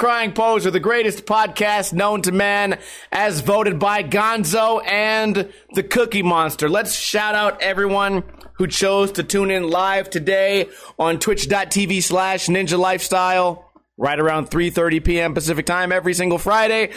Crying 0.00 0.32
Poser, 0.32 0.70
the 0.70 0.80
greatest 0.80 1.26
podcast 1.26 1.92
known 1.92 2.22
to 2.22 2.32
man, 2.32 2.78
as 3.12 3.40
voted 3.40 3.78
by 3.78 4.02
Gonzo 4.02 4.82
and 4.86 5.52
the 5.74 5.82
Cookie 5.82 6.22
Monster. 6.22 6.70
Let's 6.70 6.94
shout 6.94 7.34
out 7.34 7.60
everyone 7.60 8.24
who 8.54 8.66
chose 8.66 9.12
to 9.12 9.22
tune 9.22 9.50
in 9.50 9.68
live 9.68 10.08
today 10.08 10.70
on 10.98 11.18
twitch.tv 11.18 12.02
slash 12.02 12.46
ninja 12.46 12.78
lifestyle 12.78 13.70
right 13.98 14.18
around 14.18 14.48
3.30 14.50 15.04
p.m. 15.04 15.34
Pacific 15.34 15.66
time 15.66 15.92
every 15.92 16.14
single 16.14 16.38
Friday. 16.38 16.92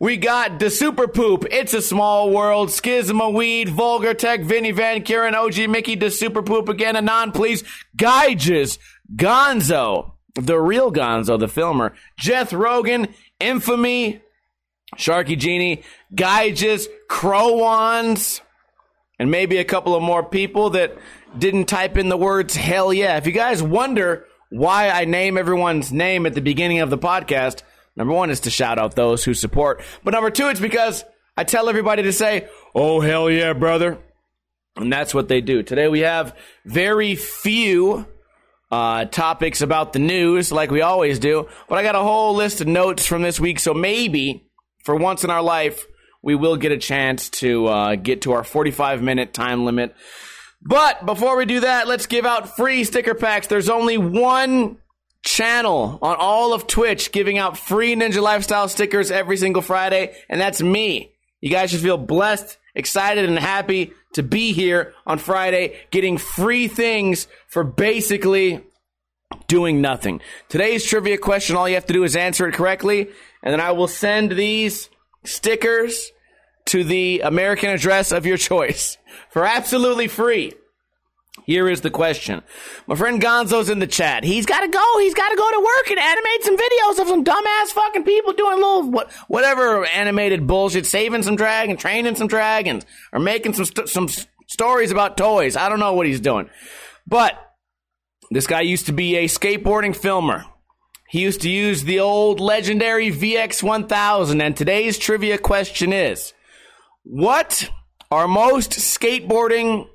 We 0.00 0.16
got 0.16 0.58
the 0.58 0.68
Super 0.68 1.06
Poop, 1.06 1.46
It's 1.52 1.74
a 1.74 1.80
Small 1.80 2.32
World, 2.32 2.70
Schisma 2.70 3.32
Weed, 3.32 3.68
Vulgar 3.68 4.14
Tech, 4.14 4.40
Vinny 4.40 4.72
Van 4.72 5.04
Kuren, 5.04 5.34
OG 5.34 5.70
Mickey, 5.70 5.94
the 5.94 6.10
Super 6.10 6.42
Poop 6.42 6.68
again, 6.68 6.96
Anon 6.96 7.30
Please, 7.30 7.62
Gyges, 7.96 8.78
Gonzo, 9.14 10.14
the 10.38 10.58
real 10.58 10.92
Gonzo, 10.92 11.38
the 11.38 11.48
filmer, 11.48 11.94
Jeth 12.18 12.52
Rogan, 12.52 13.08
Infamy, 13.40 14.20
Sharky 14.96 15.36
Genie, 15.36 15.82
Gyges, 16.14 16.86
Crowans, 17.10 18.40
and 19.18 19.30
maybe 19.30 19.58
a 19.58 19.64
couple 19.64 19.94
of 19.94 20.02
more 20.02 20.22
people 20.22 20.70
that 20.70 20.96
didn't 21.36 21.66
type 21.66 21.96
in 21.96 22.08
the 22.08 22.16
words 22.16 22.56
hell 22.56 22.92
yeah. 22.92 23.16
If 23.16 23.26
you 23.26 23.32
guys 23.32 23.62
wonder 23.62 24.26
why 24.50 24.88
I 24.88 25.04
name 25.04 25.36
everyone's 25.36 25.92
name 25.92 26.24
at 26.24 26.34
the 26.34 26.40
beginning 26.40 26.80
of 26.80 26.90
the 26.90 26.98
podcast, 26.98 27.62
number 27.96 28.14
one 28.14 28.30
is 28.30 28.40
to 28.40 28.50
shout 28.50 28.78
out 28.78 28.94
those 28.94 29.24
who 29.24 29.34
support. 29.34 29.82
But 30.04 30.14
number 30.14 30.30
two, 30.30 30.48
it's 30.48 30.60
because 30.60 31.04
I 31.36 31.44
tell 31.44 31.68
everybody 31.68 32.04
to 32.04 32.12
say, 32.12 32.48
oh, 32.74 33.00
hell 33.00 33.28
yeah, 33.28 33.52
brother. 33.52 33.98
And 34.76 34.92
that's 34.92 35.12
what 35.12 35.28
they 35.28 35.40
do. 35.40 35.62
Today 35.62 35.88
we 35.88 36.00
have 36.00 36.36
very 36.64 37.16
few 37.16 38.06
uh, 38.70 39.06
topics 39.06 39.60
about 39.60 39.92
the 39.92 39.98
news, 39.98 40.52
like 40.52 40.70
we 40.70 40.82
always 40.82 41.18
do. 41.18 41.48
But 41.68 41.78
I 41.78 41.82
got 41.82 41.94
a 41.94 42.00
whole 42.00 42.34
list 42.34 42.60
of 42.60 42.66
notes 42.66 43.06
from 43.06 43.22
this 43.22 43.40
week, 43.40 43.58
so 43.60 43.74
maybe 43.74 44.44
for 44.84 44.94
once 44.94 45.24
in 45.24 45.30
our 45.30 45.42
life, 45.42 45.86
we 46.22 46.34
will 46.34 46.56
get 46.56 46.72
a 46.72 46.78
chance 46.78 47.28
to 47.28 47.66
uh, 47.66 47.94
get 47.94 48.22
to 48.22 48.32
our 48.32 48.44
45 48.44 49.02
minute 49.02 49.32
time 49.32 49.64
limit. 49.64 49.94
But 50.60 51.06
before 51.06 51.36
we 51.36 51.44
do 51.44 51.60
that, 51.60 51.86
let's 51.86 52.06
give 52.06 52.26
out 52.26 52.56
free 52.56 52.84
sticker 52.84 53.14
packs. 53.14 53.46
There's 53.46 53.68
only 53.68 53.96
one 53.96 54.78
channel 55.24 55.98
on 56.02 56.16
all 56.18 56.52
of 56.52 56.66
Twitch 56.66 57.12
giving 57.12 57.38
out 57.38 57.56
free 57.56 57.94
Ninja 57.94 58.20
Lifestyle 58.20 58.68
stickers 58.68 59.10
every 59.10 59.36
single 59.36 59.62
Friday, 59.62 60.16
and 60.28 60.40
that's 60.40 60.60
me. 60.60 61.12
You 61.40 61.50
guys 61.50 61.70
should 61.70 61.80
feel 61.80 61.98
blessed, 61.98 62.57
excited, 62.78 63.28
and 63.28 63.38
happy 63.38 63.92
to 64.14 64.22
be 64.22 64.52
here 64.52 64.94
on 65.06 65.18
Friday 65.18 65.76
getting 65.90 66.16
free 66.16 66.68
things 66.68 67.28
for 67.48 67.62
basically 67.62 68.64
doing 69.48 69.82
nothing. 69.82 70.20
Today's 70.48 70.86
trivia 70.86 71.18
question, 71.18 71.56
all 71.56 71.68
you 71.68 71.74
have 71.74 71.86
to 71.86 71.92
do 71.92 72.04
is 72.04 72.16
answer 72.16 72.48
it 72.48 72.54
correctly, 72.54 73.08
and 73.42 73.52
then 73.52 73.60
I 73.60 73.72
will 73.72 73.88
send 73.88 74.32
these 74.32 74.88
stickers 75.24 76.12
to 76.66 76.84
the 76.84 77.20
American 77.20 77.70
address 77.70 78.12
of 78.12 78.24
your 78.24 78.36
choice 78.50 78.96
for 79.30 79.44
absolutely 79.44 80.08
free. 80.08 80.54
Here 81.48 81.66
is 81.66 81.80
the 81.80 81.88
question. 81.88 82.42
My 82.86 82.94
friend 82.94 83.22
Gonzo's 83.22 83.70
in 83.70 83.78
the 83.78 83.86
chat. 83.86 84.22
He's 84.22 84.44
got 84.44 84.60
to 84.60 84.68
go. 84.68 84.98
He's 84.98 85.14
got 85.14 85.30
to 85.30 85.34
go 85.34 85.50
to 85.50 85.60
work 85.60 85.90
and 85.90 85.98
animate 85.98 86.42
some 86.42 86.58
videos 86.58 87.00
of 87.00 87.08
some 87.08 87.24
dumbass 87.24 87.68
fucking 87.68 88.04
people 88.04 88.34
doing 88.34 88.56
little 88.56 88.90
what, 88.90 89.10
whatever 89.28 89.86
animated 89.86 90.46
bullshit, 90.46 90.84
saving 90.84 91.22
some 91.22 91.36
dragon, 91.36 91.78
training 91.78 92.16
some 92.16 92.26
dragons, 92.26 92.84
or 93.14 93.18
making 93.18 93.54
some 93.54 93.64
st- 93.64 93.88
some 93.88 94.10
stories 94.46 94.90
about 94.90 95.16
toys. 95.16 95.56
I 95.56 95.70
don't 95.70 95.80
know 95.80 95.94
what 95.94 96.04
he's 96.06 96.20
doing, 96.20 96.50
but 97.06 97.32
this 98.30 98.46
guy 98.46 98.60
used 98.60 98.84
to 98.84 98.92
be 98.92 99.16
a 99.16 99.24
skateboarding 99.24 99.96
filmer. 99.96 100.44
He 101.08 101.22
used 101.22 101.40
to 101.40 101.48
use 101.48 101.82
the 101.82 102.00
old 102.00 102.40
legendary 102.40 103.10
VX1000, 103.10 104.42
and 104.42 104.54
today's 104.54 104.98
trivia 104.98 105.38
question 105.38 105.94
is 105.94 106.34
what 107.04 107.70
are 108.10 108.28
most 108.28 108.72
skateboarding 108.72 109.88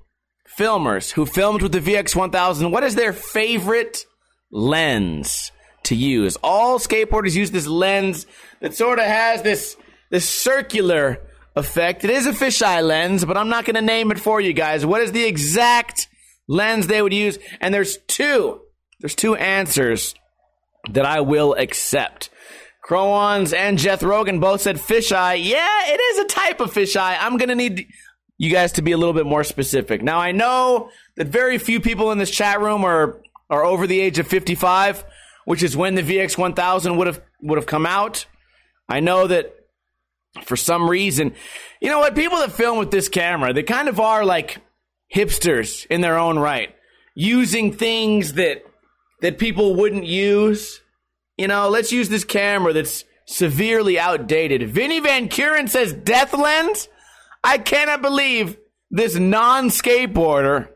filmers 0.58 1.12
who 1.12 1.26
filmed 1.26 1.62
with 1.62 1.72
the 1.72 1.80
VX1000? 1.80 2.72
What 2.72 2.84
is 2.84 2.96
their 2.96 3.14
favorite 3.14 4.06
lens 4.52 5.52
to 5.84 5.96
use? 5.96 6.38
All 6.44 6.80
skateboarders 6.80 7.36
use 7.36 7.52
this 7.52 7.68
lens 7.68 8.26
that 8.62 8.74
sort 8.74 9.00
of 9.00 9.06
has 9.06 9.42
this 9.42 9.76
this 10.12 10.30
circular 10.30 11.20
effect. 11.56 12.04
It 12.04 12.10
is 12.12 12.28
a 12.28 12.34
fisheye 12.34 12.86
lens, 12.86 13.26
but 13.26 13.38
I'm 13.38 13.50
not 13.50 13.66
going 13.66 13.76
to 13.76 13.82
name 13.82 14.12
it 14.12 14.20
for 14.20 14.40
you 14.40 14.54
guys. 14.54 14.86
What 14.86 15.02
is 15.02 15.12
the 15.12 15.24
exact 15.24 16.08
lens 16.48 16.88
they 16.88 17.02
would 17.02 17.14
use? 17.14 17.40
And 17.60 17.74
there's 17.74 17.98
two. 18.08 18.62
There's 19.00 19.16
two 19.16 19.36
answers 19.36 20.14
that 20.92 21.06
I 21.06 21.22
will 21.22 21.56
accept. 21.56 22.30
Crowans 22.88 23.54
and 23.54 23.78
Jeth 23.78 24.04
Rogan 24.04 24.40
both 24.40 24.62
said 24.62 24.76
fisheye. 24.76 25.44
Yeah, 25.44 25.80
it 25.86 26.00
is 26.00 26.20
a 26.20 26.26
type 26.26 26.60
of 26.60 26.74
fisheye. 26.74 27.18
I'm 27.20 27.38
to 27.38 27.56
need 27.56 27.88
you 28.44 28.52
guys 28.52 28.74
to 28.74 28.82
be 28.82 28.92
a 28.92 28.98
little 28.98 29.14
bit 29.14 29.26
more 29.26 29.44
specific. 29.44 30.02
Now, 30.02 30.20
I 30.20 30.32
know 30.32 30.90
that 31.16 31.28
very 31.28 31.58
few 31.58 31.80
people 31.80 32.12
in 32.12 32.18
this 32.18 32.32
chat 32.32 32.60
room 32.60 32.84
are, 32.84 33.22
are 33.50 33.64
over 33.64 33.88
the 33.88 34.00
age 34.00 34.20
of 34.20 34.28
55, 34.28 35.06
which 35.46 35.64
is 35.64 35.76
when 35.78 35.96
the 35.96 36.02
VX1000 36.02 36.98
would 36.98 37.08
have, 37.08 37.22
would 37.42 37.58
have 37.58 37.66
come 37.66 37.86
out. 37.86 38.26
I 38.90 39.00
know 39.00 39.28
that 39.28 39.56
for 40.44 40.56
some 40.56 40.90
reason, 40.90 41.34
you 41.80 41.90
know 41.90 42.00
what? 42.00 42.16
People 42.16 42.40
that 42.40 42.52
film 42.52 42.78
with 42.78 42.92
this 42.92 43.10
camera, 43.10 43.54
they 43.54 43.64
kind 43.64 43.88
of 43.88 44.00
are 44.00 44.26
like 44.26 44.62
hipsters 45.14 45.86
in 45.88 46.02
their 46.02 46.18
own 46.18 46.38
right, 46.38 46.76
using 47.16 47.72
things 47.72 48.34
that, 48.34 48.64
that 49.22 49.38
people 49.38 49.76
wouldn't 49.76 50.06
use 50.06 50.82
you 51.38 51.48
know, 51.48 51.70
let's 51.70 51.92
use 51.92 52.10
this 52.10 52.24
camera 52.24 52.74
that's 52.74 53.06
severely 53.26 53.98
outdated. 53.98 54.70
Vinny 54.70 55.00
Van 55.00 55.30
Kuren 55.30 55.70
says 55.70 55.94
death 55.94 56.34
lens. 56.34 56.88
I 57.44 57.58
cannot 57.58 58.02
believe 58.02 58.58
this 58.90 59.16
non 59.16 59.70
skateboarder 59.70 60.70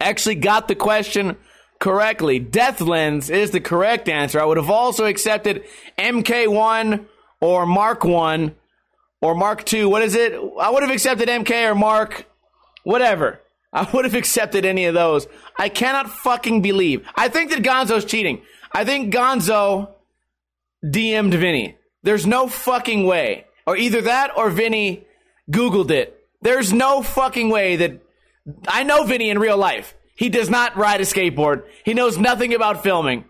actually 0.00 0.36
got 0.36 0.68
the 0.68 0.74
question 0.74 1.36
correctly. 1.78 2.38
Death 2.38 2.80
lens 2.80 3.30
is 3.30 3.50
the 3.50 3.60
correct 3.60 4.08
answer. 4.08 4.40
I 4.40 4.44
would 4.44 4.56
have 4.56 4.70
also 4.70 5.04
accepted 5.04 5.64
MK1 5.98 7.06
or 7.40 7.66
Mark 7.66 8.04
1 8.04 8.54
or 9.20 9.34
Mark 9.34 9.64
2. 9.64 9.88
What 9.88 10.02
is 10.02 10.14
it? 10.14 10.32
I 10.60 10.70
would 10.70 10.82
have 10.82 10.92
accepted 10.92 11.28
MK 11.28 11.70
or 11.70 11.74
Mark, 11.74 12.26
whatever. 12.84 13.40
I 13.72 13.88
would 13.92 14.04
have 14.04 14.14
accepted 14.14 14.64
any 14.64 14.86
of 14.86 14.94
those. 14.94 15.26
I 15.58 15.68
cannot 15.68 16.08
fucking 16.08 16.62
believe. 16.62 17.06
I 17.14 17.28
think 17.28 17.50
that 17.50 17.62
Gonzo's 17.62 18.04
cheating. 18.04 18.42
I 18.72 18.84
think 18.84 19.12
Gonzo 19.12 19.90
DM'd 20.84 21.34
Vinny. 21.34 21.76
There's 22.02 22.26
no 22.26 22.46
fucking 22.46 23.04
way. 23.04 23.46
Or 23.66 23.76
either 23.76 24.02
that 24.02 24.30
or 24.36 24.48
Vinny 24.48 25.06
Googled 25.50 25.90
it. 25.90 26.26
There's 26.42 26.72
no 26.72 27.02
fucking 27.02 27.48
way 27.48 27.76
that 27.76 28.02
I 28.68 28.82
know 28.82 29.04
Vinny 29.04 29.30
in 29.30 29.38
real 29.38 29.56
life. 29.56 29.94
He 30.16 30.28
does 30.28 30.48
not 30.48 30.76
ride 30.76 31.00
a 31.00 31.04
skateboard. 31.04 31.64
He 31.84 31.94
knows 31.94 32.18
nothing 32.18 32.54
about 32.54 32.82
filming. 32.82 33.24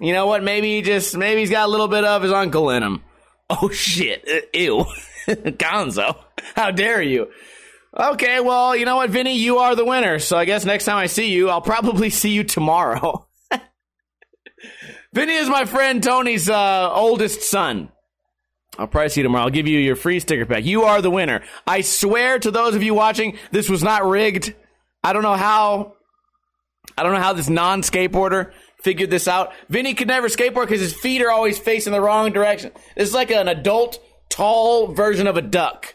You 0.00 0.12
know 0.12 0.26
what? 0.26 0.42
Maybe 0.42 0.76
he 0.76 0.82
just 0.82 1.16
maybe 1.16 1.40
he's 1.40 1.50
got 1.50 1.66
a 1.66 1.70
little 1.70 1.88
bit 1.88 2.04
of 2.04 2.22
his 2.22 2.32
uncle 2.32 2.70
in 2.70 2.82
him. 2.82 3.02
Oh 3.48 3.68
shit. 3.68 4.28
Ew. 4.54 4.86
Gonzo. 5.28 6.16
How 6.56 6.72
dare 6.72 7.00
you? 7.00 7.28
Okay, 7.96 8.40
well, 8.40 8.74
you 8.74 8.84
know 8.84 8.96
what, 8.96 9.10
Vinny, 9.10 9.36
you 9.38 9.58
are 9.58 9.76
the 9.76 9.84
winner. 9.84 10.18
So 10.18 10.36
I 10.36 10.44
guess 10.46 10.64
next 10.64 10.84
time 10.84 10.96
I 10.96 11.06
see 11.06 11.30
you, 11.30 11.48
I'll 11.48 11.60
probably 11.60 12.10
see 12.10 12.30
you 12.30 12.42
tomorrow. 12.42 13.28
Vinny 15.14 15.34
is 15.34 15.48
my 15.48 15.64
friend 15.64 16.02
Tony's 16.02 16.50
uh, 16.50 16.92
oldest 16.92 17.42
son. 17.42 17.90
I'll 18.78 19.08
see 19.08 19.20
you 19.20 19.24
tomorrow. 19.24 19.44
I'll 19.44 19.50
give 19.50 19.68
you 19.68 19.78
your 19.78 19.96
free 19.96 20.20
sticker 20.20 20.46
pack. 20.46 20.64
You 20.64 20.82
are 20.84 21.00
the 21.02 21.10
winner. 21.10 21.42
I 21.66 21.80
swear 21.80 22.38
to 22.38 22.50
those 22.50 22.74
of 22.74 22.82
you 22.82 22.94
watching, 22.94 23.38
this 23.50 23.68
was 23.68 23.82
not 23.82 24.06
rigged. 24.06 24.54
I 25.02 25.12
don't 25.12 25.22
know 25.22 25.34
how. 25.36 25.94
I 26.98 27.02
don't 27.02 27.12
know 27.12 27.20
how 27.20 27.32
this 27.32 27.48
non-skateboarder 27.48 28.52
figured 28.80 29.10
this 29.10 29.28
out. 29.28 29.52
Vinny 29.68 29.94
could 29.94 30.08
never 30.08 30.28
skateboard 30.28 30.66
because 30.66 30.80
his 30.80 30.94
feet 30.94 31.20
are 31.22 31.30
always 31.30 31.58
facing 31.58 31.92
the 31.92 32.00
wrong 32.00 32.32
direction. 32.32 32.72
This 32.96 33.08
is 33.08 33.14
like 33.14 33.30
an 33.30 33.48
adult, 33.48 33.98
tall 34.30 34.88
version 34.88 35.26
of 35.26 35.36
a 35.36 35.42
duck. 35.42 35.94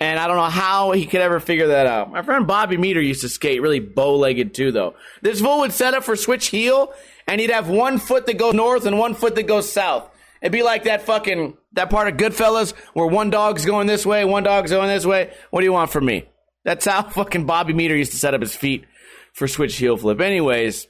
And 0.00 0.18
I 0.18 0.26
don't 0.26 0.36
know 0.36 0.44
how 0.44 0.92
he 0.92 1.06
could 1.06 1.20
ever 1.20 1.40
figure 1.40 1.68
that 1.68 1.86
out. 1.86 2.10
My 2.10 2.22
friend 2.22 2.46
Bobby 2.46 2.76
Meter 2.76 3.00
used 3.00 3.22
to 3.22 3.28
skate 3.28 3.62
really 3.62 3.80
bow 3.80 4.16
legged 4.16 4.54
too, 4.54 4.72
though. 4.72 4.94
This 5.22 5.40
fool 5.40 5.60
would 5.60 5.72
set 5.72 5.94
up 5.94 6.04
for 6.04 6.16
switch 6.16 6.48
heel, 6.48 6.92
and 7.26 7.40
he'd 7.40 7.50
have 7.50 7.68
one 7.68 7.98
foot 7.98 8.26
that 8.26 8.38
goes 8.38 8.54
north 8.54 8.86
and 8.86 8.98
one 8.98 9.14
foot 9.14 9.34
that 9.36 9.46
goes 9.46 9.70
south. 9.70 10.10
It'd 10.44 10.52
be 10.52 10.62
like 10.62 10.84
that 10.84 11.00
fucking 11.00 11.56
that 11.72 11.88
part 11.88 12.06
of 12.06 12.18
Goodfellas 12.18 12.74
where 12.92 13.06
one 13.06 13.30
dog's 13.30 13.64
going 13.64 13.86
this 13.86 14.04
way, 14.04 14.26
one 14.26 14.42
dog's 14.42 14.70
going 14.70 14.88
this 14.88 15.06
way. 15.06 15.32
What 15.48 15.62
do 15.62 15.64
you 15.64 15.72
want 15.72 15.90
from 15.90 16.04
me? 16.04 16.28
That's 16.64 16.84
how 16.84 17.02
fucking 17.08 17.46
Bobby 17.46 17.72
Meter 17.72 17.96
used 17.96 18.12
to 18.12 18.18
set 18.18 18.34
up 18.34 18.42
his 18.42 18.54
feet 18.54 18.84
for 19.32 19.48
switch 19.48 19.74
heel 19.76 19.96
flip. 19.96 20.20
Anyways, 20.20 20.86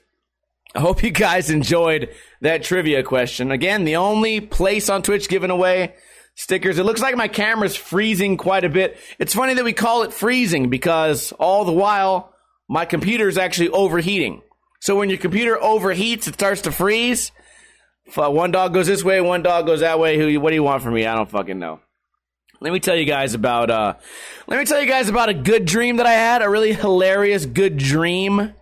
I 0.74 0.80
hope 0.80 1.04
you 1.04 1.12
guys 1.12 1.50
enjoyed 1.50 2.10
that 2.40 2.64
trivia 2.64 3.04
question. 3.04 3.52
Again, 3.52 3.84
the 3.84 3.94
only 3.94 4.40
place 4.40 4.90
on 4.90 5.02
Twitch 5.02 5.28
giving 5.28 5.50
away 5.50 5.94
stickers. 6.34 6.80
It 6.80 6.84
looks 6.84 7.00
like 7.00 7.14
my 7.14 7.28
camera's 7.28 7.76
freezing 7.76 8.36
quite 8.36 8.64
a 8.64 8.68
bit. 8.68 8.98
It's 9.20 9.34
funny 9.34 9.54
that 9.54 9.64
we 9.64 9.72
call 9.72 10.02
it 10.02 10.12
freezing 10.12 10.68
because 10.68 11.30
all 11.30 11.64
the 11.64 11.70
while 11.70 12.34
my 12.68 12.86
computer 12.86 13.28
is 13.28 13.38
actually 13.38 13.68
overheating. 13.68 14.42
So 14.80 14.96
when 14.96 15.10
your 15.10 15.18
computer 15.18 15.56
overheats, 15.62 16.26
it 16.26 16.34
starts 16.34 16.62
to 16.62 16.72
freeze. 16.72 17.30
One 18.14 18.50
dog 18.50 18.74
goes 18.74 18.86
this 18.86 19.02
way, 19.02 19.20
one 19.20 19.42
dog 19.42 19.66
goes 19.66 19.80
that 19.80 19.98
way. 19.98 20.18
Who? 20.18 20.40
What 20.40 20.50
do 20.50 20.54
you 20.54 20.62
want 20.62 20.82
from 20.82 20.94
me? 20.94 21.06
I 21.06 21.14
don't 21.14 21.30
fucking 21.30 21.58
know. 21.58 21.80
Let 22.60 22.72
me 22.72 22.80
tell 22.80 22.96
you 22.96 23.04
guys 23.04 23.34
about. 23.34 23.70
Uh, 23.70 23.94
let 24.46 24.58
me 24.58 24.64
tell 24.64 24.80
you 24.80 24.88
guys 24.88 25.08
about 25.08 25.28
a 25.28 25.34
good 25.34 25.64
dream 25.64 25.96
that 25.96 26.06
I 26.06 26.12
had. 26.12 26.42
A 26.42 26.48
really 26.48 26.72
hilarious 26.72 27.46
good 27.46 27.76
dream. 27.76 28.54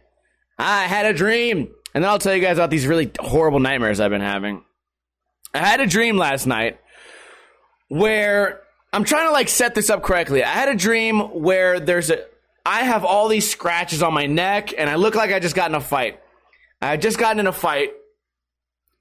I 0.59 0.85
had 0.85 1.06
a 1.06 1.12
dream, 1.12 1.73
and 1.94 2.05
then 2.05 2.11
I'll 2.11 2.19
tell 2.19 2.35
you 2.35 2.41
guys 2.41 2.56
about 2.56 2.71
these 2.71 2.87
really 2.87 3.11
horrible 3.19 3.59
nightmares 3.59 4.00
I've 4.00 4.11
been 4.11 4.21
having. 4.21 4.62
I 5.55 5.59
had 5.59 5.81
a 5.81 5.87
dream 5.87 6.17
last 6.17 6.47
night 6.47 6.79
where 7.89 8.62
I'm 8.93 9.05
trying 9.05 9.27
to 9.27 9.33
like 9.33 9.49
set 9.49 9.75
this 9.75 9.91
up 9.91 10.03
correctly. 10.03 10.43
I 10.43 10.49
had 10.49 10.69
a 10.69 10.75
dream 10.75 11.21
where 11.21 11.79
there's 11.79 12.11
a 12.11 12.25
I 12.65 12.85
have 12.85 13.05
all 13.05 13.29
these 13.29 13.50
scratches 13.50 14.03
on 14.03 14.15
my 14.15 14.27
neck 14.27 14.73
and 14.77 14.89
I 14.89 14.94
look 14.94 15.15
like 15.15 15.33
I 15.33 15.41
just 15.41 15.55
got 15.55 15.71
in 15.71 15.75
a 15.75 15.81
fight. 15.81 16.21
I 16.81 16.97
just 16.97 17.19
gotten 17.19 17.41
in 17.41 17.47
a 17.47 17.53
fight 17.53 17.93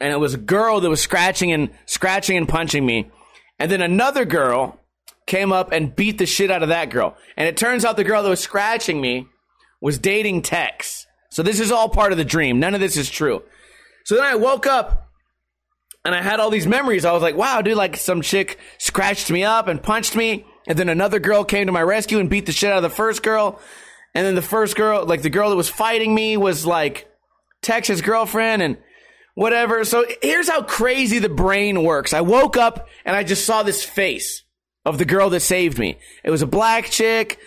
and 0.01 0.11
it 0.11 0.17
was 0.17 0.33
a 0.33 0.39
girl 0.39 0.81
that 0.81 0.89
was 0.89 0.99
scratching 0.99 1.51
and 1.51 1.69
scratching 1.85 2.35
and 2.35 2.49
punching 2.49 2.83
me. 2.83 3.11
And 3.59 3.71
then 3.71 3.81
another 3.81 4.25
girl 4.25 4.79
came 5.27 5.53
up 5.53 5.71
and 5.71 5.95
beat 5.95 6.17
the 6.17 6.25
shit 6.25 6.49
out 6.49 6.63
of 6.63 6.69
that 6.69 6.89
girl. 6.89 7.15
And 7.37 7.47
it 7.47 7.55
turns 7.55 7.85
out 7.85 7.97
the 7.97 8.03
girl 8.03 8.23
that 8.23 8.29
was 8.29 8.39
scratching 8.39 8.99
me 8.99 9.27
was 9.79 9.99
dating 9.99 10.41
Tex. 10.41 11.05
So 11.29 11.43
this 11.43 11.59
is 11.59 11.71
all 11.71 11.87
part 11.87 12.11
of 12.11 12.17
the 12.17 12.25
dream. 12.25 12.59
None 12.59 12.73
of 12.73 12.81
this 12.81 12.97
is 12.97 13.09
true. 13.11 13.43
So 14.05 14.15
then 14.15 14.25
I 14.25 14.35
woke 14.35 14.65
up 14.65 15.07
and 16.03 16.15
I 16.15 16.21
had 16.23 16.39
all 16.39 16.49
these 16.49 16.67
memories. 16.67 17.05
I 17.05 17.11
was 17.11 17.21
like, 17.21 17.37
wow, 17.37 17.61
dude, 17.61 17.77
like 17.77 17.95
some 17.95 18.23
chick 18.23 18.57
scratched 18.79 19.29
me 19.29 19.43
up 19.43 19.67
and 19.67 19.81
punched 19.81 20.15
me. 20.15 20.47
And 20.67 20.77
then 20.79 20.89
another 20.89 21.19
girl 21.19 21.43
came 21.43 21.67
to 21.67 21.71
my 21.71 21.83
rescue 21.83 22.17
and 22.17 22.29
beat 22.29 22.47
the 22.47 22.51
shit 22.51 22.71
out 22.71 22.77
of 22.77 22.83
the 22.83 22.89
first 22.89 23.21
girl. 23.21 23.59
And 24.15 24.25
then 24.25 24.33
the 24.33 24.41
first 24.41 24.75
girl, 24.75 25.05
like 25.05 25.21
the 25.21 25.29
girl 25.29 25.51
that 25.51 25.55
was 25.55 25.69
fighting 25.69 26.15
me 26.15 26.37
was 26.37 26.65
like 26.65 27.07
Tex's 27.61 28.01
girlfriend 28.01 28.63
and 28.63 28.77
whatever. 29.35 29.83
So 29.85 30.05
here's 30.21 30.49
how 30.49 30.63
crazy 30.63 31.19
the 31.19 31.29
brain 31.29 31.83
works. 31.83 32.13
I 32.13 32.21
woke 32.21 32.57
up 32.57 32.87
and 33.05 33.15
I 33.15 33.23
just 33.23 33.45
saw 33.45 33.63
this 33.63 33.83
face 33.83 34.43
of 34.85 34.97
the 34.97 35.05
girl 35.05 35.29
that 35.29 35.41
saved 35.41 35.77
me. 35.77 35.97
It 36.23 36.31
was 36.31 36.41
a 36.41 36.47
black 36.47 36.85
chick, 36.85 37.39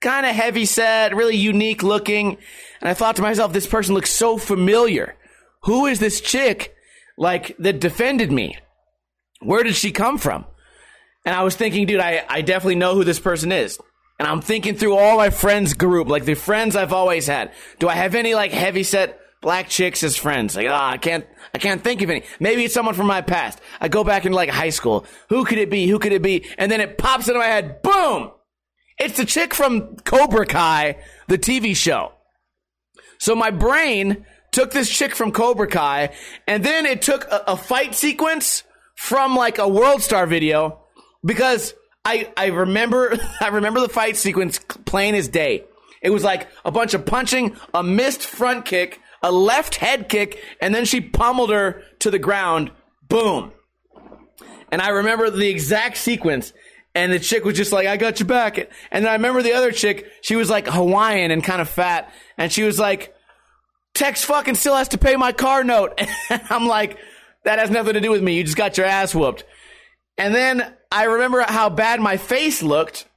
kind 0.00 0.26
of 0.26 0.34
heavy 0.34 0.64
set, 0.64 1.14
really 1.14 1.36
unique 1.36 1.82
looking. 1.82 2.38
And 2.80 2.88
I 2.88 2.94
thought 2.94 3.16
to 3.16 3.22
myself, 3.22 3.52
this 3.52 3.66
person 3.66 3.94
looks 3.94 4.10
so 4.10 4.38
familiar. 4.38 5.16
Who 5.64 5.86
is 5.86 5.98
this 5.98 6.20
chick 6.20 6.74
like 7.16 7.56
that 7.58 7.80
defended 7.80 8.32
me? 8.32 8.56
Where 9.40 9.62
did 9.62 9.76
she 9.76 9.92
come 9.92 10.18
from? 10.18 10.46
And 11.24 11.34
I 11.34 11.42
was 11.42 11.56
thinking, 11.56 11.86
dude, 11.86 12.00
I, 12.00 12.24
I 12.28 12.42
definitely 12.42 12.76
know 12.76 12.94
who 12.94 13.04
this 13.04 13.20
person 13.20 13.52
is. 13.52 13.78
And 14.18 14.26
I'm 14.26 14.40
thinking 14.40 14.74
through 14.74 14.96
all 14.96 15.16
my 15.16 15.30
friends 15.30 15.74
group, 15.74 16.08
like 16.08 16.24
the 16.24 16.34
friends 16.34 16.74
I've 16.74 16.92
always 16.92 17.26
had. 17.26 17.52
Do 17.78 17.88
I 17.88 17.94
have 17.94 18.14
any 18.14 18.34
like 18.34 18.50
heavy 18.50 18.82
set 18.82 19.20
black 19.40 19.68
chicks 19.68 20.02
as 20.02 20.16
friends? 20.16 20.56
Like, 20.56 20.66
ah, 20.68 20.90
oh, 20.90 20.92
I 20.92 20.98
can't, 20.98 21.26
I 21.54 21.58
can't 21.58 21.82
think 21.82 22.02
of 22.02 22.10
any. 22.10 22.24
Maybe 22.40 22.64
it's 22.64 22.74
someone 22.74 22.94
from 22.94 23.06
my 23.06 23.22
past. 23.22 23.60
I 23.80 23.88
go 23.88 24.04
back 24.04 24.24
into 24.24 24.36
like 24.36 24.50
high 24.50 24.70
school. 24.70 25.06
Who 25.28 25.44
could 25.44 25.58
it 25.58 25.70
be? 25.70 25.86
Who 25.86 25.98
could 25.98 26.12
it 26.12 26.22
be? 26.22 26.46
And 26.58 26.70
then 26.70 26.80
it 26.80 26.98
pops 26.98 27.28
into 27.28 27.40
my 27.40 27.46
head. 27.46 27.82
Boom! 27.82 28.30
It's 28.98 29.16
the 29.16 29.24
chick 29.24 29.54
from 29.54 29.96
Cobra 29.98 30.44
Kai, 30.44 30.98
the 31.28 31.38
TV 31.38 31.76
show. 31.76 32.12
So 33.18 33.34
my 33.34 33.50
brain 33.50 34.26
took 34.50 34.72
this 34.72 34.88
chick 34.88 35.14
from 35.14 35.32
Cobra 35.32 35.68
Kai 35.68 36.14
and 36.46 36.64
then 36.64 36.86
it 36.86 37.02
took 37.02 37.24
a, 37.24 37.44
a 37.48 37.56
fight 37.56 37.94
sequence 37.94 38.64
from 38.96 39.36
like 39.36 39.58
a 39.58 39.68
World 39.68 40.02
Star 40.02 40.26
video 40.26 40.80
because 41.24 41.74
I 42.04 42.32
I 42.36 42.46
remember 42.46 43.16
I 43.40 43.48
remember 43.48 43.80
the 43.80 43.88
fight 43.88 44.16
sequence 44.16 44.58
plain 44.58 45.14
as 45.14 45.28
day. 45.28 45.64
It 46.02 46.10
was 46.10 46.24
like 46.24 46.48
a 46.64 46.70
bunch 46.70 46.94
of 46.94 47.04
punching, 47.04 47.56
a 47.74 47.82
missed 47.82 48.22
front 48.22 48.64
kick, 48.64 49.00
a 49.22 49.32
left 49.32 49.76
head 49.76 50.08
kick, 50.08 50.42
and 50.60 50.74
then 50.74 50.84
she 50.84 51.00
pummeled 51.00 51.50
her 51.50 51.82
to 52.00 52.10
the 52.10 52.18
ground. 52.18 52.70
Boom. 53.08 53.52
And 54.70 54.82
I 54.82 54.88
remember 54.88 55.30
the 55.30 55.48
exact 55.48 55.96
sequence. 55.96 56.52
And 56.94 57.12
the 57.12 57.18
chick 57.18 57.44
was 57.44 57.56
just 57.56 57.72
like, 57.72 57.86
I 57.86 57.96
got 57.96 58.18
your 58.18 58.26
back. 58.26 58.58
And 58.58 59.04
then 59.04 59.06
I 59.06 59.12
remember 59.12 59.42
the 59.42 59.52
other 59.52 59.72
chick, 59.72 60.10
she 60.20 60.36
was 60.36 60.50
like 60.50 60.66
Hawaiian 60.66 61.30
and 61.30 61.44
kind 61.44 61.60
of 61.60 61.68
fat. 61.68 62.12
And 62.36 62.50
she 62.50 62.62
was 62.64 62.78
like, 62.78 63.14
Tex 63.94 64.24
fucking 64.24 64.54
still 64.54 64.76
has 64.76 64.88
to 64.88 64.98
pay 64.98 65.16
my 65.16 65.32
car 65.32 65.64
note. 65.64 66.00
And 66.30 66.42
I'm 66.50 66.66
like, 66.66 66.98
that 67.44 67.58
has 67.58 67.70
nothing 67.70 67.94
to 67.94 68.00
do 68.00 68.10
with 68.10 68.22
me. 68.22 68.36
You 68.36 68.44
just 68.44 68.56
got 68.56 68.76
your 68.76 68.86
ass 68.86 69.14
whooped. 69.14 69.44
And 70.16 70.34
then 70.34 70.74
I 70.90 71.04
remember 71.04 71.42
how 71.42 71.70
bad 71.70 72.00
my 72.00 72.16
face 72.16 72.62
looked. 72.62 73.08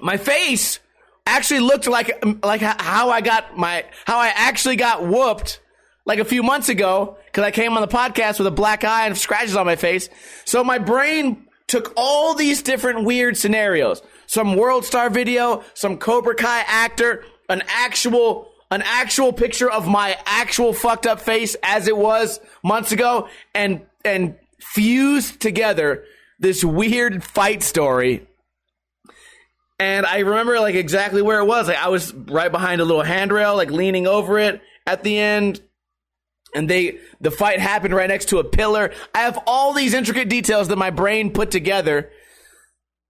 My 0.00 0.16
face 0.16 0.80
actually 1.26 1.60
looked 1.60 1.86
like 1.86 2.24
like 2.44 2.60
how 2.60 3.10
I 3.10 3.20
got 3.20 3.56
my 3.56 3.84
how 4.04 4.18
I 4.18 4.28
actually 4.28 4.76
got 4.76 5.06
whooped 5.06 5.60
like 6.04 6.18
a 6.18 6.24
few 6.24 6.42
months 6.42 6.68
ago 6.68 7.16
because 7.26 7.44
I 7.44 7.50
came 7.50 7.76
on 7.76 7.80
the 7.80 7.88
podcast 7.88 8.38
with 8.38 8.46
a 8.46 8.52
black 8.52 8.84
eye 8.84 9.06
and 9.06 9.16
scratches 9.16 9.56
on 9.56 9.66
my 9.66 9.76
face. 9.76 10.08
So 10.44 10.62
my 10.62 10.78
brain 10.78 11.46
took 11.66 11.92
all 11.96 12.34
these 12.34 12.62
different 12.62 13.04
weird 13.04 13.36
scenarios. 13.36 14.02
Some 14.26 14.56
World 14.56 14.84
Star 14.84 15.10
video, 15.10 15.64
some 15.74 15.96
Cobra 15.98 16.34
Kai 16.34 16.64
actor, 16.66 17.24
an 17.48 17.62
actual 17.68 18.50
an 18.70 18.82
actual 18.84 19.32
picture 19.32 19.70
of 19.70 19.86
my 19.86 20.16
actual 20.26 20.72
fucked 20.72 21.06
up 21.06 21.20
face 21.20 21.56
as 21.62 21.86
it 21.86 21.96
was 21.96 22.40
months 22.62 22.92
ago 22.92 23.28
and 23.54 23.82
and 24.04 24.36
fused 24.58 25.40
together 25.40 26.04
this 26.38 26.64
weird 26.64 27.22
fight 27.22 27.62
story. 27.62 28.26
And 29.78 30.06
I 30.06 30.20
remember 30.20 30.60
like 30.60 30.74
exactly 30.74 31.22
where 31.22 31.40
it 31.40 31.46
was. 31.46 31.68
Like 31.68 31.78
I 31.78 31.88
was 31.88 32.12
right 32.12 32.50
behind 32.50 32.80
a 32.80 32.84
little 32.84 33.02
handrail, 33.02 33.56
like 33.56 33.70
leaning 33.70 34.06
over 34.06 34.38
it 34.38 34.62
at 34.86 35.02
the 35.02 35.18
end. 35.18 35.60
And 36.54 36.70
they 36.70 36.98
the 37.20 37.32
fight 37.32 37.58
happened 37.58 37.94
right 37.94 38.08
next 38.08 38.26
to 38.26 38.38
a 38.38 38.44
pillar. 38.44 38.92
I 39.14 39.22
have 39.22 39.38
all 39.46 39.72
these 39.72 39.92
intricate 39.92 40.28
details 40.28 40.68
that 40.68 40.76
my 40.76 40.90
brain 40.90 41.32
put 41.32 41.50
together. 41.50 42.10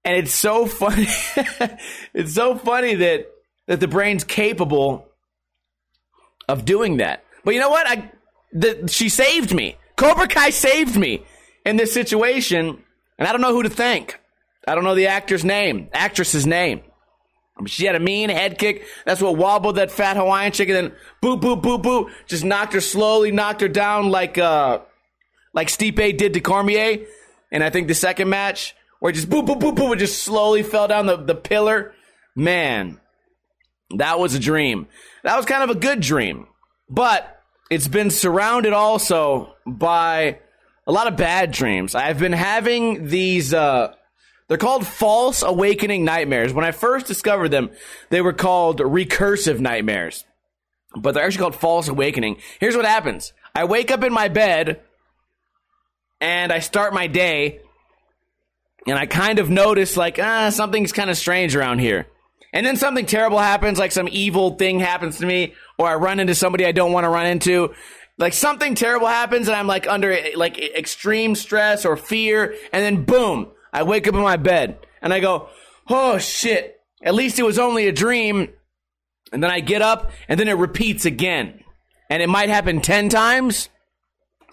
And 0.05 0.16
it's 0.16 0.34
so 0.34 0.66
funny. 0.66 1.06
it's 2.14 2.34
so 2.34 2.56
funny 2.56 2.94
that 2.94 3.26
that 3.67 3.81
the 3.81 3.88
brain's 3.88 4.25
capable 4.25 5.06
of 6.48 6.65
doing 6.65 6.98
that. 6.98 7.24
But 7.44 7.55
you 7.55 7.60
know 7.60 7.70
what? 7.70 7.86
I 7.86 8.10
the, 8.53 8.89
she 8.89 9.10
saved 9.10 9.55
me. 9.55 9.77
Cobra 9.96 10.27
Kai 10.27 10.50
saved 10.50 10.96
me 10.96 11.24
in 11.67 11.77
this 11.77 11.93
situation 11.93 12.82
and 13.19 13.29
I 13.29 13.32
don't 13.32 13.41
know 13.41 13.53
who 13.53 13.62
to 13.62 13.70
thank. 13.70 14.20
I 14.67 14.75
don't 14.75 14.85
know 14.85 14.94
the 14.94 15.09
actor's 15.09 15.44
name, 15.44 15.89
actress's 15.93 16.47
name. 16.47 16.83
She 17.67 17.87
had 17.87 17.94
a 17.94 18.01
mean 18.01 18.31
head 18.31 18.59
kick. 18.59 18.85
That's 19.06 19.23
what 19.23 19.37
wobbled 19.37 19.77
that 19.77 19.93
fat 19.93 20.17
Hawaiian 20.17 20.51
chick, 20.53 20.69
and 20.69 20.77
then 20.77 20.93
boop, 21.23 21.41
boop, 21.41 21.63
boop, 21.63 21.83
boop, 21.83 22.11
just 22.27 22.44
knocked 22.44 22.73
her 22.73 22.81
slowly, 22.81 23.31
knocked 23.31 23.61
her 23.61 23.69
down 23.69 24.11
like 24.11 24.39
uh, 24.39 24.81
like 25.53 25.69
Stipe 25.69 26.19
did 26.19 26.35
to 26.35 26.41
Cormier. 26.41 27.06
And 27.53 27.63
I 27.63 27.71
think 27.71 27.87
the 27.87 27.94
second 27.94 28.29
match, 28.29 28.75
where 28.99 29.13
just 29.13 29.31
boop, 29.31 29.47
boop, 29.47 29.61
boop, 29.61 29.77
boop, 29.77 29.93
it 29.94 29.99
just 29.99 30.25
slowly 30.25 30.65
fell 30.65 30.89
down 30.89 31.06
the, 31.06 31.17
the 31.17 31.37
pillar. 31.37 31.94
Man, 32.35 33.01
that 33.97 34.19
was 34.19 34.35
a 34.35 34.41
dream. 34.41 34.89
That 35.23 35.37
was 35.37 35.47
kind 35.47 35.63
of 35.63 35.71
a 35.71 35.79
good 35.79 36.01
dream. 36.01 36.49
But 36.91 37.41
it's 37.71 37.87
been 37.87 38.11
surrounded 38.11 38.73
also 38.73 39.55
by 39.65 40.41
a 40.87 40.93
lot 40.93 41.06
of 41.06 41.17
bad 41.17 41.53
dreams. 41.53 41.94
I've 41.94 42.19
been 42.19 42.33
having 42.33 43.06
these, 43.06 43.55
uh, 43.55 43.94
they're 44.48 44.58
called 44.58 44.86
false 44.86 45.43
awakening 45.43 46.05
nightmares. 46.05 46.53
When 46.53 46.65
I 46.65 46.72
first 46.72 47.06
discovered 47.06 47.48
them, 47.48 47.70
they 48.10 48.20
were 48.20 48.32
called 48.32 48.81
recursive 48.81 49.58
nightmares, 49.58 50.24
but 50.96 51.15
they're 51.15 51.24
actually 51.24 51.41
called 51.41 51.56
false 51.56 51.89
awakening. 51.89 52.36
Here's 52.60 52.77
what 52.77 52.84
happens 52.84 53.32
I 53.55 53.65
wake 53.65 53.91
up 53.91 54.05
in 54.05 54.13
my 54.13 54.29
bed 54.29 54.81
and 56.20 56.53
I 56.53 56.60
start 56.60 56.94
my 56.94 57.06
day, 57.06 57.60
and 58.86 58.98
I 58.98 59.06
kind 59.06 59.39
of 59.39 59.51
notice, 59.51 59.96
like, 59.96 60.19
ah, 60.19 60.51
something's 60.51 60.93
kind 60.93 61.10
of 61.10 61.17
strange 61.17 61.55
around 61.55 61.81
here. 61.81 62.06
And 62.53 62.65
then 62.65 62.77
something 62.77 63.05
terrible 63.05 63.39
happens, 63.39 63.79
like 63.79 63.93
some 63.93 64.08
evil 64.10 64.55
thing 64.55 64.79
happens 64.79 65.19
to 65.19 65.27
me, 65.27 65.55
or 65.77 65.89
I 65.89 65.96
run 65.96 66.20
into 66.20 66.34
somebody 66.34 66.65
I 66.65 66.72
don't 66.72 66.93
want 66.93 67.05
to 67.05 67.08
run 67.08 67.27
into 67.27 67.74
like 68.17 68.32
something 68.32 68.74
terrible 68.74 69.08
happens 69.08 69.48
and 69.48 69.56
I'm 69.56 69.67
like 69.67 69.89
under 69.89 70.17
like 70.36 70.58
extreme 70.58 71.34
stress 71.34 71.84
or 71.84 71.96
fear 71.96 72.55
and 72.72 72.82
then 72.82 73.05
boom, 73.05 73.51
I 73.74 73.82
wake 73.82 74.08
up 74.08 74.14
in 74.14 74.22
my 74.22 74.36
bed 74.36 74.78
and 75.02 75.12
I 75.12 75.20
go, 75.20 75.48
"Oh 75.88 76.16
shit. 76.19 76.81
At 77.02 77.14
least 77.14 77.38
it 77.38 77.43
was 77.43 77.58
only 77.58 77.86
a 77.86 77.93
dream." 77.93 78.48
And 79.32 79.43
then 79.43 79.50
I 79.50 79.60
get 79.60 79.82
up 79.82 80.12
and 80.28 80.38
then 80.38 80.48
it 80.48 80.52
repeats 80.52 81.04
again. 81.04 81.64
And 82.08 82.22
it 82.22 82.28
might 82.28 82.48
happen 82.48 82.81
10 82.81 83.08
times. 83.08 83.69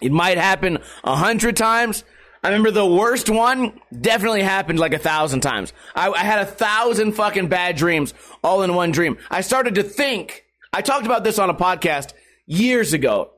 It 0.00 0.10
might 0.10 0.38
happen 0.38 0.78
a 1.04 1.14
hundred 1.14 1.56
times. 1.56 2.02
I 2.42 2.48
remember 2.48 2.72
the 2.72 2.86
worst 2.86 3.30
one 3.30 3.80
definitely 3.98 4.42
happened 4.42 4.80
like 4.80 4.92
a 4.92 4.98
thousand 4.98 5.42
times. 5.42 5.72
I, 5.94 6.10
I, 6.10 6.24
had 6.24 6.40
a 6.40 6.46
thousand 6.46 7.12
fucking 7.12 7.46
bad 7.46 7.76
dreams 7.76 8.14
all 8.42 8.62
in 8.64 8.74
one 8.74 8.90
dream. 8.90 9.16
I 9.30 9.42
started 9.42 9.76
to 9.76 9.84
think, 9.84 10.44
I 10.72 10.82
talked 10.82 11.06
about 11.06 11.22
this 11.22 11.38
on 11.38 11.50
a 11.50 11.54
podcast 11.54 12.14
years 12.46 12.92
ago. 12.92 13.30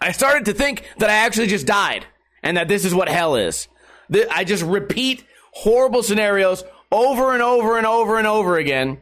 I 0.00 0.12
started 0.12 0.46
to 0.46 0.54
think 0.54 0.84
that 0.98 1.10
I 1.10 1.14
actually 1.14 1.48
just 1.48 1.66
died 1.66 2.06
and 2.42 2.56
that 2.56 2.68
this 2.68 2.86
is 2.86 2.94
what 2.94 3.10
hell 3.10 3.36
is. 3.36 3.68
I 4.30 4.44
just 4.44 4.62
repeat 4.62 5.24
horrible 5.52 6.02
scenarios 6.02 6.64
over 6.92 7.32
and 7.32 7.42
over 7.42 7.76
and 7.76 7.86
over 7.86 8.18
and 8.18 8.26
over 8.26 8.56
again. 8.56 8.98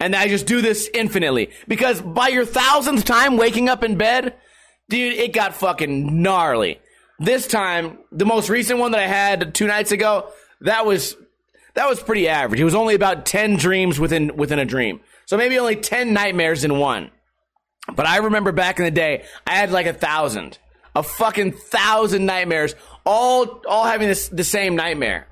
And 0.00 0.14
I 0.14 0.28
just 0.28 0.46
do 0.46 0.60
this 0.60 0.88
infinitely. 0.92 1.50
Because 1.68 2.00
by 2.00 2.28
your 2.28 2.44
thousandth 2.44 3.04
time 3.04 3.36
waking 3.36 3.68
up 3.68 3.84
in 3.84 3.96
bed, 3.96 4.34
dude, 4.88 5.14
it 5.14 5.32
got 5.32 5.54
fucking 5.54 6.22
gnarly. 6.22 6.80
This 7.18 7.46
time, 7.46 7.98
the 8.10 8.26
most 8.26 8.48
recent 8.48 8.80
one 8.80 8.90
that 8.92 9.00
I 9.00 9.06
had 9.06 9.54
two 9.54 9.66
nights 9.66 9.92
ago, 9.92 10.28
that 10.62 10.84
was 10.84 11.16
that 11.74 11.88
was 11.88 12.00
pretty 12.00 12.28
average. 12.28 12.60
It 12.60 12.64
was 12.64 12.74
only 12.74 12.94
about 12.94 13.26
10 13.26 13.56
dreams 13.56 13.98
within 14.00 14.36
within 14.36 14.58
a 14.58 14.64
dream. 14.64 15.00
So 15.26 15.36
maybe 15.36 15.58
only 15.58 15.76
10 15.76 16.12
nightmares 16.12 16.64
in 16.64 16.78
one. 16.78 17.10
But 17.94 18.06
I 18.06 18.18
remember 18.18 18.52
back 18.52 18.78
in 18.78 18.84
the 18.84 18.90
day, 18.90 19.24
I 19.46 19.54
had 19.54 19.70
like 19.70 19.86
a 19.86 19.92
thousand. 19.92 20.58
A 20.96 21.02
fucking 21.02 21.52
thousand 21.52 22.24
nightmares, 22.24 22.74
all 23.04 23.62
all 23.66 23.84
having 23.84 24.08
this 24.08 24.28
the 24.28 24.44
same 24.44 24.76
nightmare. 24.76 25.26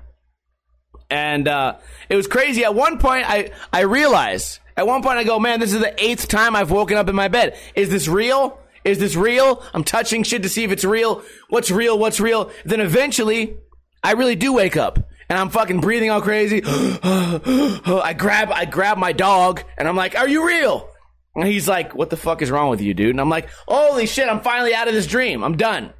And 1.09 1.47
uh, 1.47 1.77
it 2.09 2.15
was 2.15 2.27
crazy. 2.27 2.63
At 2.63 2.75
one 2.75 2.99
point 2.99 3.29
I 3.29 3.51
I 3.71 3.81
realized 3.81 4.59
at 4.75 4.87
one 4.87 5.03
point 5.03 5.17
I 5.17 5.23
go, 5.23 5.39
man, 5.39 5.59
this 5.59 5.73
is 5.73 5.79
the 5.79 6.03
eighth 6.03 6.27
time 6.27 6.55
I've 6.55 6.71
woken 6.71 6.97
up 6.97 7.07
in 7.07 7.15
my 7.15 7.27
bed. 7.27 7.57
Is 7.75 7.89
this 7.89 8.07
real? 8.07 8.59
Is 8.83 8.99
this 8.99 9.15
real? 9.15 9.63
I'm 9.73 9.83
touching 9.83 10.23
shit 10.23 10.43
to 10.43 10.49
see 10.49 10.63
if 10.63 10.71
it's 10.71 10.83
real. 10.83 11.23
What's 11.49 11.71
real? 11.71 11.97
What's 11.97 12.19
real? 12.19 12.51
Then 12.65 12.81
eventually, 12.81 13.57
I 14.03 14.11
really 14.13 14.35
do 14.35 14.53
wake 14.53 14.75
up 14.75 14.99
and 15.29 15.39
I'm 15.39 15.49
fucking 15.49 15.79
breathing 15.79 16.09
all 16.09 16.21
crazy. 16.21 16.61
I 16.65 18.13
grab, 18.17 18.51
I 18.51 18.65
grab 18.65 18.97
my 18.97 19.13
dog 19.13 19.63
and 19.77 19.87
I'm 19.87 19.95
like, 19.95 20.17
are 20.17 20.27
you 20.27 20.45
real? 20.45 20.89
And 21.35 21.47
he's 21.47 21.67
like, 21.67 21.95
what 21.95 22.09
the 22.09 22.17
fuck 22.17 22.41
is 22.41 22.51
wrong 22.51 22.69
with 22.69 22.81
you, 22.81 22.93
dude? 22.93 23.11
And 23.11 23.21
I'm 23.21 23.29
like, 23.29 23.49
holy 23.67 24.05
shit, 24.05 24.27
I'm 24.27 24.41
finally 24.41 24.75
out 24.75 24.87
of 24.87 24.93
this 24.93 25.07
dream. 25.07 25.43
I'm 25.43 25.57
done. 25.57 25.93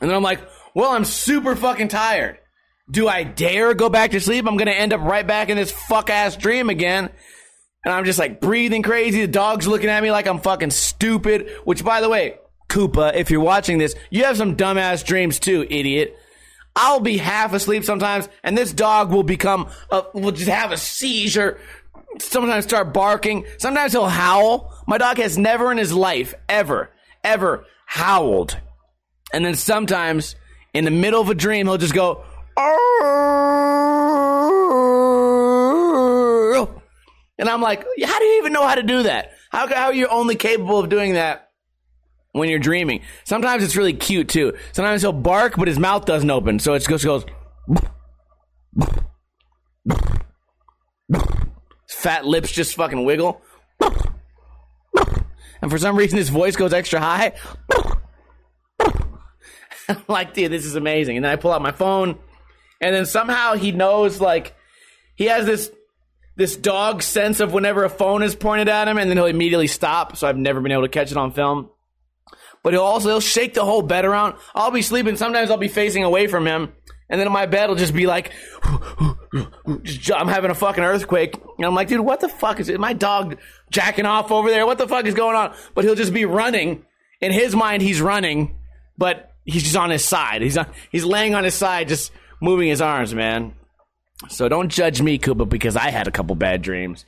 And 0.00 0.10
then 0.10 0.14
I'm 0.14 0.22
like, 0.22 0.40
well, 0.74 0.90
I'm 0.90 1.04
super 1.04 1.54
fucking 1.56 1.88
tired. 1.88 2.38
Do 2.90 3.08
I 3.08 3.22
dare 3.22 3.72
go 3.74 3.88
back 3.88 4.10
to 4.10 4.20
sleep? 4.20 4.46
I'm 4.46 4.56
going 4.56 4.66
to 4.66 4.76
end 4.76 4.92
up 4.92 5.00
right 5.00 5.26
back 5.26 5.48
in 5.48 5.56
this 5.56 5.70
fuck 5.70 6.10
ass 6.10 6.36
dream 6.36 6.68
again. 6.68 7.08
And 7.84 7.94
I'm 7.94 8.04
just 8.04 8.18
like 8.18 8.40
breathing 8.40 8.82
crazy. 8.82 9.22
The 9.22 9.28
dog's 9.28 9.66
looking 9.66 9.88
at 9.88 10.02
me 10.02 10.10
like 10.10 10.26
I'm 10.26 10.40
fucking 10.40 10.70
stupid. 10.70 11.50
Which, 11.64 11.84
by 11.84 12.00
the 12.00 12.08
way, 12.08 12.38
Koopa, 12.68 13.14
if 13.14 13.30
you're 13.30 13.40
watching 13.40 13.78
this, 13.78 13.94
you 14.10 14.24
have 14.24 14.36
some 14.36 14.56
dumbass 14.56 15.04
dreams 15.04 15.38
too, 15.38 15.66
idiot. 15.68 16.16
I'll 16.76 17.00
be 17.00 17.18
half 17.18 17.52
asleep 17.52 17.84
sometimes, 17.84 18.28
and 18.42 18.58
this 18.58 18.72
dog 18.72 19.12
will 19.12 19.22
become, 19.22 19.68
a, 19.90 20.02
will 20.12 20.32
just 20.32 20.50
have 20.50 20.72
a 20.72 20.76
seizure. 20.76 21.60
Sometimes 22.18 22.64
start 22.64 22.92
barking. 22.92 23.46
Sometimes 23.58 23.92
he'll 23.92 24.08
howl. 24.08 24.74
My 24.86 24.98
dog 24.98 25.18
has 25.18 25.38
never 25.38 25.70
in 25.70 25.78
his 25.78 25.92
life, 25.92 26.34
ever, 26.48 26.90
ever 27.22 27.64
howled. 27.86 28.58
And 29.32 29.44
then 29.44 29.54
sometimes, 29.54 30.34
in 30.74 30.84
the 30.84 30.90
middle 30.90 31.20
of 31.20 31.30
a 31.30 31.34
dream, 31.34 31.66
he'll 31.66 31.78
just 31.78 31.94
go, 31.94 32.24
and 37.38 37.48
I'm 37.48 37.60
like, 37.60 37.84
how 38.04 38.18
do 38.18 38.24
you 38.24 38.38
even 38.38 38.52
know 38.52 38.66
how 38.66 38.74
to 38.74 38.82
do 38.82 39.04
that? 39.04 39.32
How, 39.50 39.68
how 39.68 39.86
are 39.86 39.94
you 39.94 40.08
only 40.08 40.34
capable 40.34 40.78
of 40.78 40.88
doing 40.88 41.14
that 41.14 41.50
when 42.32 42.48
you're 42.48 42.58
dreaming? 42.58 43.02
Sometimes 43.24 43.62
it's 43.62 43.76
really 43.76 43.92
cute 43.92 44.28
too. 44.28 44.54
Sometimes 44.72 45.02
he'll 45.02 45.12
bark, 45.12 45.54
but 45.56 45.68
his 45.68 45.78
mouth 45.78 46.04
doesn't 46.04 46.30
open, 46.30 46.58
so 46.58 46.74
it 46.74 46.84
just 46.86 47.04
goes. 47.04 47.24
Fat 51.88 52.26
lips 52.26 52.50
just 52.50 52.74
fucking 52.74 53.04
wiggle. 53.04 53.40
And 55.62 55.70
for 55.70 55.78
some 55.78 55.96
reason, 55.96 56.18
his 56.18 56.28
voice 56.28 56.56
goes 56.56 56.72
extra 56.72 57.00
high. 57.00 57.32
I'm 59.88 60.02
like, 60.08 60.34
dude, 60.34 60.50
this 60.50 60.64
is 60.64 60.74
amazing. 60.74 61.16
And 61.16 61.24
then 61.24 61.32
I 61.32 61.36
pull 61.36 61.52
out 61.52 61.62
my 61.62 61.72
phone, 61.72 62.18
and 62.80 62.94
then 62.94 63.06
somehow 63.06 63.54
he 63.54 63.72
knows, 63.72 64.20
like, 64.20 64.54
he 65.14 65.26
has 65.26 65.46
this 65.46 65.70
this 66.36 66.56
dog 66.56 67.02
sense 67.02 67.38
of 67.38 67.52
whenever 67.52 67.84
a 67.84 67.88
phone 67.90 68.22
is 68.22 68.34
pointed 68.34 68.68
at 68.68 68.88
him, 68.88 68.98
and 68.98 69.08
then 69.08 69.16
he'll 69.16 69.26
immediately 69.26 69.68
stop. 69.68 70.16
So 70.16 70.26
I've 70.26 70.36
never 70.36 70.60
been 70.60 70.72
able 70.72 70.82
to 70.82 70.88
catch 70.88 71.12
it 71.12 71.16
on 71.16 71.30
film. 71.32 71.70
But 72.62 72.72
he'll 72.72 72.82
also 72.82 73.10
he'll 73.10 73.20
shake 73.20 73.54
the 73.54 73.64
whole 73.64 73.82
bed 73.82 74.04
around. 74.04 74.34
I'll 74.54 74.70
be 74.70 74.82
sleeping. 74.82 75.16
Sometimes 75.16 75.50
I'll 75.50 75.58
be 75.58 75.68
facing 75.68 76.02
away 76.02 76.26
from 76.26 76.46
him, 76.46 76.72
and 77.08 77.20
then 77.20 77.30
my 77.30 77.46
bed 77.46 77.68
will 77.68 77.76
just 77.76 77.94
be 77.94 78.06
like, 78.06 78.32
I'm 78.64 80.28
having 80.28 80.50
a 80.50 80.54
fucking 80.54 80.82
earthquake, 80.82 81.34
and 81.58 81.66
I'm 81.66 81.74
like, 81.74 81.88
dude, 81.88 82.00
what 82.00 82.20
the 82.20 82.28
fuck 82.28 82.58
is 82.60 82.68
it? 82.68 82.80
My 82.80 82.94
dog 82.94 83.38
jacking 83.70 84.06
off 84.06 84.32
over 84.32 84.50
there? 84.50 84.66
What 84.66 84.78
the 84.78 84.88
fuck 84.88 85.04
is 85.06 85.14
going 85.14 85.36
on? 85.36 85.54
But 85.74 85.84
he'll 85.84 85.94
just 85.94 86.14
be 86.14 86.24
running. 86.24 86.84
In 87.20 87.32
his 87.32 87.54
mind, 87.54 87.80
he's 87.82 88.00
running, 88.00 88.58
but 88.98 89.33
he's 89.44 89.62
just 89.62 89.76
on 89.76 89.90
his 89.90 90.04
side. 90.04 90.42
He's 90.42 90.56
on, 90.56 90.66
he's 90.90 91.04
laying 91.04 91.34
on 91.34 91.44
his 91.44 91.54
side, 91.54 91.88
just 91.88 92.12
moving 92.40 92.68
his 92.68 92.80
arms, 92.80 93.14
man. 93.14 93.54
So 94.28 94.48
don't 94.48 94.68
judge 94.68 95.02
me, 95.02 95.18
Koopa, 95.18 95.48
because 95.48 95.76
I 95.76 95.90
had 95.90 96.06
a 96.06 96.10
couple 96.10 96.34
bad 96.36 96.62
dreams. 96.62 97.04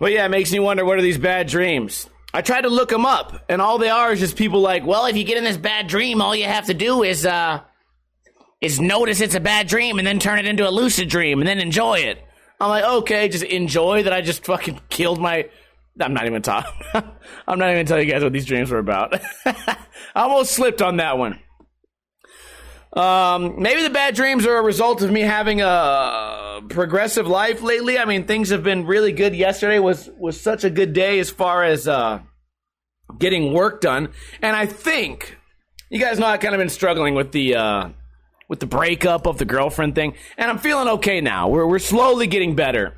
But 0.00 0.12
yeah, 0.12 0.26
it 0.26 0.30
makes 0.30 0.50
me 0.52 0.58
wonder 0.58 0.84
what 0.84 0.98
are 0.98 1.02
these 1.02 1.18
bad 1.18 1.46
dreams? 1.46 2.08
I 2.34 2.40
tried 2.40 2.62
to 2.62 2.70
look 2.70 2.88
them 2.88 3.06
up, 3.06 3.44
and 3.48 3.60
all 3.60 3.78
they 3.78 3.90
are 3.90 4.12
is 4.12 4.20
just 4.20 4.36
people 4.36 4.60
like, 4.60 4.86
well, 4.86 5.06
if 5.06 5.16
you 5.16 5.24
get 5.24 5.36
in 5.36 5.44
this 5.44 5.56
bad 5.56 5.86
dream, 5.86 6.22
all 6.22 6.34
you 6.34 6.44
have 6.44 6.66
to 6.66 6.74
do 6.74 7.02
is 7.02 7.26
uh 7.26 7.60
is 8.60 8.80
notice 8.80 9.20
it's 9.20 9.34
a 9.34 9.40
bad 9.40 9.66
dream 9.66 9.98
and 9.98 10.06
then 10.06 10.18
turn 10.18 10.38
it 10.38 10.46
into 10.46 10.66
a 10.66 10.70
lucid 10.70 11.08
dream 11.08 11.40
and 11.40 11.48
then 11.48 11.58
enjoy 11.58 11.98
it. 11.98 12.24
I'm 12.60 12.68
like, 12.68 12.84
okay, 12.84 13.28
just 13.28 13.44
enjoy 13.44 14.04
that 14.04 14.12
I 14.12 14.20
just 14.20 14.44
fucking 14.44 14.80
killed 14.88 15.20
my 15.20 15.48
I'm 16.00 16.14
not 16.14 16.26
even 16.26 16.42
talking. 16.42 16.72
I'm 17.46 17.58
not 17.58 17.70
even 17.70 17.86
telling 17.86 18.06
you 18.06 18.12
guys 18.12 18.22
what 18.22 18.32
these 18.32 18.46
dreams 18.46 18.70
were 18.70 18.78
about. 18.78 19.20
I 19.46 19.76
almost 20.14 20.52
slipped 20.52 20.80
on 20.80 20.96
that 20.96 21.18
one. 21.18 21.38
Um, 22.94 23.60
maybe 23.60 23.82
the 23.82 23.90
bad 23.90 24.14
dreams 24.14 24.46
are 24.46 24.56
a 24.56 24.62
result 24.62 25.02
of 25.02 25.10
me 25.10 25.20
having 25.20 25.62
a 25.62 26.60
progressive 26.68 27.26
life 27.26 27.62
lately. 27.62 27.98
I 27.98 28.04
mean, 28.04 28.26
things 28.26 28.50
have 28.50 28.62
been 28.62 28.86
really 28.86 29.12
good. 29.12 29.34
Yesterday 29.34 29.78
was 29.78 30.10
was 30.18 30.38
such 30.38 30.64
a 30.64 30.70
good 30.70 30.92
day 30.92 31.18
as 31.18 31.30
far 31.30 31.64
as 31.64 31.88
uh, 31.88 32.20
getting 33.18 33.54
work 33.54 33.80
done, 33.80 34.10
and 34.42 34.54
I 34.54 34.66
think 34.66 35.38
you 35.88 35.98
guys 35.98 36.18
know 36.18 36.26
I've 36.26 36.40
kind 36.40 36.54
of 36.54 36.58
been 36.58 36.68
struggling 36.68 37.14
with 37.14 37.32
the 37.32 37.54
uh, 37.54 37.88
with 38.48 38.60
the 38.60 38.66
breakup 38.66 39.26
of 39.26 39.38
the 39.38 39.46
girlfriend 39.46 39.94
thing, 39.94 40.14
and 40.36 40.50
I'm 40.50 40.58
feeling 40.58 40.88
okay 40.88 41.22
now. 41.22 41.48
We're 41.48 41.66
we're 41.66 41.78
slowly 41.78 42.26
getting 42.26 42.54
better, 42.54 42.94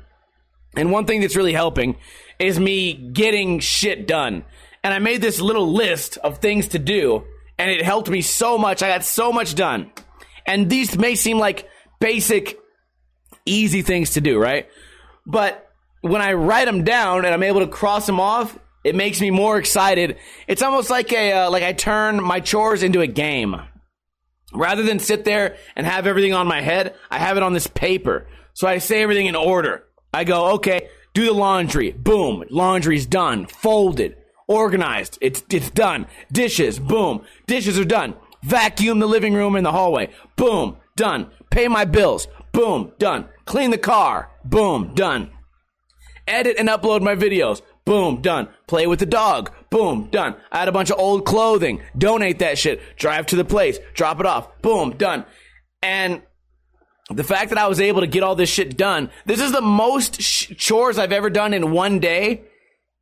and 0.75 0.91
one 0.91 1.05
thing 1.05 1.21
that's 1.21 1.37
really 1.37 1.53
helping 1.53 1.95
is 2.39 2.59
me 2.59 2.93
getting 2.93 3.59
shit 3.59 4.07
done. 4.07 4.43
And 4.83 4.93
I 4.93 4.99
made 4.99 5.21
this 5.21 5.41
little 5.41 5.71
list 5.71 6.17
of 6.17 6.39
things 6.39 6.69
to 6.69 6.79
do 6.79 7.23
and 7.57 7.71
it 7.71 7.81
helped 7.83 8.09
me 8.09 8.21
so 8.21 8.57
much. 8.57 8.83
I 8.83 8.89
got 8.89 9.03
so 9.03 9.31
much 9.31 9.55
done. 9.55 9.91
And 10.45 10.69
these 10.69 10.97
may 10.97 11.15
seem 11.15 11.39
like 11.39 11.69
basic, 11.99 12.59
easy 13.45 13.81
things 13.81 14.11
to 14.11 14.21
do, 14.21 14.37
right? 14.37 14.67
But 15.25 15.69
when 16.01 16.21
I 16.21 16.33
write 16.33 16.65
them 16.65 16.83
down 16.83 17.25
and 17.25 17.33
I'm 17.33 17.43
able 17.43 17.61
to 17.61 17.67
cross 17.67 18.05
them 18.05 18.19
off, 18.19 18.57
it 18.83 18.95
makes 18.95 19.19
me 19.19 19.31
more 19.31 19.57
excited. 19.57 20.17
It's 20.47 20.61
almost 20.61 20.89
like 20.89 21.11
a 21.11 21.31
uh, 21.31 21.49
like 21.49 21.63
I 21.63 21.73
turn 21.73 22.21
my 22.21 22.39
chores 22.39 22.83
into 22.83 23.01
a 23.01 23.07
game. 23.07 23.55
Rather 24.53 24.83
than 24.83 24.99
sit 24.99 25.25
there 25.25 25.57
and 25.75 25.87
have 25.87 26.05
everything 26.05 26.33
on 26.33 26.47
my 26.47 26.61
head, 26.61 26.95
I 27.09 27.17
have 27.17 27.35
it 27.35 27.43
on 27.43 27.53
this 27.53 27.67
paper. 27.67 28.27
So 28.53 28.67
I 28.67 28.77
say 28.77 29.01
everything 29.01 29.25
in 29.25 29.35
order. 29.35 29.83
I 30.13 30.23
go, 30.23 30.53
okay, 30.53 30.89
do 31.15 31.25
the 31.25 31.33
laundry. 31.33 31.91
Boom, 31.91 32.43
laundry's 32.51 33.07
done, 33.07 33.47
folded 33.47 34.15
organized. 34.47 35.17
It's 35.21 35.43
it's 35.49 35.69
done. 35.69 36.07
Dishes, 36.31 36.79
boom. 36.79 37.23
Dishes 37.47 37.79
are 37.79 37.85
done. 37.85 38.15
Vacuum 38.43 38.99
the 38.99 39.07
living 39.07 39.33
room 39.33 39.55
and 39.55 39.65
the 39.65 39.71
hallway. 39.71 40.09
Boom, 40.35 40.77
done. 40.95 41.31
Pay 41.49 41.67
my 41.67 41.85
bills. 41.85 42.27
Boom, 42.51 42.91
done. 42.99 43.27
Clean 43.45 43.71
the 43.71 43.77
car. 43.77 44.31
Boom, 44.43 44.93
done. 44.93 45.31
Edit 46.27 46.57
and 46.57 46.69
upload 46.69 47.01
my 47.01 47.15
videos. 47.15 47.61
Boom, 47.85 48.21
done. 48.21 48.49
Play 48.67 48.87
with 48.87 48.99
the 48.99 49.05
dog. 49.05 49.51
Boom, 49.69 50.09
done. 50.09 50.35
I 50.51 50.59
had 50.59 50.67
a 50.67 50.71
bunch 50.71 50.89
of 50.89 50.99
old 50.99 51.25
clothing. 51.25 51.81
Donate 51.97 52.39
that 52.39 52.57
shit. 52.57 52.81
Drive 52.97 53.27
to 53.27 53.35
the 53.35 53.45
place. 53.45 53.77
Drop 53.93 54.19
it 54.19 54.25
off. 54.25 54.61
Boom, 54.61 54.97
done. 54.97 55.25
And 55.83 56.23
the 57.09 57.23
fact 57.23 57.49
that 57.49 57.59
I 57.59 57.67
was 57.67 57.79
able 57.79 58.01
to 58.01 58.07
get 58.07 58.23
all 58.23 58.35
this 58.35 58.49
shit 58.49 58.77
done, 58.77 59.09
this 59.25 59.39
is 59.39 59.51
the 59.51 59.61
most 59.61 60.21
sh- 60.21 60.53
chores 60.57 60.97
I've 60.97 61.11
ever 61.11 61.29
done 61.29 61.53
in 61.53 61.71
one 61.71 61.99
day 61.99 62.41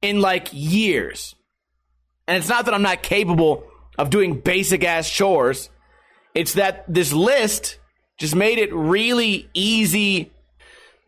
in 0.02 0.20
like 0.20 0.50
years. 0.52 1.36
And 2.28 2.38
it's 2.38 2.50
not 2.50 2.66
that 2.66 2.74
I'm 2.74 2.82
not 2.82 3.02
capable 3.04 3.66
of 3.98 4.10
doing 4.10 4.40
basic 4.40 4.84
ass 4.84 5.10
chores. 5.10 5.70
It's 6.36 6.54
that 6.54 6.86
this 6.88 7.14
list 7.14 7.80
just 8.18 8.36
made 8.36 8.58
it 8.58 8.74
really 8.74 9.50
easy 9.54 10.32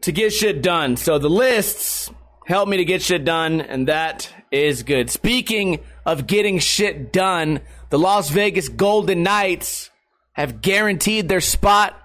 to 0.02 0.12
get 0.12 0.32
shit 0.32 0.62
done. 0.62 0.98
So 0.98 1.18
the 1.18 1.30
lists 1.30 2.10
help 2.46 2.70
me 2.70 2.78
to 2.78 2.86
get 2.86 3.02
shit 3.02 3.26
done, 3.26 3.60
and 3.60 3.88
that 3.88 4.32
is 4.52 4.84
good. 4.84 5.10
Speaking 5.10 5.80
of 6.06 6.28
getting 6.28 6.60
shit 6.60 7.12
done, 7.12 7.62
the 7.90 8.00
Las 8.00 8.30
Vegas 8.30 8.70
Golden 8.70 9.24
Knights 9.24 9.90
have 10.34 10.62
guaranteed 10.62 11.28
their 11.28 11.42
spot 11.42 12.00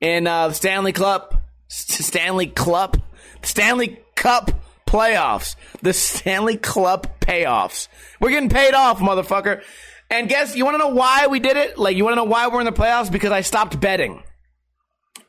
in 0.00 0.26
uh, 0.26 0.52
Stanley 0.52 0.92
Cup, 0.92 1.34
Stanley 1.68 2.46
Cup, 2.46 2.96
Stanley 3.42 4.00
Cup 4.14 4.50
playoffs, 4.86 5.56
the 5.82 5.92
Stanley 5.92 6.56
Cup 6.56 7.20
payoffs. 7.20 7.88
We're 8.20 8.30
getting 8.30 8.48
paid 8.48 8.74
off, 8.74 9.00
motherfucker. 9.00 9.62
And 10.10 10.28
guess, 10.28 10.56
you 10.56 10.64
want 10.64 10.74
to 10.74 10.78
know 10.78 10.94
why 10.94 11.26
we 11.26 11.38
did 11.38 11.56
it? 11.56 11.78
Like, 11.78 11.96
you 11.96 12.04
want 12.04 12.12
to 12.12 12.16
know 12.16 12.24
why 12.24 12.48
we're 12.48 12.60
in 12.60 12.66
the 12.66 12.72
playoffs? 12.72 13.12
Because 13.12 13.30
I 13.30 13.42
stopped 13.42 13.78
betting. 13.78 14.22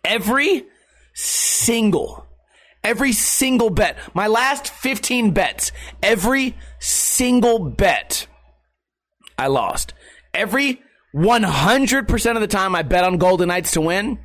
Every 0.05 0.65
single, 1.13 2.25
Every 2.83 3.11
single 3.11 3.69
bet. 3.69 3.97
My 4.13 4.27
last 4.27 4.71
15 4.71 5.31
bets, 5.31 5.71
every 6.01 6.55
single 6.79 7.59
bet, 7.59 8.27
I 9.37 9.47
lost. 9.47 9.93
Every 10.33 10.81
100% 11.13 12.35
of 12.35 12.41
the 12.41 12.47
time 12.47 12.75
I 12.75 12.83
bet 12.83 13.03
on 13.03 13.17
Golden 13.17 13.49
Knights 13.49 13.71
to 13.71 13.81
win, 13.81 14.19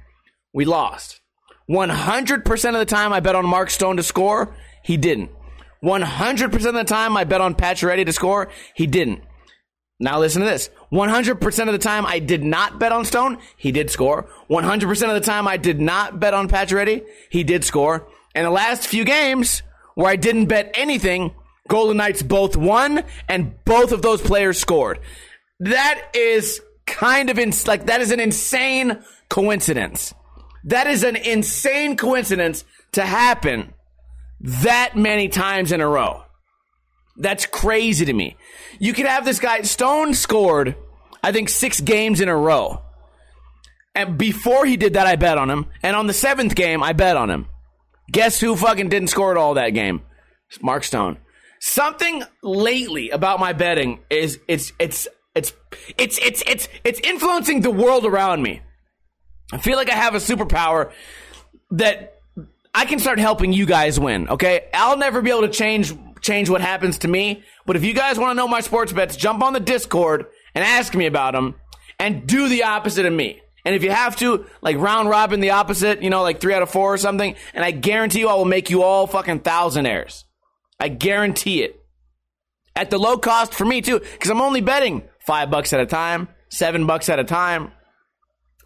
we 0.55 0.65
lost. 0.65 1.21
100% 1.69 2.69
of 2.69 2.79
the 2.79 2.85
time 2.85 3.13
I 3.13 3.21
bet 3.21 3.35
on 3.35 3.47
Mark 3.47 3.71
Stone 3.71 3.97
to 3.97 4.03
score, 4.03 4.55
he 4.83 4.97
didn't. 4.97 5.31
100% 5.83 6.67
of 6.67 6.75
the 6.75 6.85
time 6.85 7.17
I 7.17 7.25
bet 7.25 7.41
on 7.41 7.55
Pacioretty 7.55 8.07
to 8.07 8.13
score, 8.13 8.51
he 8.75 8.87
didn't. 8.87 9.23
Now 10.01 10.19
listen 10.19 10.43
to 10.43 10.49
this. 10.49 10.71
100% 10.93 11.67
of 11.67 11.73
the 11.73 11.79
time 11.79 12.07
I 12.07 12.19
did 12.19 12.43
not 12.43 12.79
bet 12.79 12.93
on 12.93 13.05
Stone, 13.05 13.39
he 13.57 13.73
did 13.73 13.91
score. 13.91 14.29
100% 14.51 15.09
of 15.09 15.15
the 15.15 15.21
time 15.21 15.47
I 15.47 15.57
did 15.57 15.81
not 15.81 16.19
bet 16.21 16.35
on 16.35 16.49
Pacioretty, 16.49 17.05
he 17.31 17.45
did 17.45 17.65
score. 17.65 18.09
And 18.35 18.47
the 18.47 18.51
last 18.51 18.87
few 18.87 19.05
games 19.05 19.63
where 19.95 20.09
I 20.09 20.17
didn't 20.17 20.47
bet 20.47 20.73
anything, 20.75 21.35
Golden 21.69 21.97
Knights 21.97 22.23
both 22.23 22.57
won 22.57 23.05
and 23.29 23.55
both 23.65 23.93
of 23.93 24.03
those 24.03 24.21
players 24.21 24.59
scored. 24.59 24.99
That 25.61 26.11
is 26.15 26.61
kind 26.87 27.31
of 27.31 27.39
in, 27.39 27.53
like 27.67 27.87
that 27.87 28.01
is 28.01 28.11
an 28.11 28.21
insane 28.21 29.03
coincidence. 29.29 30.13
That 30.65 30.87
is 30.87 31.05
an 31.05 31.17
insane 31.17 31.97
coincidence 31.97 32.65
to 32.93 33.03
happen 33.03 33.75
that 34.41 34.97
many 34.97 35.29
times 35.29 35.73
in 35.73 35.81
a 35.81 35.89
row. 35.89 36.23
That's 37.17 37.47
crazy 37.47 38.05
to 38.07 38.13
me. 38.13 38.37
You 38.79 38.93
could 38.93 39.07
have 39.07 39.25
this 39.25 39.39
guy, 39.39 39.63
Stone 39.63 40.15
scored, 40.15 40.75
I 41.23 41.33
think, 41.33 41.49
six 41.49 41.81
games 41.81 42.21
in 42.21 42.29
a 42.29 42.37
row. 42.37 42.83
And 43.95 44.19
before 44.19 44.67
he 44.67 44.77
did 44.77 44.95
that, 44.95 45.07
I 45.07 45.17
bet 45.17 45.39
on 45.39 45.49
him. 45.49 45.67
And 45.83 45.95
on 45.97 46.09
the 46.09 46.13
seventh 46.13 46.55
game, 46.55 46.83
I 46.83 46.93
bet 46.93 47.17
on 47.17 47.31
him. 47.31 47.47
Guess 48.11 48.41
who 48.41 48.57
fucking 48.57 48.89
didn't 48.89 49.09
score 49.09 49.31
at 49.31 49.37
all 49.37 49.55
that 49.55 49.71
game? 49.71 50.03
Mark 50.61 50.85
Stone. 50.85 51.19
Something 51.61 52.25
lately 52.43 53.11
about 53.11 53.41
my 53.41 53.53
betting 53.53 54.01
is 54.11 54.39
it's 54.49 54.73
it's 54.79 55.09
it's 55.35 55.53
it's 55.97 56.19
it's 56.19 56.43
it's 56.47 56.69
it's 56.85 57.01
influencing 57.01 57.63
the 57.63 57.71
world 57.71 58.05
around 58.05 58.43
me. 58.43 58.61
I 59.53 59.59
feel 59.59 59.77
like 59.77 59.91
I 59.91 59.95
have 59.95 60.15
a 60.15 60.19
superpower 60.19 60.93
that 61.73 62.21
I 62.75 62.85
can 62.85 62.99
start 62.99 63.19
helping 63.19 63.53
you 63.53 63.67
guys 63.67 64.01
win. 64.01 64.29
Okay, 64.29 64.69
I'll 64.75 64.97
never 64.97 65.23
be 65.23 65.31
able 65.31 65.43
to 65.43 65.49
change 65.49 65.93
change 66.21 66.49
what 66.49 66.63
happens 66.63 66.99
to 66.99 67.09
me, 67.09 67.43
but 67.67 67.77
if 67.77 67.85
you 67.85 67.93
guys 67.93 68.19
want 68.19 68.31
to 68.31 68.35
know 68.35 68.49
my 68.49 68.61
sports 68.61 68.93
bets, 68.93 69.15
jump 69.15 69.43
on 69.43 69.53
the 69.53 69.61
Discord 69.61 70.27
and 70.55 70.65
ask 70.65 70.95
me 70.95 71.05
about 71.05 71.35
them, 71.35 71.55
and 71.99 72.27
do 72.27 72.49
the 72.49 72.65
opposite 72.65 73.05
of 73.07 73.13
me. 73.13 73.41
And 73.65 73.75
if 73.75 73.83
you 73.83 73.91
have 73.91 74.17
to, 74.17 74.47
like 74.61 74.77
round 74.77 75.09
robin 75.09 75.41
the 75.41 75.51
opposite, 75.51 76.03
you 76.03 76.11
know, 76.11 76.23
like 76.23 76.41
three 76.41 76.55
out 76.55 76.63
of 76.63 76.71
four 76.71 76.95
or 76.95 76.99
something, 76.99 77.35
and 77.53 77.65
I 77.65 77.71
guarantee 77.71 78.21
you 78.21 78.29
I 78.29 78.35
will 78.35 78.45
make 78.45 78.71
you 78.71 78.83
all 78.83 79.07
fucking 79.07 79.41
thousandaires. 79.41 80.25
I 80.79 80.89
guarantee 80.89 81.63
it. 81.63 81.81
At 82.77 82.91
the 82.91 82.99
low 82.99 83.19
cost 83.19 83.55
for 83.55 83.65
me 83.65 83.81
too, 83.81 84.01
because 84.01 84.31
I'm 84.31 84.41
only 84.41 84.61
betting 84.61 85.03
five 85.27 85.51
bucks 85.51 85.73
at 85.73 85.81
a 85.81 85.87
time, 85.87 86.29
seven 86.51 86.87
bucks 86.87 87.09
at 87.09 87.19
a 87.19 87.25
time. 87.25 87.71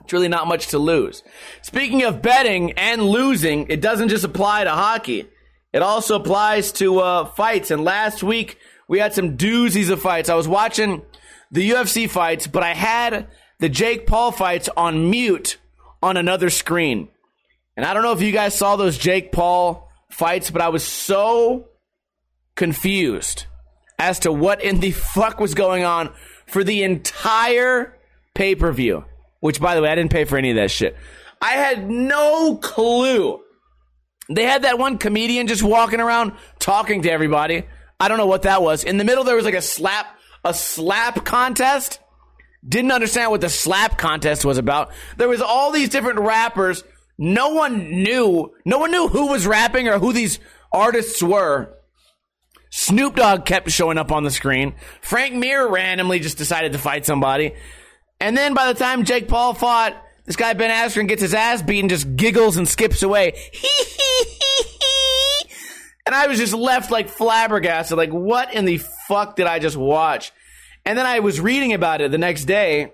It's 0.08 0.12
really 0.14 0.28
not 0.28 0.46
much 0.46 0.68
to 0.68 0.78
lose. 0.78 1.22
Speaking 1.60 2.02
of 2.02 2.22
betting 2.22 2.72
and 2.78 3.02
losing, 3.02 3.66
it 3.68 3.82
doesn't 3.82 4.08
just 4.08 4.24
apply 4.24 4.64
to 4.64 4.70
hockey. 4.70 5.28
It 5.70 5.82
also 5.82 6.16
applies 6.16 6.72
to 6.72 7.00
uh, 7.00 7.24
fights. 7.26 7.70
And 7.70 7.84
last 7.84 8.22
week 8.22 8.56
we 8.88 9.00
had 9.00 9.12
some 9.12 9.36
doozies 9.36 9.90
of 9.90 10.00
fights. 10.00 10.30
I 10.30 10.34
was 10.34 10.48
watching 10.48 11.02
the 11.50 11.72
UFC 11.72 12.08
fights, 12.08 12.46
but 12.46 12.62
I 12.62 12.72
had 12.72 13.26
the 13.58 13.68
Jake 13.68 14.06
Paul 14.06 14.32
fights 14.32 14.70
on 14.78 15.10
mute 15.10 15.58
on 16.02 16.16
another 16.16 16.48
screen. 16.48 17.10
And 17.76 17.84
I 17.84 17.92
don't 17.92 18.02
know 18.02 18.12
if 18.12 18.22
you 18.22 18.32
guys 18.32 18.54
saw 18.54 18.76
those 18.76 18.96
Jake 18.96 19.30
Paul 19.30 19.90
fights, 20.10 20.50
but 20.50 20.62
I 20.62 20.70
was 20.70 20.84
so 20.84 21.68
confused 22.56 23.44
as 23.98 24.20
to 24.20 24.32
what 24.32 24.64
in 24.64 24.80
the 24.80 24.90
fuck 25.12 25.38
was 25.38 25.52
going 25.52 25.84
on 25.84 26.14
for 26.46 26.64
the 26.64 26.82
entire 26.82 27.94
pay 28.34 28.54
per 28.54 28.72
view. 28.72 29.04
Which, 29.40 29.60
by 29.60 29.74
the 29.74 29.82
way, 29.82 29.88
I 29.88 29.94
didn't 29.94 30.12
pay 30.12 30.24
for 30.24 30.36
any 30.36 30.50
of 30.50 30.56
that 30.56 30.70
shit. 30.70 30.96
I 31.40 31.52
had 31.52 31.88
no 31.88 32.56
clue. 32.56 33.40
They 34.28 34.44
had 34.44 34.62
that 34.62 34.78
one 34.78 34.98
comedian 34.98 35.46
just 35.46 35.62
walking 35.62 36.00
around 36.00 36.32
talking 36.58 37.02
to 37.02 37.10
everybody. 37.10 37.64
I 38.00 38.08
don't 38.08 38.18
know 38.18 38.26
what 38.26 38.42
that 38.42 38.62
was. 38.62 38.84
In 38.84 38.96
the 38.96 39.04
middle, 39.04 39.24
there 39.24 39.36
was 39.36 39.44
like 39.44 39.54
a 39.54 39.62
slap, 39.62 40.06
a 40.44 40.52
slap 40.52 41.24
contest. 41.24 42.00
Didn't 42.66 42.92
understand 42.92 43.30
what 43.30 43.40
the 43.40 43.48
slap 43.48 43.96
contest 43.98 44.44
was 44.44 44.58
about. 44.58 44.90
There 45.16 45.28
was 45.28 45.40
all 45.40 45.72
these 45.72 45.88
different 45.88 46.18
rappers. 46.18 46.84
No 47.16 47.50
one 47.50 48.02
knew. 48.02 48.52
No 48.64 48.78
one 48.78 48.90
knew 48.90 49.08
who 49.08 49.28
was 49.28 49.46
rapping 49.46 49.88
or 49.88 49.98
who 49.98 50.12
these 50.12 50.38
artists 50.72 51.22
were. 51.22 51.74
Snoop 52.70 53.16
Dogg 53.16 53.46
kept 53.46 53.70
showing 53.70 53.96
up 53.96 54.12
on 54.12 54.24
the 54.24 54.30
screen. 54.30 54.74
Frank 55.00 55.34
Mir 55.34 55.66
randomly 55.66 56.18
just 56.18 56.36
decided 56.36 56.72
to 56.72 56.78
fight 56.78 57.06
somebody. 57.06 57.54
And 58.20 58.36
then 58.36 58.54
by 58.54 58.72
the 58.72 58.78
time 58.78 59.04
Jake 59.04 59.28
Paul 59.28 59.54
fought, 59.54 59.96
this 60.24 60.36
guy 60.36 60.52
Ben 60.52 60.70
Askren 60.70 61.08
gets 61.08 61.22
his 61.22 61.34
ass 61.34 61.62
beaten, 61.62 61.88
just 61.88 62.16
giggles 62.16 62.56
and 62.56 62.68
skips 62.68 63.02
away. 63.02 63.32
and 66.06 66.14
I 66.14 66.26
was 66.26 66.38
just 66.38 66.52
left 66.52 66.90
like 66.90 67.08
flabbergasted. 67.08 67.96
Like, 67.96 68.10
what 68.10 68.52
in 68.52 68.64
the 68.64 68.78
fuck 69.06 69.36
did 69.36 69.46
I 69.46 69.58
just 69.58 69.76
watch? 69.76 70.32
And 70.84 70.98
then 70.98 71.06
I 71.06 71.20
was 71.20 71.40
reading 71.40 71.72
about 71.72 72.00
it 72.00 72.10
the 72.10 72.18
next 72.18 72.44
day. 72.44 72.92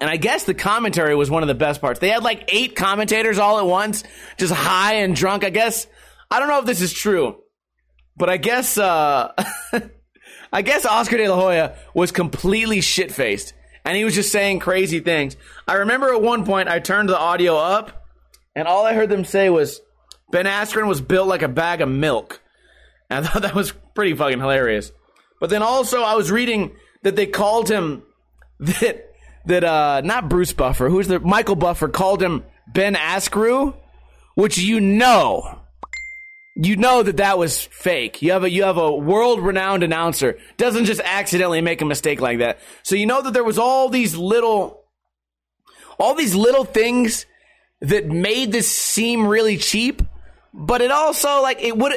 And 0.00 0.10
I 0.10 0.16
guess 0.16 0.44
the 0.44 0.52
commentary 0.52 1.14
was 1.14 1.30
one 1.30 1.42
of 1.42 1.46
the 1.46 1.54
best 1.54 1.80
parts. 1.80 2.00
They 2.00 2.10
had 2.10 2.22
like 2.22 2.50
eight 2.52 2.76
commentators 2.76 3.38
all 3.38 3.58
at 3.58 3.66
once, 3.66 4.04
just 4.36 4.52
high 4.52 4.96
and 4.96 5.16
drunk. 5.16 5.42
I 5.42 5.50
guess, 5.50 5.86
I 6.30 6.38
don't 6.38 6.48
know 6.48 6.58
if 6.58 6.66
this 6.66 6.82
is 6.82 6.92
true, 6.92 7.36
but 8.14 8.28
I 8.28 8.36
guess, 8.36 8.76
uh, 8.76 9.32
I 10.52 10.60
guess 10.62 10.84
Oscar 10.84 11.16
De 11.16 11.28
La 11.28 11.36
Hoya 11.36 11.76
was 11.94 12.12
completely 12.12 12.82
shit 12.82 13.10
faced 13.10 13.54
and 13.86 13.96
he 13.96 14.04
was 14.04 14.14
just 14.14 14.32
saying 14.32 14.58
crazy 14.58 14.98
things. 14.98 15.36
I 15.66 15.74
remember 15.74 16.12
at 16.12 16.20
one 16.20 16.44
point 16.44 16.68
I 16.68 16.80
turned 16.80 17.08
the 17.08 17.18
audio 17.18 17.56
up, 17.56 18.04
and 18.56 18.66
all 18.66 18.84
I 18.84 18.94
heard 18.94 19.08
them 19.08 19.24
say 19.24 19.48
was, 19.48 19.80
Ben 20.32 20.44
Askren 20.44 20.88
was 20.88 21.00
built 21.00 21.28
like 21.28 21.42
a 21.42 21.48
bag 21.48 21.80
of 21.80 21.88
milk. 21.88 22.42
And 23.08 23.24
I 23.24 23.28
thought 23.28 23.42
that 23.42 23.54
was 23.54 23.72
pretty 23.94 24.14
fucking 24.14 24.40
hilarious. 24.40 24.90
But 25.40 25.50
then 25.50 25.62
also 25.62 26.02
I 26.02 26.14
was 26.14 26.32
reading 26.32 26.74
that 27.02 27.14
they 27.14 27.26
called 27.26 27.70
him 27.70 28.02
that 28.60 29.04
that 29.44 29.62
uh 29.62 30.00
not 30.00 30.28
Bruce 30.28 30.52
Buffer, 30.52 30.88
who's 30.88 31.06
the 31.06 31.20
Michael 31.20 31.54
Buffer 31.54 31.88
called 31.88 32.20
him 32.20 32.42
Ben 32.66 32.96
Askrew, 32.96 33.76
which 34.34 34.58
you 34.58 34.80
know 34.80 35.60
you 36.56 36.76
know 36.76 37.02
that 37.02 37.18
that 37.18 37.38
was 37.38 37.64
fake. 37.64 38.22
You 38.22 38.32
have 38.32 38.42
a 38.42 38.50
you 38.50 38.62
have 38.62 38.78
a 38.78 38.94
world 38.94 39.40
renowned 39.40 39.82
announcer 39.82 40.38
doesn't 40.56 40.86
just 40.86 41.02
accidentally 41.04 41.60
make 41.60 41.82
a 41.82 41.84
mistake 41.84 42.20
like 42.20 42.38
that. 42.38 42.58
So 42.82 42.96
you 42.96 43.06
know 43.06 43.20
that 43.20 43.34
there 43.34 43.44
was 43.44 43.58
all 43.58 43.90
these 43.90 44.16
little 44.16 44.82
all 45.98 46.14
these 46.14 46.34
little 46.34 46.64
things 46.64 47.26
that 47.82 48.06
made 48.06 48.52
this 48.52 48.70
seem 48.70 49.26
really 49.26 49.58
cheap, 49.58 50.02
but 50.54 50.80
it 50.80 50.90
also 50.90 51.42
like 51.42 51.62
it 51.62 51.76
would 51.76 51.92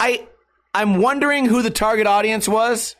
I 0.00 0.26
I'm 0.72 1.02
wondering 1.02 1.44
who 1.44 1.60
the 1.60 1.70
target 1.70 2.06
audience 2.06 2.48
was 2.48 2.96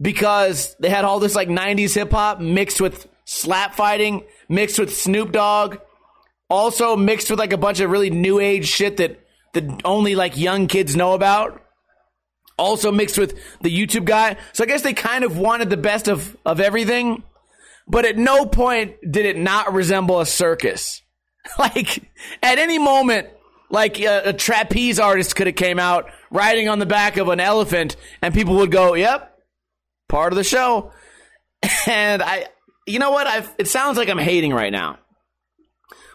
because 0.00 0.76
they 0.78 0.90
had 0.90 1.04
all 1.04 1.18
this 1.18 1.34
like 1.34 1.48
90s 1.48 1.94
hip 1.94 2.12
hop 2.12 2.40
mixed 2.40 2.80
with 2.80 3.08
slap 3.24 3.74
fighting, 3.74 4.24
mixed 4.48 4.78
with 4.78 4.94
Snoop 4.94 5.32
Dogg, 5.32 5.78
also 6.48 6.94
mixed 6.96 7.30
with 7.30 7.40
like 7.40 7.52
a 7.52 7.58
bunch 7.58 7.80
of 7.80 7.90
really 7.90 8.10
new 8.10 8.38
age 8.38 8.68
shit 8.68 8.96
that 8.98 9.20
that 9.52 9.82
only 9.84 10.14
like 10.14 10.36
young 10.36 10.66
kids 10.66 10.96
know 10.96 11.14
about. 11.14 11.62
Also 12.56 12.92
mixed 12.92 13.18
with 13.18 13.38
the 13.62 13.74
YouTube 13.74 14.04
guy. 14.04 14.36
So 14.52 14.64
I 14.64 14.66
guess 14.66 14.82
they 14.82 14.92
kind 14.92 15.24
of 15.24 15.38
wanted 15.38 15.70
the 15.70 15.78
best 15.78 16.08
of, 16.08 16.36
of 16.44 16.60
everything. 16.60 17.22
But 17.88 18.04
at 18.04 18.18
no 18.18 18.44
point 18.46 18.96
did 19.08 19.24
it 19.24 19.36
not 19.36 19.72
resemble 19.72 20.20
a 20.20 20.26
circus. 20.26 21.02
like 21.58 22.02
at 22.42 22.58
any 22.58 22.78
moment, 22.78 23.28
like 23.70 23.98
a, 24.00 24.28
a 24.28 24.32
trapeze 24.32 24.98
artist 24.98 25.34
could 25.36 25.46
have 25.46 25.56
came 25.56 25.78
out 25.78 26.10
riding 26.30 26.68
on 26.68 26.78
the 26.78 26.86
back 26.86 27.16
of 27.16 27.28
an 27.28 27.40
elephant 27.40 27.96
and 28.20 28.34
people 28.34 28.56
would 28.56 28.70
go, 28.70 28.94
yep, 28.94 29.38
part 30.08 30.32
of 30.32 30.36
the 30.36 30.44
show. 30.44 30.92
And 31.86 32.22
I, 32.22 32.46
you 32.86 32.98
know 32.98 33.10
what? 33.10 33.26
i 33.26 33.46
it 33.58 33.68
sounds 33.68 33.98
like 33.98 34.08
I'm 34.08 34.18
hating 34.18 34.52
right 34.52 34.72
now 34.72 34.98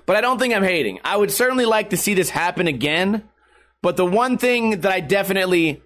but 0.06 0.16
I 0.16 0.22
don't 0.22 0.40
think 0.40 0.54
I'm 0.54 0.64
hating. 0.64 1.00
I 1.04 1.18
would 1.18 1.32
certainly 1.32 1.66
like 1.66 1.92
to 1.92 1.98
see 1.98 2.14
this 2.14 2.30
happen 2.30 2.68
again. 2.68 3.24
But 3.82 3.98
the 3.98 4.06
one 4.06 4.38
thing 4.38 4.82
that 4.82 4.92
I 4.92 5.00
definitely 5.00 5.82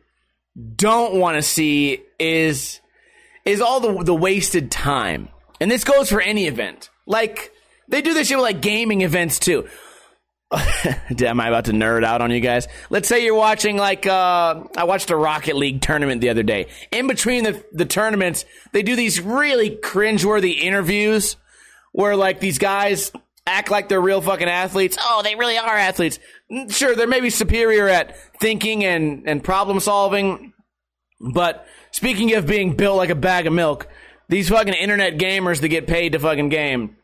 don't 0.75 1.15
want 1.15 1.35
to 1.35 1.41
see 1.41 2.01
is 2.19 2.79
is 3.45 3.61
all 3.61 3.79
the 3.79 4.03
the 4.03 4.15
wasted 4.15 4.71
time. 4.71 5.29
And 5.59 5.69
this 5.69 5.83
goes 5.83 6.09
for 6.09 6.21
any 6.21 6.47
event. 6.47 6.89
Like 7.05 7.51
they 7.87 8.01
do 8.01 8.13
this 8.13 8.27
shit 8.27 8.37
with 8.37 8.43
like 8.43 8.61
gaming 8.61 9.01
events 9.01 9.39
too. 9.39 9.67
Am 11.21 11.39
I 11.39 11.47
about 11.47 11.65
to 11.65 11.73
nerd 11.73 12.03
out 12.03 12.21
on 12.21 12.31
you 12.31 12.39
guys? 12.39 12.67
Let's 12.89 13.07
say 13.07 13.23
you're 13.23 13.35
watching 13.35 13.77
like 13.77 14.07
uh, 14.07 14.63
I 14.75 14.85
watched 14.85 15.11
a 15.11 15.15
Rocket 15.15 15.55
League 15.55 15.81
tournament 15.81 16.21
the 16.21 16.29
other 16.29 16.43
day. 16.43 16.67
In 16.91 17.07
between 17.07 17.43
the 17.43 17.63
the 17.71 17.85
tournaments, 17.85 18.45
they 18.71 18.81
do 18.81 18.95
these 18.95 19.21
really 19.21 19.71
cringeworthy 19.71 20.57
interviews 20.57 21.35
where 21.91 22.15
like 22.15 22.39
these 22.39 22.57
guys 22.57 23.11
act 23.45 23.71
like 23.71 23.89
they're 23.89 24.01
real 24.01 24.21
fucking 24.21 24.47
athletes. 24.47 24.97
Oh, 24.99 25.21
they 25.23 25.35
really 25.35 25.57
are 25.57 25.75
athletes. 25.77 26.19
Mm, 26.51 26.73
sure, 26.73 26.95
they're 26.95 27.07
maybe 27.07 27.29
superior 27.29 27.87
at 27.87 28.15
thinking 28.39 28.83
and, 28.85 29.23
and 29.27 29.43
problem 29.43 29.79
solving. 29.79 30.53
But 31.19 31.65
speaking 31.91 32.33
of 32.35 32.47
being 32.47 32.75
built 32.75 32.97
like 32.97 33.09
a 33.09 33.15
bag 33.15 33.47
of 33.47 33.53
milk, 33.53 33.87
these 34.29 34.49
fucking 34.49 34.73
internet 34.73 35.17
gamers 35.17 35.61
that 35.61 35.69
get 35.69 35.87
paid 35.87 36.13
to 36.13 36.19
fucking 36.19 36.49
game, 36.49 36.95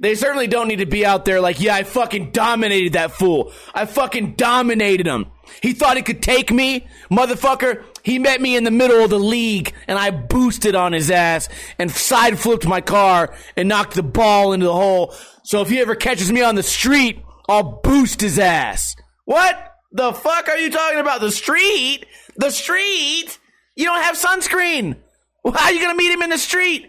they 0.00 0.14
certainly 0.14 0.46
don't 0.46 0.66
need 0.66 0.78
to 0.78 0.86
be 0.86 1.04
out 1.04 1.26
there 1.26 1.42
like, 1.42 1.60
yeah, 1.60 1.74
I 1.74 1.82
fucking 1.82 2.30
dominated 2.30 2.94
that 2.94 3.12
fool. 3.12 3.52
I 3.74 3.84
fucking 3.84 4.34
dominated 4.34 5.06
him. 5.06 5.26
He 5.62 5.74
thought 5.74 5.98
he 5.98 6.02
could 6.02 6.22
take 6.22 6.50
me, 6.50 6.88
motherfucker. 7.10 7.84
He 8.02 8.18
met 8.18 8.40
me 8.40 8.56
in 8.56 8.64
the 8.64 8.70
middle 8.70 9.04
of 9.04 9.10
the 9.10 9.18
league 9.18 9.74
and 9.86 9.98
I 9.98 10.10
boosted 10.10 10.74
on 10.74 10.94
his 10.94 11.10
ass 11.10 11.50
and 11.78 11.90
side 11.90 12.38
flipped 12.38 12.66
my 12.66 12.80
car 12.80 13.34
and 13.56 13.68
knocked 13.68 13.94
the 13.94 14.02
ball 14.02 14.54
into 14.54 14.64
the 14.64 14.72
hole. 14.72 15.14
So 15.50 15.62
if 15.62 15.68
he 15.68 15.80
ever 15.80 15.96
catches 15.96 16.30
me 16.30 16.42
on 16.42 16.54
the 16.54 16.62
street, 16.62 17.24
I'll 17.48 17.80
boost 17.82 18.20
his 18.20 18.38
ass. 18.38 18.94
What 19.24 19.74
the 19.90 20.12
fuck 20.12 20.48
are 20.48 20.56
you 20.56 20.70
talking 20.70 21.00
about? 21.00 21.20
The 21.20 21.32
street? 21.32 22.06
The 22.36 22.50
street? 22.50 23.36
You 23.74 23.84
don't 23.84 24.00
have 24.00 24.14
sunscreen. 24.14 24.98
How 25.44 25.64
are 25.64 25.72
you 25.72 25.80
gonna 25.82 25.96
meet 25.96 26.12
him 26.12 26.22
in 26.22 26.30
the 26.30 26.38
street? 26.38 26.88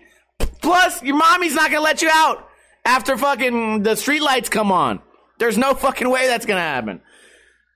Plus, 0.62 1.02
your 1.02 1.15
mommy's 1.15 1.56
not 1.56 1.71
gonna 1.71 1.84
let 1.84 2.04
you 2.04 2.12
out 2.13 2.47
after 2.86 3.17
fucking 3.17 3.82
the 3.82 3.95
street 3.95 4.21
lights 4.21 4.47
come 4.47 4.71
on. 4.71 5.02
There's 5.39 5.58
no 5.58 5.74
fucking 5.74 6.08
way 6.08 6.28
that's 6.28 6.45
gonna 6.45 6.62
happen. 6.62 7.02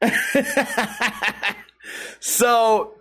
so 2.19 2.93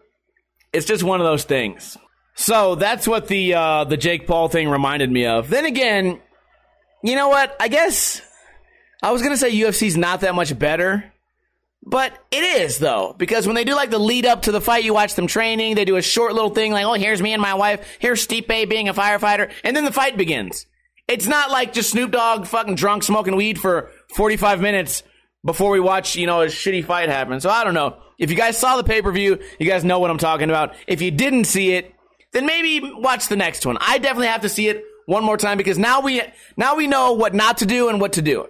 it's 0.73 0.87
just 0.87 1.03
one 1.03 1.21
of 1.21 1.27
those 1.27 1.45
things. 1.45 1.99
So 2.35 2.77
that's 2.77 3.07
what 3.07 3.29
the 3.29 3.53
uh, 3.53 3.85
the 3.85 3.99
Jake 3.99 4.27
Paul 4.27 4.49
thing 4.49 4.71
reminded 4.71 5.13
me 5.13 5.27
of. 5.27 5.51
Then 5.51 5.67
again, 5.67 6.23
you 7.05 7.17
know 7.17 7.29
what? 7.29 7.55
I 7.61 7.69
guess 7.69 8.23
I 9.03 9.13
was 9.13 9.23
gonna 9.23 9.37
say 9.37 9.53
UFC's 9.53 9.97
not 9.97 10.23
that 10.23 10.35
much 10.35 10.59
better, 10.59 11.13
but 11.83 12.19
it 12.31 12.43
is 12.43 12.79
though 12.79 13.15
because 13.19 13.47
when 13.47 13.55
they 13.55 13.65
do 13.65 13.75
like 13.75 13.91
the 13.91 13.99
lead 13.99 14.25
up 14.25 14.43
to 14.43 14.53
the 14.53 14.61
fight, 14.61 14.85
you 14.85 14.95
watch 14.95 15.15
them 15.15 15.27
training. 15.27 15.75
They 15.75 15.85
do 15.85 15.97
a 15.97 16.03
short 16.03 16.33
little 16.33 16.49
thing 16.49 16.73
like, 16.73 16.87
"Oh, 16.87 16.95
here's 16.95 17.21
me 17.21 17.35
and 17.35 17.43
my 17.43 17.53
wife. 17.53 17.99
Here's 17.99 18.27
Stipe 18.27 18.69
being 18.71 18.89
a 18.89 18.95
firefighter," 18.95 19.53
and 19.63 19.77
then 19.77 19.85
the 19.85 19.93
fight 19.93 20.17
begins. 20.17 20.67
It's 21.07 21.27
not 21.27 21.51
like 21.51 21.75
just 21.75 21.91
Snoop 21.91 22.11
Dogg 22.11 22.47
fucking 22.47 22.77
drunk 22.77 23.03
smoking 23.03 23.37
weed 23.37 23.61
for 23.61 23.91
45 24.15 24.63
minutes 24.63 25.03
before 25.45 25.71
we 25.71 25.81
watch, 25.81 26.17
you 26.17 26.27
know, 26.27 26.41
a 26.41 26.47
shitty 26.47 26.87
fight 26.87 27.11
happen. 27.11 27.39
So 27.41 27.51
I 27.51 27.65
don't 27.65 27.75
know. 27.75 27.99
If 28.19 28.31
you 28.31 28.37
guys 28.37 28.57
saw 28.57 28.79
the 28.79 28.85
pay 28.85 29.03
per 29.03 29.13
view, 29.13 29.39
you 29.59 29.69
guys 29.69 29.85
know 29.85 29.99
what 29.99 30.11
I'm 30.11 30.17
talking 30.17 30.49
about. 30.49 30.75
If 30.87 31.03
you 31.03 31.11
didn't 31.11 31.45
see 31.45 31.73
it, 31.75 31.93
then 32.33 32.47
maybe 32.47 32.81
watch 32.95 33.29
the 33.29 33.37
next 33.37 33.67
one. 33.67 33.77
I 33.79 33.99
definitely 33.99 34.29
have 34.29 34.41
to 34.41 34.49
see 34.49 34.69
it 34.69 34.83
one 35.07 35.25
more 35.25 35.37
time 35.37 35.59
because 35.59 35.79
now 35.79 36.01
we 36.01 36.23
now 36.57 36.77
we 36.77 36.87
know 36.87 37.13
what 37.13 37.35
not 37.35 37.59
to 37.59 37.67
do 37.67 37.89
and 37.89 38.01
what 38.01 38.15
to 38.15 38.23
do. 38.23 38.49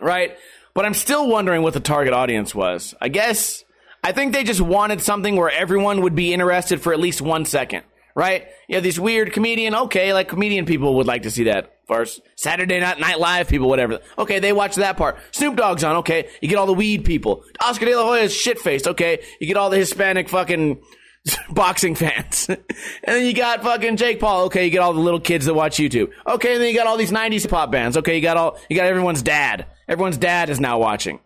Right? 0.00 0.36
But 0.74 0.84
I'm 0.84 0.94
still 0.94 1.28
wondering 1.28 1.62
what 1.62 1.74
the 1.74 1.80
target 1.80 2.12
audience 2.12 2.54
was. 2.54 2.94
I 3.00 3.08
guess 3.08 3.64
I 4.02 4.12
think 4.12 4.32
they 4.32 4.44
just 4.44 4.60
wanted 4.60 5.00
something 5.00 5.36
where 5.36 5.50
everyone 5.50 6.02
would 6.02 6.14
be 6.14 6.32
interested 6.32 6.80
for 6.80 6.92
at 6.92 7.00
least 7.00 7.20
one 7.22 7.44
second 7.44 7.84
right? 8.14 8.46
You 8.68 8.76
have 8.76 8.84
these 8.84 9.00
weird 9.00 9.32
comedian, 9.32 9.74
okay, 9.74 10.12
like 10.12 10.28
comedian 10.28 10.66
people 10.66 10.96
would 10.96 11.06
like 11.06 11.22
to 11.22 11.30
see 11.30 11.44
that. 11.44 11.70
First, 11.86 12.22
Saturday 12.36 12.80
Night 12.80 12.98
Night 12.98 13.20
Live 13.20 13.48
people, 13.48 13.68
whatever. 13.68 14.00
Okay, 14.16 14.38
they 14.38 14.52
watch 14.52 14.76
that 14.76 14.96
part. 14.96 15.18
Snoop 15.32 15.56
Dogg's 15.56 15.84
on, 15.84 15.96
okay. 15.96 16.28
You 16.40 16.48
get 16.48 16.56
all 16.56 16.66
the 16.66 16.72
weed 16.72 17.04
people. 17.04 17.44
Oscar 17.60 17.84
De 17.84 17.94
La 17.94 18.04
Hoya 18.04 18.22
is 18.22 18.34
shit 18.34 18.58
faced, 18.58 18.86
okay. 18.86 19.22
You 19.38 19.46
get 19.46 19.56
all 19.56 19.68
the 19.68 19.76
Hispanic 19.76 20.28
fucking 20.30 20.80
boxing 21.50 21.94
fans. 21.94 22.46
and 22.48 22.58
then 23.04 23.26
you 23.26 23.32
got 23.32 23.62
fucking 23.62 23.96
Jake 23.96 24.20
Paul, 24.20 24.44
okay. 24.46 24.64
You 24.64 24.70
get 24.70 24.80
all 24.80 24.92
the 24.92 25.00
little 25.00 25.20
kids 25.20 25.46
that 25.46 25.54
watch 25.54 25.76
YouTube. 25.76 26.10
Okay, 26.26 26.54
and 26.54 26.62
then 26.62 26.68
you 26.68 26.74
got 26.74 26.86
all 26.86 26.96
these 26.96 27.12
90s 27.12 27.48
pop 27.48 27.70
bands. 27.70 27.96
Okay, 27.96 28.16
you 28.16 28.22
got 28.22 28.36
all, 28.36 28.58
you 28.68 28.76
got 28.76 28.86
everyone's 28.86 29.22
dad. 29.22 29.66
Everyone's 29.88 30.18
dad 30.18 30.50
is 30.50 30.60
now 30.60 30.78
watching. 30.78 31.20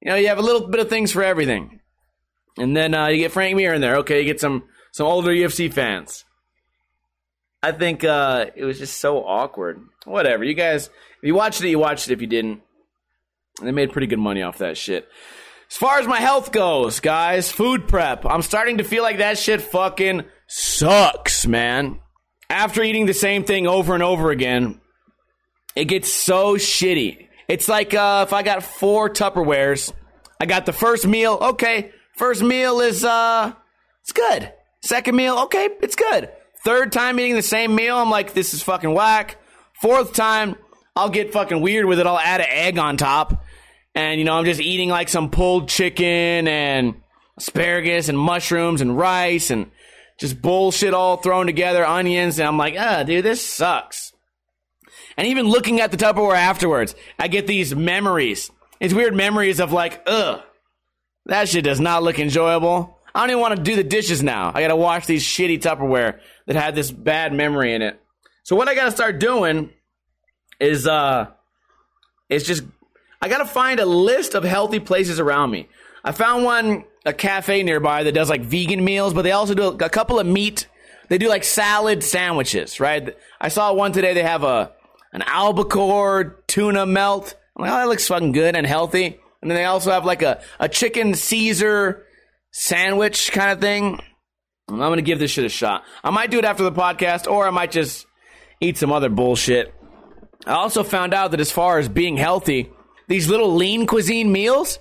You 0.00 0.10
know, 0.10 0.16
you 0.16 0.28
have 0.28 0.38
a 0.38 0.42
little 0.42 0.68
bit 0.68 0.80
of 0.80 0.88
things 0.88 1.12
for 1.12 1.22
everything. 1.22 1.80
And 2.58 2.76
then 2.76 2.94
uh, 2.94 3.06
you 3.06 3.18
get 3.18 3.32
Frank 3.32 3.56
Mir 3.56 3.72
in 3.72 3.80
there. 3.80 3.96
Okay, 3.98 4.20
you 4.20 4.26
get 4.26 4.40
some 4.40 4.64
some 4.90 5.06
older 5.06 5.30
UFC 5.30 5.72
fans. 5.72 6.24
I 7.62 7.72
think 7.72 8.04
uh, 8.04 8.46
it 8.54 8.64
was 8.64 8.78
just 8.78 9.00
so 9.00 9.24
awkward. 9.24 9.80
Whatever. 10.04 10.44
You 10.44 10.54
guys, 10.54 10.88
if 10.88 11.22
you 11.22 11.34
watched 11.34 11.62
it, 11.62 11.68
you 11.68 11.78
watched 11.78 12.10
it. 12.10 12.12
If 12.12 12.20
you 12.20 12.26
didn't, 12.26 12.60
they 13.62 13.70
made 13.70 13.92
pretty 13.92 14.08
good 14.08 14.18
money 14.18 14.42
off 14.42 14.58
that 14.58 14.76
shit. 14.76 15.08
As 15.72 15.78
far 15.78 15.98
as 15.98 16.06
my 16.06 16.20
health 16.20 16.52
goes, 16.52 17.00
guys, 17.00 17.50
food 17.50 17.88
prep. 17.88 18.26
I'm 18.26 18.42
starting 18.42 18.76
to 18.76 18.84
feel 18.84 19.02
like 19.02 19.18
that 19.18 19.38
shit 19.38 19.62
fucking 19.62 20.26
sucks, 20.46 21.46
man. 21.46 21.98
After 22.50 22.82
eating 22.82 23.06
the 23.06 23.14
same 23.14 23.44
thing 23.44 23.66
over 23.66 23.94
and 23.94 24.02
over 24.02 24.30
again, 24.30 24.82
it 25.74 25.86
gets 25.86 26.12
so 26.12 26.56
shitty. 26.56 27.26
It's 27.48 27.68
like 27.68 27.94
uh, 27.94 28.26
if 28.28 28.34
I 28.34 28.42
got 28.42 28.64
four 28.64 29.08
Tupperwares, 29.08 29.94
I 30.38 30.44
got 30.44 30.66
the 30.66 30.74
first 30.74 31.06
meal, 31.06 31.38
okay. 31.40 31.92
First 32.16 32.42
meal 32.42 32.80
is 32.80 33.02
uh, 33.02 33.54
it's 34.02 34.12
good. 34.12 34.52
Second 34.82 35.16
meal, 35.16 35.38
okay, 35.44 35.70
it's 35.80 35.96
good. 35.96 36.30
Third 36.66 36.92
time 36.92 37.18
eating 37.18 37.34
the 37.34 37.40
same 37.40 37.74
meal, 37.74 37.96
I'm 37.96 38.10
like, 38.10 38.34
this 38.34 38.52
is 38.52 38.62
fucking 38.62 38.92
whack. 38.92 39.38
Fourth 39.80 40.12
time, 40.12 40.56
I'll 40.94 41.08
get 41.08 41.32
fucking 41.32 41.62
weird 41.62 41.86
with 41.86 41.98
it. 41.98 42.06
I'll 42.06 42.18
add 42.18 42.42
an 42.42 42.48
egg 42.50 42.76
on 42.76 42.98
top. 42.98 43.42
And, 43.94 44.18
you 44.18 44.24
know, 44.24 44.34
I'm 44.34 44.44
just 44.44 44.60
eating 44.60 44.88
like 44.88 45.08
some 45.08 45.30
pulled 45.30 45.68
chicken 45.68 46.48
and 46.48 46.94
asparagus 47.36 48.08
and 48.08 48.18
mushrooms 48.18 48.80
and 48.80 48.96
rice 48.96 49.50
and 49.50 49.70
just 50.18 50.40
bullshit 50.40 50.94
all 50.94 51.16
thrown 51.16 51.46
together, 51.46 51.84
onions. 51.84 52.38
And 52.38 52.48
I'm 52.48 52.58
like, 52.58 52.74
ah, 52.78 53.02
dude, 53.02 53.24
this 53.24 53.44
sucks. 53.44 54.12
And 55.16 55.26
even 55.26 55.46
looking 55.46 55.80
at 55.80 55.90
the 55.90 55.96
Tupperware 55.96 56.36
afterwards, 56.36 56.94
I 57.18 57.28
get 57.28 57.46
these 57.46 57.74
memories. 57.74 58.50
It's 58.80 58.94
weird 58.94 59.14
memories 59.14 59.60
of 59.60 59.72
like, 59.72 60.02
ugh, 60.06 60.42
that 61.26 61.48
shit 61.48 61.64
does 61.64 61.80
not 61.80 62.02
look 62.02 62.18
enjoyable. 62.18 62.98
I 63.14 63.20
don't 63.20 63.30
even 63.30 63.40
want 63.40 63.56
to 63.56 63.62
do 63.62 63.76
the 63.76 63.84
dishes 63.84 64.22
now. 64.22 64.50
I 64.54 64.62
got 64.62 64.68
to 64.68 64.76
wash 64.76 65.06
these 65.06 65.22
shitty 65.22 65.60
Tupperware 65.60 66.18
that 66.46 66.56
had 66.56 66.74
this 66.74 66.90
bad 66.90 67.32
memory 67.32 67.74
in 67.74 67.82
it. 67.82 68.00
So 68.42 68.56
what 68.56 68.68
I 68.68 68.74
got 68.74 68.86
to 68.86 68.90
start 68.90 69.20
doing 69.20 69.70
is 70.58 70.86
uh 70.86 71.26
is 72.28 72.46
just 72.46 72.62
I 73.22 73.28
got 73.28 73.38
to 73.38 73.46
find 73.46 73.78
a 73.78 73.86
list 73.86 74.34
of 74.34 74.42
healthy 74.42 74.80
places 74.80 75.20
around 75.20 75.52
me. 75.52 75.68
I 76.04 76.10
found 76.10 76.44
one 76.44 76.84
a 77.06 77.12
cafe 77.12 77.62
nearby 77.62 78.02
that 78.02 78.12
does 78.12 78.28
like 78.28 78.42
vegan 78.42 78.84
meals, 78.84 79.14
but 79.14 79.22
they 79.22 79.30
also 79.30 79.54
do 79.54 79.68
a 79.68 79.88
couple 79.88 80.18
of 80.18 80.26
meat. 80.26 80.66
They 81.08 81.18
do 81.18 81.28
like 81.28 81.44
salad 81.44 82.02
sandwiches, 82.02 82.80
right? 82.80 83.16
I 83.40 83.48
saw 83.48 83.72
one 83.72 83.92
today. 83.92 84.12
They 84.12 84.24
have 84.24 84.42
a 84.42 84.72
an 85.12 85.22
albacore 85.22 86.42
tuna 86.48 86.84
melt. 86.84 87.36
I'm 87.56 87.62
like, 87.62 87.72
oh, 87.72 87.76
that 87.76 87.88
looks 87.88 88.08
fucking 88.08 88.32
good 88.32 88.56
and 88.56 88.66
healthy. 88.66 89.20
And 89.40 89.50
then 89.50 89.56
they 89.56 89.64
also 89.64 89.92
have 89.92 90.04
like 90.04 90.22
a, 90.22 90.42
a 90.58 90.68
chicken 90.68 91.14
Caesar 91.14 92.04
sandwich 92.50 93.30
kind 93.30 93.52
of 93.52 93.60
thing. 93.60 94.00
I'm 94.68 94.78
going 94.78 94.96
to 94.96 95.02
give 95.02 95.18
this 95.18 95.30
shit 95.30 95.44
a 95.44 95.50
shot. 95.50 95.84
I 96.02 96.10
might 96.10 96.30
do 96.30 96.38
it 96.38 96.44
after 96.44 96.62
the 96.62 96.72
podcast, 96.72 97.30
or 97.30 97.46
I 97.46 97.50
might 97.50 97.70
just 97.70 98.06
eat 98.60 98.78
some 98.78 98.90
other 98.90 99.10
bullshit. 99.10 99.74
I 100.46 100.52
also 100.52 100.82
found 100.82 101.12
out 101.14 101.32
that 101.32 101.40
as 101.40 101.52
far 101.52 101.78
as 101.78 101.88
being 101.88 102.16
healthy, 102.16 102.70
these 103.08 103.28
little 103.28 103.54
lean 103.54 103.86
cuisine 103.86 104.30
meals, 104.32 104.78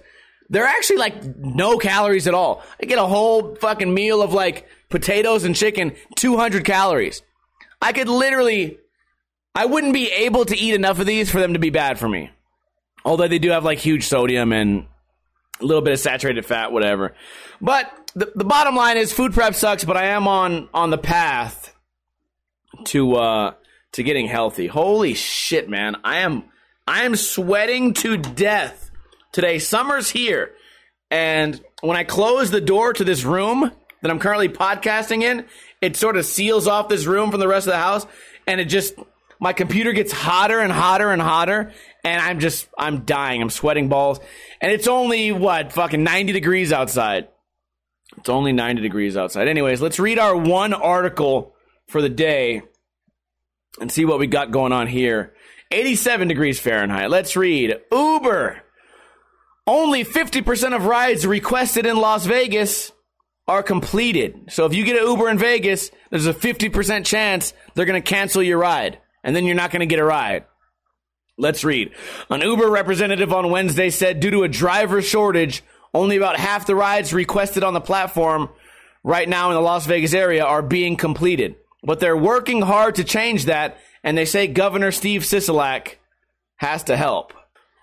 they're 0.49 0.65
actually 0.65 0.97
like 0.97 1.23
no 1.37 1.77
calories 1.77 2.27
at 2.27 2.33
all. 2.33 2.63
I 2.81 2.85
get 2.85 2.97
a 2.97 3.05
whole 3.05 3.55
fucking 3.55 3.93
meal 3.93 4.21
of 4.21 4.33
like 4.33 4.67
potatoes 4.89 5.43
and 5.43 5.55
chicken, 5.55 5.95
200 6.15 6.65
calories. 6.65 7.21
I 7.81 7.93
could 7.93 8.09
literally, 8.09 8.77
I 9.55 9.65
wouldn't 9.65 9.93
be 9.93 10.11
able 10.11 10.45
to 10.45 10.57
eat 10.57 10.73
enough 10.73 10.99
of 10.99 11.05
these 11.05 11.31
for 11.31 11.39
them 11.39 11.53
to 11.53 11.59
be 11.59 11.69
bad 11.69 11.97
for 11.97 12.07
me. 12.07 12.29
Although 13.03 13.27
they 13.27 13.39
do 13.39 13.49
have 13.49 13.63
like 13.63 13.79
huge 13.79 14.05
sodium 14.07 14.51
and 14.53 14.85
a 15.59 15.65
little 15.65 15.81
bit 15.81 15.93
of 15.93 15.99
saturated 15.99 16.45
fat, 16.45 16.71
whatever. 16.71 17.15
But 17.59 17.91
the, 18.13 18.31
the 18.35 18.43
bottom 18.43 18.75
line 18.75 18.97
is 18.97 19.11
food 19.13 19.33
prep 19.33 19.55
sucks, 19.55 19.83
but 19.83 19.97
I 19.97 20.07
am 20.07 20.27
on 20.27 20.69
on 20.73 20.89
the 20.89 20.97
path 20.97 21.73
to 22.85 23.15
uh 23.15 23.53
to 23.93 24.03
getting 24.03 24.27
healthy. 24.27 24.67
Holy 24.67 25.13
shit, 25.13 25.69
man. 25.69 25.97
I 26.03 26.19
am 26.19 26.43
I 26.91 27.05
am 27.05 27.15
sweating 27.15 27.93
to 27.93 28.17
death 28.17 28.91
today. 29.31 29.59
Summer's 29.59 30.09
here. 30.09 30.51
And 31.09 31.57
when 31.79 31.95
I 31.95 32.03
close 32.03 32.51
the 32.51 32.59
door 32.59 32.91
to 32.91 33.05
this 33.05 33.23
room 33.23 33.71
that 34.01 34.11
I'm 34.11 34.19
currently 34.19 34.49
podcasting 34.49 35.23
in, 35.23 35.45
it 35.79 35.95
sort 35.95 36.17
of 36.17 36.25
seals 36.25 36.67
off 36.67 36.89
this 36.89 37.05
room 37.05 37.31
from 37.31 37.39
the 37.39 37.47
rest 37.47 37.65
of 37.65 37.71
the 37.71 37.79
house 37.79 38.05
and 38.45 38.59
it 38.59 38.65
just 38.65 38.93
my 39.39 39.53
computer 39.53 39.93
gets 39.93 40.11
hotter 40.11 40.59
and 40.59 40.69
hotter 40.69 41.11
and 41.11 41.21
hotter 41.21 41.71
and 42.03 42.21
I'm 42.21 42.41
just 42.41 42.67
I'm 42.77 43.05
dying. 43.05 43.41
I'm 43.41 43.49
sweating 43.49 43.87
balls. 43.87 44.19
And 44.59 44.69
it's 44.69 44.89
only 44.89 45.31
what 45.31 45.71
fucking 45.71 46.03
90 46.03 46.33
degrees 46.33 46.73
outside. 46.73 47.29
It's 48.17 48.27
only 48.27 48.51
90 48.51 48.81
degrees 48.81 49.15
outside. 49.15 49.47
Anyways, 49.47 49.79
let's 49.79 49.97
read 49.97 50.19
our 50.19 50.35
one 50.35 50.73
article 50.73 51.55
for 51.87 52.01
the 52.01 52.09
day 52.09 52.63
and 53.79 53.89
see 53.89 54.03
what 54.03 54.19
we 54.19 54.27
got 54.27 54.51
going 54.51 54.73
on 54.73 54.87
here. 54.87 55.33
87 55.71 56.27
degrees 56.27 56.59
Fahrenheit. 56.59 57.09
Let's 57.09 57.35
read. 57.35 57.79
Uber. 57.91 58.61
Only 59.67 60.03
50% 60.03 60.75
of 60.75 60.85
rides 60.85 61.25
requested 61.25 61.85
in 61.85 61.97
Las 61.97 62.25
Vegas 62.25 62.91
are 63.47 63.63
completed. 63.63 64.35
So 64.49 64.65
if 64.65 64.73
you 64.73 64.83
get 64.83 65.01
an 65.01 65.07
Uber 65.07 65.29
in 65.29 65.37
Vegas, 65.37 65.91
there's 66.09 66.27
a 66.27 66.33
50% 66.33 67.05
chance 67.05 67.53
they're 67.73 67.85
going 67.85 68.01
to 68.01 68.09
cancel 68.09 68.41
your 68.41 68.57
ride 68.57 68.99
and 69.23 69.35
then 69.35 69.45
you're 69.45 69.55
not 69.55 69.71
going 69.71 69.81
to 69.81 69.85
get 69.85 69.99
a 69.99 70.03
ride. 70.03 70.45
Let's 71.37 71.63
read. 71.63 71.91
An 72.29 72.41
Uber 72.41 72.69
representative 72.69 73.33
on 73.33 73.51
Wednesday 73.51 73.89
said 73.89 74.19
due 74.19 74.31
to 74.31 74.43
a 74.43 74.47
driver 74.47 75.01
shortage, 75.01 75.63
only 75.93 76.17
about 76.17 76.37
half 76.37 76.67
the 76.67 76.75
rides 76.75 77.13
requested 77.13 77.63
on 77.63 77.73
the 77.73 77.81
platform 77.81 78.49
right 79.03 79.27
now 79.27 79.49
in 79.49 79.55
the 79.55 79.61
Las 79.61 79.85
Vegas 79.85 80.13
area 80.13 80.45
are 80.45 80.61
being 80.61 80.95
completed. 80.95 81.55
But 81.83 81.99
they're 81.99 82.17
working 82.17 82.61
hard 82.61 82.95
to 82.95 83.03
change 83.03 83.45
that, 83.45 83.79
and 84.03 84.17
they 84.17 84.25
say 84.25 84.47
Governor 84.47 84.91
Steve 84.91 85.21
Sisolak 85.21 85.95
has 86.57 86.83
to 86.85 86.97
help. 86.97 87.33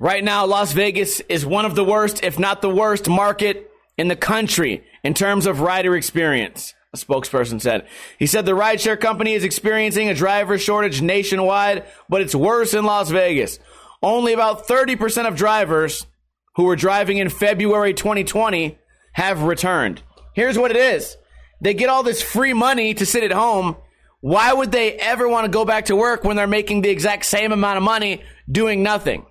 Right 0.00 0.22
now, 0.22 0.46
Las 0.46 0.72
Vegas 0.72 1.20
is 1.28 1.44
one 1.44 1.64
of 1.64 1.74
the 1.74 1.84
worst, 1.84 2.22
if 2.22 2.38
not 2.38 2.62
the 2.62 2.70
worst, 2.70 3.08
market 3.08 3.70
in 3.96 4.08
the 4.08 4.16
country 4.16 4.84
in 5.02 5.12
terms 5.12 5.46
of 5.46 5.60
rider 5.60 5.96
experience, 5.96 6.74
a 6.92 6.96
spokesperson 6.96 7.60
said. 7.60 7.86
He 8.18 8.26
said 8.26 8.46
the 8.46 8.52
rideshare 8.52 9.00
company 9.00 9.34
is 9.34 9.42
experiencing 9.42 10.08
a 10.08 10.14
driver 10.14 10.56
shortage 10.56 11.02
nationwide, 11.02 11.84
but 12.08 12.20
it's 12.20 12.34
worse 12.34 12.74
in 12.74 12.84
Las 12.84 13.10
Vegas. 13.10 13.58
Only 14.00 14.32
about 14.32 14.68
30% 14.68 15.26
of 15.26 15.34
drivers 15.34 16.06
who 16.54 16.64
were 16.64 16.76
driving 16.76 17.18
in 17.18 17.28
February 17.28 17.94
2020 17.94 18.78
have 19.12 19.42
returned. 19.42 20.02
Here's 20.34 20.58
what 20.58 20.70
it 20.70 20.76
is. 20.76 21.16
They 21.60 21.74
get 21.74 21.88
all 21.88 22.04
this 22.04 22.22
free 22.22 22.52
money 22.52 22.94
to 22.94 23.04
sit 23.04 23.24
at 23.24 23.32
home. 23.32 23.76
Why 24.20 24.52
would 24.52 24.72
they 24.72 24.94
ever 24.94 25.28
want 25.28 25.44
to 25.44 25.50
go 25.50 25.64
back 25.64 25.86
to 25.86 25.96
work 25.96 26.24
when 26.24 26.36
they're 26.36 26.46
making 26.46 26.82
the 26.82 26.90
exact 26.90 27.24
same 27.24 27.52
amount 27.52 27.76
of 27.76 27.82
money 27.82 28.22
doing 28.50 28.82
nothing? 28.82 29.26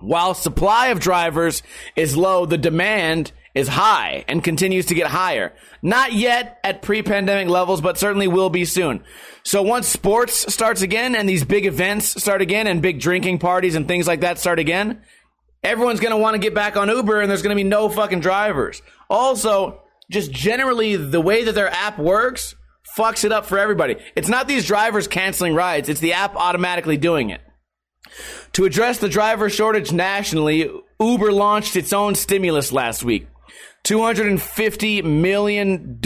While 0.00 0.34
supply 0.34 0.88
of 0.88 1.00
drivers 1.00 1.62
is 1.96 2.16
low, 2.16 2.44
the 2.44 2.58
demand 2.58 3.32
is 3.54 3.68
high 3.68 4.22
and 4.28 4.44
continues 4.44 4.86
to 4.86 4.94
get 4.94 5.06
higher. 5.06 5.54
Not 5.80 6.12
yet 6.12 6.60
at 6.62 6.82
pre-pandemic 6.82 7.48
levels, 7.48 7.80
but 7.80 7.96
certainly 7.96 8.28
will 8.28 8.50
be 8.50 8.66
soon. 8.66 9.02
So 9.44 9.62
once 9.62 9.88
sports 9.88 10.52
starts 10.52 10.82
again 10.82 11.14
and 11.14 11.26
these 11.26 11.44
big 11.44 11.64
events 11.64 12.20
start 12.22 12.42
again 12.42 12.66
and 12.66 12.82
big 12.82 13.00
drinking 13.00 13.38
parties 13.38 13.74
and 13.74 13.88
things 13.88 14.06
like 14.06 14.20
that 14.20 14.38
start 14.38 14.58
again, 14.58 15.02
everyone's 15.62 16.00
going 16.00 16.10
to 16.10 16.18
want 16.18 16.34
to 16.34 16.38
get 16.38 16.54
back 16.54 16.76
on 16.76 16.90
Uber 16.90 17.22
and 17.22 17.30
there's 17.30 17.42
going 17.42 17.56
to 17.56 17.62
be 17.62 17.66
no 17.66 17.88
fucking 17.88 18.20
drivers. 18.20 18.82
Also, 19.08 19.80
just 20.10 20.30
generally 20.32 20.96
the 20.96 21.20
way 21.20 21.44
that 21.44 21.54
their 21.54 21.70
app 21.70 21.98
works 21.98 22.54
fucks 22.96 23.24
it 23.24 23.32
up 23.32 23.46
for 23.46 23.58
everybody. 23.58 23.96
It's 24.14 24.28
not 24.28 24.48
these 24.48 24.66
drivers 24.66 25.08
canceling 25.08 25.54
rides, 25.54 25.88
it's 25.88 26.00
the 26.00 26.14
app 26.14 26.34
automatically 26.36 26.96
doing 26.96 27.30
it. 27.30 27.40
To 28.52 28.64
address 28.64 28.98
the 28.98 29.08
driver 29.08 29.50
shortage 29.50 29.92
nationally, 29.92 30.70
Uber 31.00 31.32
launched 31.32 31.76
its 31.76 31.92
own 31.92 32.14
stimulus 32.14 32.72
last 32.72 33.04
week. 33.04 33.26
$250 33.84 35.04
million 35.04 36.00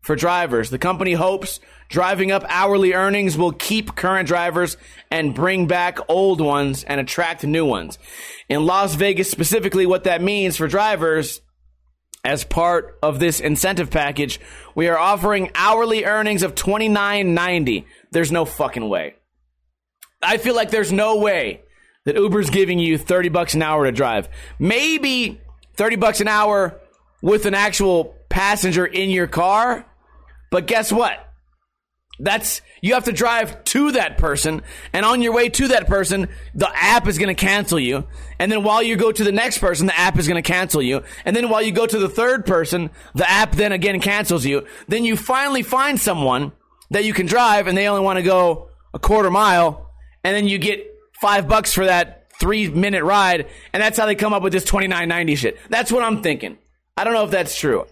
for 0.00 0.16
drivers. 0.16 0.70
The 0.70 0.78
company 0.78 1.12
hopes 1.12 1.60
driving 1.88 2.30
up 2.30 2.44
hourly 2.48 2.94
earnings 2.94 3.36
will 3.36 3.52
keep 3.52 3.94
current 3.94 4.28
drivers 4.28 4.76
and 5.10 5.34
bring 5.34 5.66
back 5.66 5.98
old 6.08 6.40
ones 6.40 6.84
and 6.84 7.00
attract 7.00 7.44
new 7.44 7.66
ones. 7.66 7.98
In 8.48 8.64
Las 8.64 8.94
Vegas 8.94 9.30
specifically, 9.30 9.86
what 9.86 10.04
that 10.04 10.22
means 10.22 10.56
for 10.56 10.68
drivers 10.68 11.40
as 12.26 12.42
part 12.42 12.98
of 13.02 13.20
this 13.20 13.38
incentive 13.38 13.88
package, 13.88 14.40
we 14.74 14.88
are 14.88 14.98
offering 14.98 15.50
hourly 15.54 16.04
earnings 16.04 16.42
of 16.42 16.56
$29.90. 16.56 17.84
There's 18.10 18.32
no 18.32 18.44
fucking 18.44 18.88
way. 18.88 19.14
I 20.20 20.38
feel 20.38 20.56
like 20.56 20.70
there's 20.70 20.92
no 20.92 21.18
way 21.18 21.62
that 22.04 22.16
Uber's 22.16 22.50
giving 22.50 22.80
you 22.80 22.98
30 22.98 23.28
bucks 23.28 23.54
an 23.54 23.62
hour 23.62 23.84
to 23.84 23.92
drive. 23.92 24.28
Maybe 24.58 25.40
30 25.76 25.96
bucks 25.96 26.20
an 26.20 26.26
hour 26.26 26.80
with 27.22 27.46
an 27.46 27.54
actual 27.54 28.16
passenger 28.28 28.84
in 28.84 29.10
your 29.10 29.28
car. 29.28 29.86
But 30.50 30.66
guess 30.66 30.90
what? 30.90 31.25
That's 32.18 32.62
you 32.80 32.94
have 32.94 33.04
to 33.04 33.12
drive 33.12 33.62
to 33.64 33.92
that 33.92 34.16
person, 34.16 34.62
and 34.92 35.04
on 35.04 35.20
your 35.20 35.34
way 35.34 35.48
to 35.50 35.68
that 35.68 35.86
person, 35.86 36.28
the 36.54 36.70
app 36.74 37.06
is 37.06 37.18
going 37.18 37.34
to 37.34 37.40
cancel 37.40 37.78
you. 37.78 38.06
And 38.38 38.50
then 38.50 38.62
while 38.62 38.82
you 38.82 38.96
go 38.96 39.12
to 39.12 39.24
the 39.24 39.32
next 39.32 39.58
person, 39.58 39.86
the 39.86 39.98
app 39.98 40.18
is 40.18 40.26
going 40.26 40.42
to 40.42 40.46
cancel 40.46 40.80
you. 40.80 41.02
And 41.24 41.36
then 41.36 41.50
while 41.50 41.62
you 41.62 41.72
go 41.72 41.86
to 41.86 41.98
the 41.98 42.08
third 42.08 42.46
person, 42.46 42.90
the 43.14 43.28
app 43.28 43.52
then 43.52 43.72
again 43.72 44.00
cancels 44.00 44.46
you. 44.46 44.66
Then 44.88 45.04
you 45.04 45.16
finally 45.16 45.62
find 45.62 46.00
someone 46.00 46.52
that 46.90 47.04
you 47.04 47.12
can 47.12 47.26
drive, 47.26 47.66
and 47.66 47.76
they 47.76 47.88
only 47.88 48.02
want 48.02 48.16
to 48.18 48.22
go 48.22 48.70
a 48.94 48.98
quarter 48.98 49.30
mile, 49.30 49.90
and 50.24 50.34
then 50.34 50.48
you 50.48 50.58
get 50.58 50.86
five 51.20 51.48
bucks 51.48 51.72
for 51.72 51.84
that 51.84 52.28
three 52.40 52.68
minute 52.68 53.04
ride, 53.04 53.46
and 53.72 53.82
that's 53.82 53.98
how 53.98 54.06
they 54.06 54.14
come 54.14 54.32
up 54.32 54.42
with 54.42 54.52
this 54.52 54.64
twenty 54.64 54.86
nine 54.86 55.08
ninety 55.08 55.34
shit. 55.34 55.58
That's 55.68 55.92
what 55.92 56.02
I'm 56.02 56.22
thinking. 56.22 56.56
I 56.96 57.04
don't 57.04 57.12
know 57.12 57.24
if 57.24 57.30
that's 57.30 57.58
true. 57.58 57.86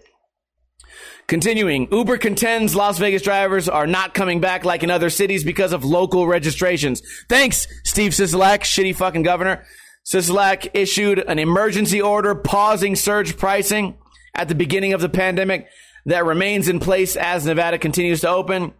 Continuing, 1.27 1.87
Uber 1.91 2.17
contends 2.17 2.75
Las 2.75 2.99
Vegas 2.99 3.23
drivers 3.23 3.67
are 3.67 3.87
not 3.87 4.13
coming 4.13 4.41
back 4.41 4.63
like 4.63 4.83
in 4.83 4.91
other 4.91 5.09
cities 5.09 5.43
because 5.43 5.73
of 5.73 5.83
local 5.83 6.27
registrations. 6.27 7.01
Thanks, 7.27 7.67
Steve 7.83 8.11
Sisolak, 8.11 8.59
shitty 8.59 8.95
fucking 8.95 9.23
governor. 9.23 9.65
Sisolak 10.05 10.69
issued 10.75 11.17
an 11.17 11.39
emergency 11.39 11.99
order 11.99 12.35
pausing 12.35 12.95
surge 12.95 13.37
pricing 13.37 13.97
at 14.35 14.49
the 14.49 14.55
beginning 14.55 14.93
of 14.93 15.01
the 15.01 15.09
pandemic 15.09 15.67
that 16.05 16.25
remains 16.25 16.67
in 16.67 16.79
place 16.79 17.15
as 17.15 17.43
Nevada 17.43 17.79
continues 17.79 18.21
to 18.21 18.29
open. 18.29 18.73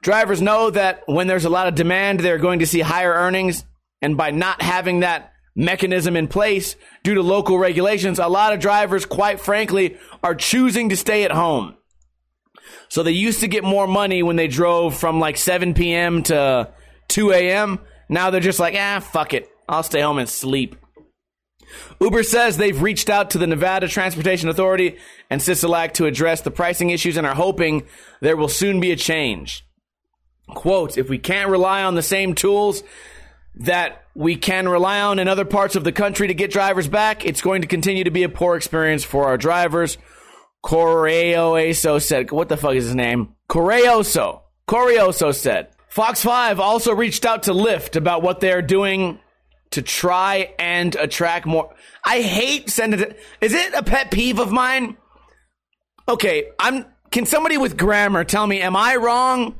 Drivers 0.00 0.40
know 0.40 0.70
that 0.70 1.02
when 1.04 1.26
there's 1.26 1.44
a 1.44 1.50
lot 1.50 1.68
of 1.68 1.74
demand, 1.74 2.20
they're 2.20 2.38
going 2.38 2.60
to 2.60 2.66
see 2.66 2.80
higher 2.80 3.12
earnings. 3.12 3.64
And 4.00 4.16
by 4.16 4.30
not 4.30 4.62
having 4.62 5.00
that 5.00 5.34
mechanism 5.54 6.16
in 6.16 6.28
place 6.28 6.76
due 7.02 7.14
to 7.16 7.22
local 7.22 7.58
regulations, 7.58 8.18
a 8.18 8.28
lot 8.28 8.54
of 8.54 8.60
drivers, 8.60 9.04
quite 9.04 9.38
frankly, 9.38 9.98
are 10.22 10.34
choosing 10.34 10.88
to 10.88 10.96
stay 10.96 11.24
at 11.24 11.32
home. 11.32 11.76
So 12.88 13.02
they 13.02 13.12
used 13.12 13.40
to 13.40 13.48
get 13.48 13.64
more 13.64 13.86
money 13.86 14.22
when 14.22 14.36
they 14.36 14.48
drove 14.48 14.96
from 14.96 15.20
like 15.20 15.36
7 15.36 15.74
p.m. 15.74 16.22
to 16.24 16.70
2 17.08 17.32
a.m. 17.32 17.80
Now 18.08 18.30
they're 18.30 18.40
just 18.40 18.60
like, 18.60 18.74
ah, 18.76 19.00
fuck 19.00 19.34
it. 19.34 19.48
I'll 19.68 19.82
stay 19.82 20.00
home 20.00 20.18
and 20.18 20.28
sleep. 20.28 20.76
Uber 22.00 22.22
says 22.22 22.56
they've 22.56 22.80
reached 22.80 23.08
out 23.08 23.30
to 23.30 23.38
the 23.38 23.46
Nevada 23.46 23.86
Transportation 23.88 24.48
Authority 24.48 24.96
and 25.28 25.40
Sisolak 25.40 25.92
to 25.94 26.06
address 26.06 26.40
the 26.40 26.50
pricing 26.50 26.90
issues 26.90 27.16
and 27.16 27.26
are 27.26 27.34
hoping 27.34 27.86
there 28.20 28.36
will 28.36 28.48
soon 28.48 28.80
be 28.80 28.90
a 28.90 28.96
change. 28.96 29.64
Quote, 30.48 30.98
if 30.98 31.08
we 31.08 31.18
can't 31.18 31.50
rely 31.50 31.84
on 31.84 31.94
the 31.94 32.02
same 32.02 32.34
tools 32.34 32.82
that 33.56 34.04
we 34.14 34.36
can 34.36 34.68
rely 34.68 35.00
on 35.00 35.18
in 35.18 35.28
other 35.28 35.44
parts 35.44 35.76
of 35.76 35.84
the 35.84 35.92
country 35.92 36.26
to 36.28 36.34
get 36.34 36.50
drivers 36.50 36.88
back, 36.88 37.24
it's 37.24 37.40
going 37.40 37.62
to 37.62 37.68
continue 37.68 38.04
to 38.04 38.10
be 38.10 38.22
a 38.22 38.28
poor 38.28 38.56
experience 38.56 39.04
for 39.04 39.26
our 39.26 39.36
drivers. 39.36 39.98
Correoso 40.64 42.00
said, 42.02 42.30
what 42.30 42.48
the 42.48 42.56
fuck 42.56 42.74
is 42.74 42.84
his 42.84 42.94
name? 42.94 43.34
Correoso. 43.48 44.42
Correoso 44.68 45.34
said. 45.34 45.68
Fox 45.88 46.22
5 46.22 46.60
also 46.60 46.94
reached 46.94 47.24
out 47.24 47.44
to 47.44 47.52
Lyft 47.52 47.96
about 47.96 48.22
what 48.22 48.40
they're 48.40 48.62
doing 48.62 49.18
to 49.70 49.82
try 49.82 50.54
and 50.58 50.94
attract 50.96 51.46
more. 51.46 51.74
I 52.04 52.20
hate 52.20 52.70
sending 52.70 53.00
it. 53.00 53.20
Is 53.40 53.54
it 53.54 53.74
a 53.74 53.82
pet 53.82 54.10
peeve 54.10 54.38
of 54.38 54.52
mine? 54.52 54.96
Okay, 56.08 56.48
I'm. 56.58 56.86
Can 57.10 57.26
somebody 57.26 57.56
with 57.58 57.76
grammar 57.76 58.22
tell 58.22 58.46
me, 58.46 58.60
am 58.60 58.76
I 58.76 58.94
wrong? 58.94 59.56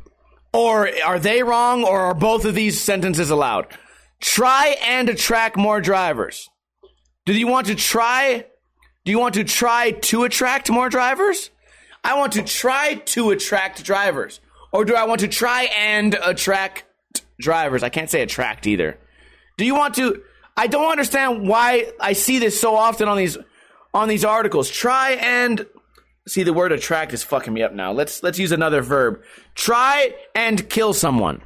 Or 0.53 0.89
are 1.05 1.19
they 1.19 1.43
wrong? 1.43 1.85
Or 1.85 1.99
are 2.01 2.15
both 2.15 2.45
of 2.45 2.55
these 2.55 2.81
sentences 2.81 3.31
allowed? 3.31 3.67
Try 4.21 4.77
and 4.85 5.09
attract 5.09 5.57
more 5.57 5.81
drivers. 5.81 6.49
Do 7.27 7.33
you 7.33 7.49
want 7.49 7.67
to 7.67 7.75
try 7.75 8.47
do 9.11 9.13
you 9.13 9.19
want 9.19 9.35
to 9.35 9.43
try 9.43 9.91
to 9.91 10.23
attract 10.23 10.71
more 10.71 10.89
drivers? 10.89 11.51
I 12.05 12.17
want 12.17 12.35
to 12.35 12.45
try 12.45 12.95
to 12.95 13.31
attract 13.31 13.83
drivers. 13.83 14.39
Or 14.73 14.85
do 14.85 14.95
I 14.95 15.03
want 15.03 15.23
to 15.23 15.27
try 15.27 15.65
and 15.77 16.15
attract 16.23 16.85
drivers? 17.41 17.83
I 17.83 17.89
can't 17.89 18.09
say 18.09 18.23
attract 18.23 18.69
either. 18.69 19.01
Do 19.59 19.65
you 19.65 19.75
want 19.75 19.97
to 19.97 20.23
I 20.57 20.69
don't 20.69 20.93
understand 20.93 21.49
why 21.49 21.91
I 22.01 22.13
see 22.13 22.39
this 22.39 22.61
so 22.61 22.77
often 22.77 23.09
on 23.09 23.17
these 23.17 23.37
on 23.93 24.07
these 24.07 24.25
articles. 24.25 24.71
Try 24.71 25.15
and 25.21 25.67
see 26.29 26.45
the 26.45 26.53
word 26.53 26.71
attract 26.71 27.13
is 27.13 27.25
fucking 27.25 27.53
me 27.53 27.65
up 27.65 27.73
now. 27.73 27.91
Let's 27.91 28.23
let's 28.23 28.39
use 28.39 28.53
another 28.53 28.81
verb. 28.81 29.23
Try 29.57 30.15
and 30.37 30.71
kill 30.71 30.93
someone. 30.93 31.43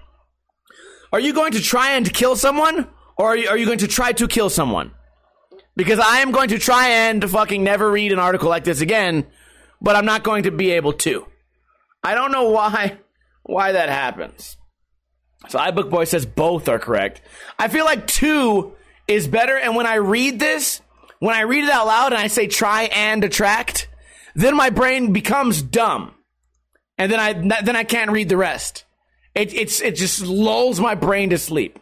Are 1.15 1.21
you 1.21 1.33
going 1.33 1.53
to 1.53 1.63
try 1.63 1.93
and 1.93 2.13
kill 2.13 2.37
someone 2.37 2.91
or 3.17 3.29
are 3.29 3.37
you, 3.39 3.49
are 3.49 3.57
you 3.57 3.65
going 3.65 3.79
to 3.79 3.89
try 3.89 4.13
to 4.13 4.29
kill 4.29 4.51
someone? 4.51 4.93
Because 5.77 5.99
I 5.99 6.19
am 6.21 6.33
going 6.33 6.49
to 6.49 6.59
try 6.59 6.89
and 6.89 7.29
fucking 7.29 7.63
never 7.63 7.91
read 7.91 8.13
an 8.13 8.19
article 8.19 8.49
like 8.49 8.65
this 8.65 8.81
again, 8.81 9.27
but 9.81 9.97
I'm 9.97 10.07
not 10.07 10.23
going 10.23 10.45
to 10.45 10.51
be 10.51 10.73
able 10.73 10.93
to. 10.95 11.27
I 12.03 12.15
don't 12.15 12.33
know 12.33 12.51
why 12.51 12.99
why 13.43 13.73
that 13.73 13.89
happens. 13.89 14.57
So 15.49 15.59
iBookBoy 15.59 16.09
says 16.09 16.27
both 16.27 16.69
are 16.69 16.79
correct. 16.79 17.21
I 17.59 17.69
feel 17.69 17.85
like 17.85 18.07
two 18.07 18.75
is 19.07 19.27
better, 19.27 19.57
and 19.57 19.77
when 19.77 19.87
I 19.87 19.97
read 19.97 20.39
this, 20.39 20.81
when 21.19 21.35
I 21.35 21.43
read 21.43 21.65
it 21.65 21.71
out 21.71 21.87
loud 21.87 22.13
and 22.13 22.21
I 22.21 22.29
say 22.29 22.47
try 22.47 22.85
and 22.85 23.23
attract, 23.23 23.89
then 24.35 24.57
my 24.57 24.71
brain 24.71 25.13
becomes 25.13 25.63
dumb, 25.63 26.15
and 26.99 27.11
then 27.11 27.21
I 27.21 27.33
then 27.63 27.77
I 27.77 27.85
can't 27.85 28.11
read 28.11 28.29
the 28.29 28.37
rest. 28.37 28.85
It 29.35 29.53
it's 29.55 29.81
it 29.81 29.97
just 29.97 30.23
lulls 30.23 30.81
my 30.81 30.95
brain 30.95 31.31
to 31.31 31.39
sleep. 31.39 31.79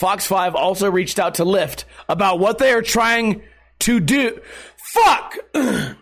Fox 0.00 0.26
5 0.26 0.54
also 0.54 0.90
reached 0.90 1.18
out 1.18 1.34
to 1.34 1.44
Lyft 1.44 1.84
about 2.08 2.38
what 2.38 2.56
they 2.56 2.72
are 2.72 2.80
trying 2.80 3.42
to 3.80 4.00
do. 4.00 4.40
Fuck! 4.78 5.36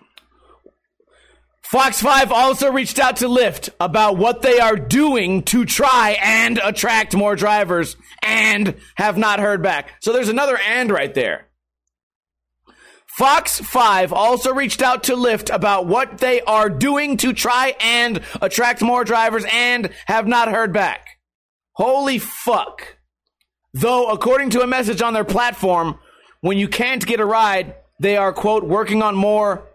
Fox 1.63 2.01
5 2.01 2.31
also 2.31 2.71
reached 2.71 3.01
out 3.01 3.17
to 3.17 3.27
Lyft 3.27 3.71
about 3.81 4.17
what 4.17 4.41
they 4.41 4.61
are 4.61 4.77
doing 4.77 5.43
to 5.47 5.65
try 5.65 6.17
and 6.23 6.61
attract 6.63 7.17
more 7.17 7.35
drivers 7.35 7.97
and 8.23 8.77
have 8.95 9.19
not 9.19 9.41
heard 9.41 9.65
back. 9.65 9.91
So 9.99 10.13
there's 10.13 10.29
another 10.29 10.57
and 10.57 10.93
right 10.93 11.13
there. 11.13 11.49
Fox 13.09 13.59
5 13.59 14.13
also 14.13 14.55
reached 14.55 14.81
out 14.81 15.03
to 15.05 15.17
Lyft 15.17 15.53
about 15.53 15.87
what 15.87 16.19
they 16.19 16.41
are 16.43 16.71
doing 16.71 17.17
to 17.17 17.33
try 17.33 17.75
and 17.81 18.21
attract 18.41 18.81
more 18.81 19.03
drivers 19.03 19.45
and 19.53 19.91
have 20.07 20.29
not 20.29 20.53
heard 20.53 20.73
back. 20.73 21.19
Holy 21.73 22.21
fuck. 22.21 22.98
Though, 23.75 24.11
according 24.11 24.51
to 24.51 24.63
a 24.63 24.67
message 24.67 25.03
on 25.03 25.13
their 25.13 25.25
platform, 25.25 25.99
when 26.41 26.59
you 26.59 26.69
can't 26.69 27.05
get 27.05 27.21
a 27.21 27.25
ride, 27.25 27.75
they 28.01 28.17
are, 28.17 28.33
quote, 28.33 28.65
working 28.65 29.03
on 29.03 29.15
more, 29.15 29.67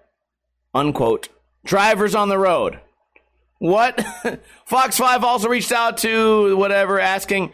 unquote, 0.74 1.30
drivers 1.66 2.16
on 2.16 2.30
the 2.30 2.38
road. 2.38 2.80
What? 3.60 4.04
Fox 4.66 4.98
5 4.98 5.24
also 5.24 5.48
reached 5.48 5.72
out 5.72 5.98
to 6.00 6.58
whatever, 6.58 7.00
asking, 7.00 7.52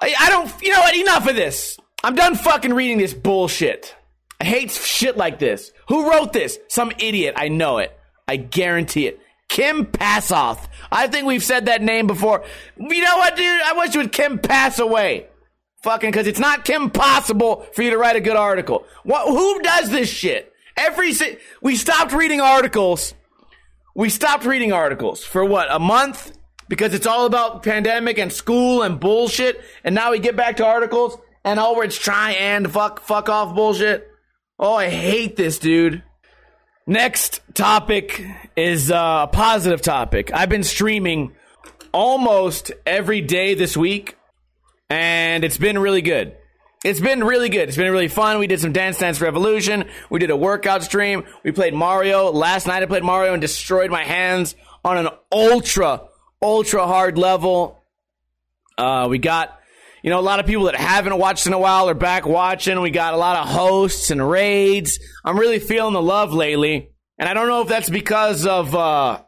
I, 0.00 0.14
I 0.18 0.30
don't, 0.30 0.52
you 0.62 0.72
know 0.72 0.80
what, 0.80 0.96
enough 0.96 1.28
of 1.28 1.36
this. 1.36 1.78
I'm 2.02 2.14
done 2.14 2.34
fucking 2.34 2.72
reading 2.74 2.98
this 2.98 3.14
bullshit. 3.14 3.94
I 4.40 4.44
hate 4.44 4.70
shit 4.70 5.16
like 5.16 5.38
this. 5.38 5.72
Who 5.88 6.10
wrote 6.10 6.32
this? 6.32 6.58
Some 6.68 6.92
idiot. 6.98 7.34
I 7.36 7.48
know 7.48 7.78
it. 7.78 7.96
I 8.28 8.36
guarantee 8.36 9.06
it. 9.06 9.20
Kim 9.48 9.86
Passoff. 9.86 10.68
I 10.90 11.06
think 11.08 11.26
we've 11.26 11.44
said 11.44 11.66
that 11.66 11.82
name 11.82 12.06
before. 12.06 12.44
You 12.78 13.02
know 13.02 13.16
what, 13.16 13.36
dude? 13.36 13.60
I 13.62 13.72
wish 13.74 13.94
you 13.94 14.00
would 14.00 14.12
Kim 14.12 14.38
pass 14.38 14.78
away. 14.78 15.26
Fucking, 15.82 16.10
because 16.10 16.26
it's 16.26 16.40
not 16.40 16.64
Kim 16.64 16.90
possible 16.90 17.66
for 17.72 17.82
you 17.82 17.90
to 17.90 17.98
write 17.98 18.16
a 18.16 18.20
good 18.20 18.36
article. 18.36 18.84
What? 19.04 19.28
Who 19.28 19.62
does 19.62 19.90
this 19.90 20.08
shit? 20.08 20.52
Every 20.76 21.12
si- 21.12 21.38
we 21.62 21.76
stopped 21.76 22.12
reading 22.12 22.40
articles. 22.40 23.14
We 23.94 24.10
stopped 24.10 24.44
reading 24.44 24.72
articles 24.72 25.24
for 25.24 25.44
what 25.44 25.68
a 25.70 25.78
month 25.78 26.36
because 26.68 26.92
it's 26.92 27.06
all 27.06 27.24
about 27.24 27.62
pandemic 27.62 28.18
and 28.18 28.32
school 28.32 28.82
and 28.82 29.00
bullshit. 29.00 29.60
And 29.84 29.94
now 29.94 30.10
we 30.10 30.18
get 30.18 30.36
back 30.36 30.56
to 30.56 30.66
articles 30.66 31.16
and 31.44 31.60
oh, 31.60 31.80
it's 31.80 31.96
try 31.96 32.32
and 32.32 32.70
fuck 32.70 33.00
fuck 33.00 33.28
off 33.28 33.54
bullshit. 33.54 34.10
Oh, 34.58 34.74
I 34.74 34.88
hate 34.88 35.36
this, 35.36 35.58
dude. 35.58 36.02
Next 36.88 37.40
topic 37.52 38.24
is 38.54 38.92
uh, 38.92 39.26
a 39.28 39.32
positive 39.32 39.82
topic. 39.82 40.30
I've 40.32 40.48
been 40.48 40.62
streaming 40.62 41.32
almost 41.90 42.70
every 42.86 43.20
day 43.22 43.54
this 43.54 43.76
week, 43.76 44.16
and 44.88 45.42
it's 45.42 45.56
been 45.56 45.80
really 45.80 46.00
good. 46.00 46.36
It's 46.84 47.00
been 47.00 47.24
really 47.24 47.48
good. 47.48 47.66
It's 47.66 47.76
been 47.76 47.90
really 47.90 48.06
fun. 48.06 48.38
We 48.38 48.46
did 48.46 48.60
some 48.60 48.72
Dance 48.72 48.98
Dance 48.98 49.20
Revolution. 49.20 49.88
We 50.10 50.20
did 50.20 50.30
a 50.30 50.36
workout 50.36 50.84
stream. 50.84 51.24
We 51.42 51.50
played 51.50 51.74
Mario. 51.74 52.30
Last 52.30 52.68
night 52.68 52.84
I 52.84 52.86
played 52.86 53.02
Mario 53.02 53.32
and 53.32 53.40
destroyed 53.40 53.90
my 53.90 54.04
hands 54.04 54.54
on 54.84 54.96
an 54.96 55.08
ultra, 55.32 56.02
ultra 56.40 56.86
hard 56.86 57.18
level. 57.18 57.82
Uh, 58.78 59.08
we 59.10 59.18
got 59.18 59.55
you 60.06 60.10
know, 60.10 60.20
a 60.20 60.22
lot 60.22 60.38
of 60.38 60.46
people 60.46 60.66
that 60.66 60.76
haven't 60.76 61.18
watched 61.18 61.48
in 61.48 61.52
a 61.52 61.58
while 61.58 61.88
are 61.88 61.94
back 61.94 62.26
watching. 62.26 62.80
We 62.80 62.92
got 62.92 63.12
a 63.12 63.16
lot 63.16 63.38
of 63.38 63.48
hosts 63.48 64.12
and 64.12 64.30
raids. 64.30 65.00
I'm 65.24 65.36
really 65.36 65.58
feeling 65.58 65.94
the 65.94 66.00
love 66.00 66.32
lately. 66.32 66.92
And 67.18 67.28
I 67.28 67.34
don't 67.34 67.48
know 67.48 67.62
if 67.62 67.66
that's 67.66 67.90
because 67.90 68.46
of, 68.46 68.72
uh, 68.72 69.20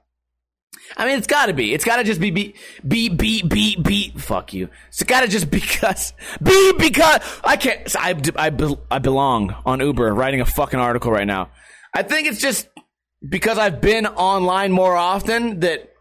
I 0.97 1.05
mean, 1.05 1.19
it's 1.19 1.27
gotta 1.27 1.53
be. 1.53 1.75
It's 1.75 1.85
gotta 1.85 2.05
just 2.05 2.21
be, 2.21 2.31
be, 2.31 2.55
be, 2.87 3.09
be, 3.09 3.43
be, 3.43 3.75
be, 3.75 4.13
fuck 4.19 4.55
you. 4.55 4.69
It's 4.87 5.03
gotta 5.03 5.27
just 5.27 5.51
because, 5.51 6.13
be 6.41 6.73
because, 6.79 7.23
I 7.43 7.57
can't, 7.57 7.97
I, 7.97 8.15
I, 8.37 8.53
I 8.89 8.99
belong 9.01 9.57
on 9.67 9.81
Uber 9.81 10.15
writing 10.15 10.41
a 10.41 10.47
fucking 10.47 10.79
article 10.79 11.11
right 11.11 11.27
now. 11.27 11.51
I 11.93 12.05
think 12.05 12.29
it's 12.29 12.41
just 12.41 12.69
because 13.29 13.59
I've 13.59 13.81
been 13.81 14.07
online 14.07 14.71
more 14.71 14.95
often 14.95 15.59
that 15.59 15.93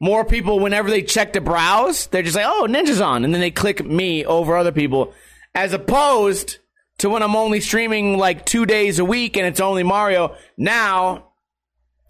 more 0.00 0.24
people, 0.24 0.60
whenever 0.60 0.90
they 0.90 1.02
check 1.02 1.32
to 1.32 1.40
browse, 1.40 2.06
they're 2.08 2.22
just 2.22 2.36
like, 2.36 2.46
oh, 2.46 2.66
Ninja's 2.68 3.00
on. 3.00 3.24
And 3.24 3.32
then 3.32 3.40
they 3.40 3.50
click 3.50 3.84
me 3.84 4.24
over 4.24 4.56
other 4.56 4.72
people. 4.72 5.14
As 5.54 5.72
opposed 5.72 6.58
to 6.98 7.08
when 7.08 7.22
I'm 7.22 7.36
only 7.36 7.60
streaming 7.60 8.18
like 8.18 8.44
two 8.44 8.66
days 8.66 8.98
a 8.98 9.04
week 9.04 9.36
and 9.36 9.46
it's 9.46 9.60
only 9.60 9.82
Mario. 9.82 10.36
Now, 10.56 11.28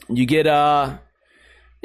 you 0.09 0.27
get, 0.27 0.47
uh, 0.47 0.99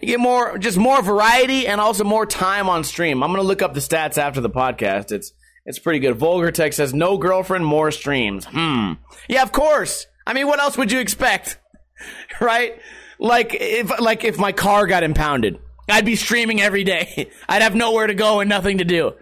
you 0.01 0.07
get 0.07 0.19
more, 0.19 0.57
just 0.57 0.77
more 0.77 1.01
variety 1.03 1.67
and 1.67 1.79
also 1.79 2.03
more 2.03 2.25
time 2.25 2.67
on 2.67 2.83
stream. 2.83 3.23
I'm 3.23 3.29
going 3.29 3.41
to 3.41 3.47
look 3.47 3.61
up 3.61 3.75
the 3.75 3.79
stats 3.79 4.17
after 4.17 4.41
the 4.41 4.49
podcast. 4.49 5.11
It's, 5.11 5.33
it's 5.65 5.77
pretty 5.77 5.99
good. 5.99 6.15
Vulgar 6.15 6.51
Tech 6.51 6.73
says, 6.73 6.95
no 6.95 7.19
girlfriend, 7.19 7.63
more 7.63 7.91
streams. 7.91 8.45
Hmm. 8.45 8.93
Yeah, 9.29 9.43
of 9.43 9.51
course. 9.51 10.07
I 10.25 10.33
mean, 10.33 10.47
what 10.47 10.59
else 10.59 10.77
would 10.77 10.91
you 10.91 10.99
expect? 10.99 11.59
right? 12.41 12.79
Like 13.19 13.55
if, 13.59 13.99
like 13.99 14.23
if 14.23 14.39
my 14.39 14.51
car 14.51 14.87
got 14.87 15.03
impounded 15.03 15.59
I'd 15.89 16.05
be 16.05 16.15
streaming 16.15 16.61
every 16.61 16.83
day. 16.83 17.31
I'd 17.49 17.61
have 17.61 17.75
nowhere 17.75 18.07
to 18.07 18.13
go 18.13 18.39
and 18.39 18.49
nothing 18.49 18.79
to 18.79 18.85
do. 18.85 19.13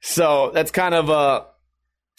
So 0.00 0.50
that's 0.54 0.70
kind 0.70 0.94
of 0.94 1.10
uh 1.10 1.44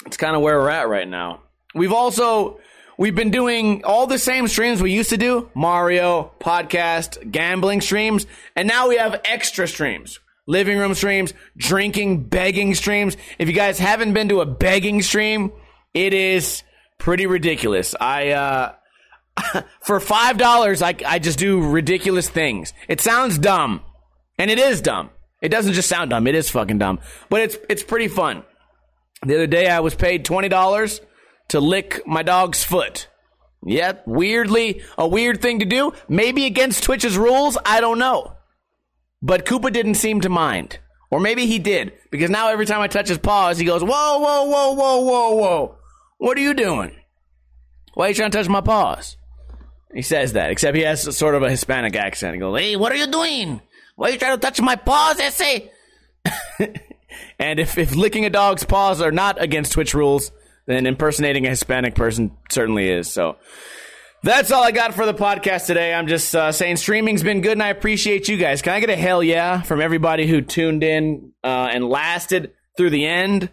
it's 0.05 0.17
kind 0.17 0.35
of 0.35 0.41
where 0.41 0.59
we're 0.59 0.69
at 0.69 0.87
right 0.87 1.07
now. 1.07 1.41
We've 1.75 1.93
also 1.93 2.59
we've 2.97 3.15
been 3.15 3.31
doing 3.31 3.83
all 3.83 4.07
the 4.07 4.19
same 4.19 4.47
streams 4.47 4.81
we 4.81 4.91
used 4.91 5.09
to 5.11 5.17
do, 5.17 5.49
Mario, 5.53 6.31
podcast, 6.39 7.31
gambling 7.31 7.81
streams, 7.81 8.27
and 8.55 8.67
now 8.67 8.89
we 8.89 8.97
have 8.97 9.21
extra 9.25 9.67
streams. 9.67 10.19
Living 10.47 10.77
room 10.77 10.95
streams, 10.95 11.33
drinking, 11.55 12.23
begging 12.25 12.73
streams. 12.73 13.15
If 13.37 13.47
you 13.47 13.53
guys 13.53 13.77
haven't 13.79 14.13
been 14.13 14.29
to 14.29 14.41
a 14.41 14.45
begging 14.45 15.01
stream, 15.01 15.51
it 15.93 16.13
is 16.13 16.63
pretty 16.97 17.25
ridiculous. 17.27 17.95
I 17.99 18.29
uh 18.29 18.73
for 19.81 19.99
five 19.99 20.37
dollars, 20.37 20.81
I 20.81 20.95
I 21.05 21.19
just 21.19 21.39
do 21.39 21.61
ridiculous 21.61 22.29
things. 22.29 22.73
It 22.87 23.01
sounds 23.01 23.37
dumb, 23.37 23.81
and 24.37 24.51
it 24.51 24.59
is 24.59 24.81
dumb. 24.81 25.09
It 25.41 25.49
doesn't 25.49 25.73
just 25.73 25.89
sound 25.89 26.09
dumb; 26.09 26.27
it 26.27 26.35
is 26.35 26.49
fucking 26.49 26.77
dumb. 26.77 26.99
But 27.29 27.41
it's 27.41 27.57
it's 27.69 27.83
pretty 27.83 28.07
fun. 28.07 28.43
The 29.25 29.35
other 29.35 29.47
day, 29.47 29.69
I 29.69 29.79
was 29.79 29.95
paid 29.95 30.25
twenty 30.25 30.49
dollars 30.49 31.01
to 31.49 31.59
lick 31.59 32.01
my 32.05 32.23
dog's 32.23 32.63
foot. 32.63 33.07
Yep, 33.63 34.07
weirdly 34.07 34.81
a 34.97 35.07
weird 35.07 35.41
thing 35.41 35.59
to 35.59 35.65
do. 35.65 35.93
Maybe 36.09 36.45
against 36.45 36.83
Twitch's 36.83 37.17
rules. 37.17 37.57
I 37.65 37.81
don't 37.81 37.99
know. 37.99 38.35
But 39.21 39.45
Koopa 39.45 39.71
didn't 39.71 39.95
seem 39.95 40.21
to 40.21 40.29
mind. 40.29 40.79
Or 41.11 41.19
maybe 41.19 41.45
he 41.45 41.59
did, 41.59 41.93
because 42.09 42.29
now 42.29 42.47
every 42.47 42.65
time 42.65 42.79
I 42.79 42.87
touch 42.87 43.09
his 43.09 43.17
paws, 43.17 43.57
he 43.57 43.65
goes, 43.65 43.83
Whoa, 43.83 43.87
whoa, 43.89 44.43
whoa, 44.45 44.73
whoa, 44.73 45.01
whoa, 45.01 45.35
whoa. 45.35 45.77
What 46.17 46.37
are 46.37 46.41
you 46.41 46.53
doing? 46.53 46.95
Why 47.93 48.05
are 48.05 48.09
you 48.09 48.15
trying 48.15 48.31
to 48.31 48.37
touch 48.37 48.47
my 48.47 48.61
paws? 48.61 49.17
He 49.93 50.01
says 50.01 50.33
that, 50.33 50.51
except 50.51 50.75
he 50.75 50.83
has 50.83 51.17
sort 51.17 51.35
of 51.35 51.43
a 51.43 51.49
Hispanic 51.49 51.95
accent. 51.95 52.33
He 52.33 52.39
goes, 52.39 52.59
"Hey, 52.59 52.75
what 52.75 52.91
are 52.91 52.95
you 52.95 53.07
doing? 53.07 53.61
Why 53.95 54.07
are 54.07 54.11
you 54.11 54.17
trying 54.17 54.37
to 54.37 54.41
touch 54.41 54.61
my 54.61 54.75
paws, 54.75 55.19
essay?" 55.19 55.71
and 57.39 57.59
if, 57.59 57.77
if 57.77 57.95
licking 57.95 58.25
a 58.25 58.29
dog's 58.29 58.63
paws 58.63 59.01
are 59.01 59.11
not 59.11 59.41
against 59.41 59.73
Twitch 59.73 59.93
rules, 59.93 60.31
then 60.65 60.85
impersonating 60.85 61.45
a 61.45 61.49
Hispanic 61.49 61.95
person 61.95 62.31
certainly 62.49 62.89
is. 62.89 63.11
So 63.11 63.37
that's 64.23 64.51
all 64.51 64.63
I 64.63 64.71
got 64.71 64.93
for 64.93 65.05
the 65.05 65.13
podcast 65.13 65.65
today. 65.65 65.93
I'm 65.93 66.07
just 66.07 66.35
uh, 66.35 66.51
saying 66.51 66.77
streaming's 66.77 67.23
been 67.23 67.41
good, 67.41 67.53
and 67.53 67.63
I 67.63 67.69
appreciate 67.69 68.27
you 68.27 68.37
guys. 68.37 68.61
Can 68.61 68.73
I 68.73 68.79
get 68.79 68.89
a 68.89 68.95
hell 68.95 69.23
yeah 69.23 69.61
from 69.61 69.81
everybody 69.81 70.27
who 70.27 70.41
tuned 70.41 70.83
in 70.83 71.33
uh, 71.43 71.69
and 71.71 71.89
lasted 71.89 72.53
through 72.77 72.91
the 72.91 73.05
end 73.05 73.49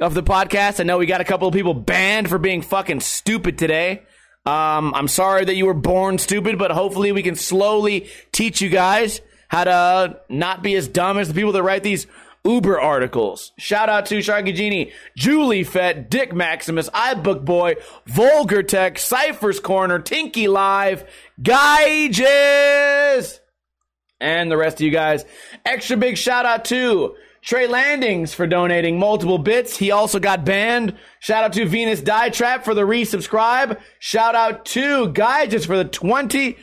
of 0.00 0.14
the 0.14 0.22
podcast? 0.22 0.80
I 0.80 0.82
know 0.82 0.98
we 0.98 1.06
got 1.06 1.20
a 1.20 1.24
couple 1.24 1.46
of 1.46 1.54
people 1.54 1.74
banned 1.74 2.28
for 2.28 2.38
being 2.38 2.60
fucking 2.60 3.00
stupid 3.00 3.56
today. 3.56 4.02
Um, 4.50 4.94
I'm 4.94 5.06
sorry 5.06 5.44
that 5.44 5.54
you 5.54 5.66
were 5.66 5.74
born 5.74 6.18
stupid, 6.18 6.58
but 6.58 6.72
hopefully 6.72 7.12
we 7.12 7.22
can 7.22 7.36
slowly 7.36 8.08
teach 8.32 8.60
you 8.60 8.68
guys 8.68 9.20
how 9.46 9.62
to 9.62 10.20
not 10.28 10.60
be 10.60 10.74
as 10.74 10.88
dumb 10.88 11.18
as 11.18 11.28
the 11.28 11.34
people 11.34 11.52
that 11.52 11.62
write 11.62 11.84
these 11.84 12.08
Uber 12.44 12.80
articles. 12.80 13.52
Shout 13.58 13.88
out 13.88 14.06
to 14.06 14.18
Sharky 14.18 14.52
Genie, 14.52 14.90
Julie 15.16 15.62
Fett, 15.62 16.10
Dick 16.10 16.34
Maximus, 16.34 16.90
iBook 16.90 17.44
Boy, 17.44 17.76
Vulgar 18.06 18.64
Tech, 18.64 18.98
Cypher's 18.98 19.60
Corner, 19.60 20.00
Tinky 20.00 20.48
Live, 20.48 21.08
Geiges, 21.40 23.38
and 24.20 24.50
the 24.50 24.56
rest 24.56 24.78
of 24.78 24.80
you 24.80 24.90
guys. 24.90 25.24
Extra 25.64 25.96
big 25.96 26.18
shout 26.18 26.44
out 26.44 26.64
to 26.64 27.14
Trey 27.42 27.66
Landings 27.66 28.34
for 28.34 28.46
donating 28.46 28.98
multiple 28.98 29.38
bits. 29.38 29.76
He 29.76 29.90
also 29.90 30.18
got 30.18 30.44
banned. 30.44 30.96
Shout 31.20 31.44
out 31.44 31.52
to 31.54 31.66
Venus 31.66 32.02
Die 32.02 32.28
Trap 32.30 32.64
for 32.64 32.74
the 32.74 32.82
resubscribe. 32.82 33.80
Shout 33.98 34.34
out 34.34 34.66
to 34.66 35.08
Guy 35.08 35.46
just 35.46 35.66
for 35.66 35.76
the 35.76 35.86
$20 35.86 36.56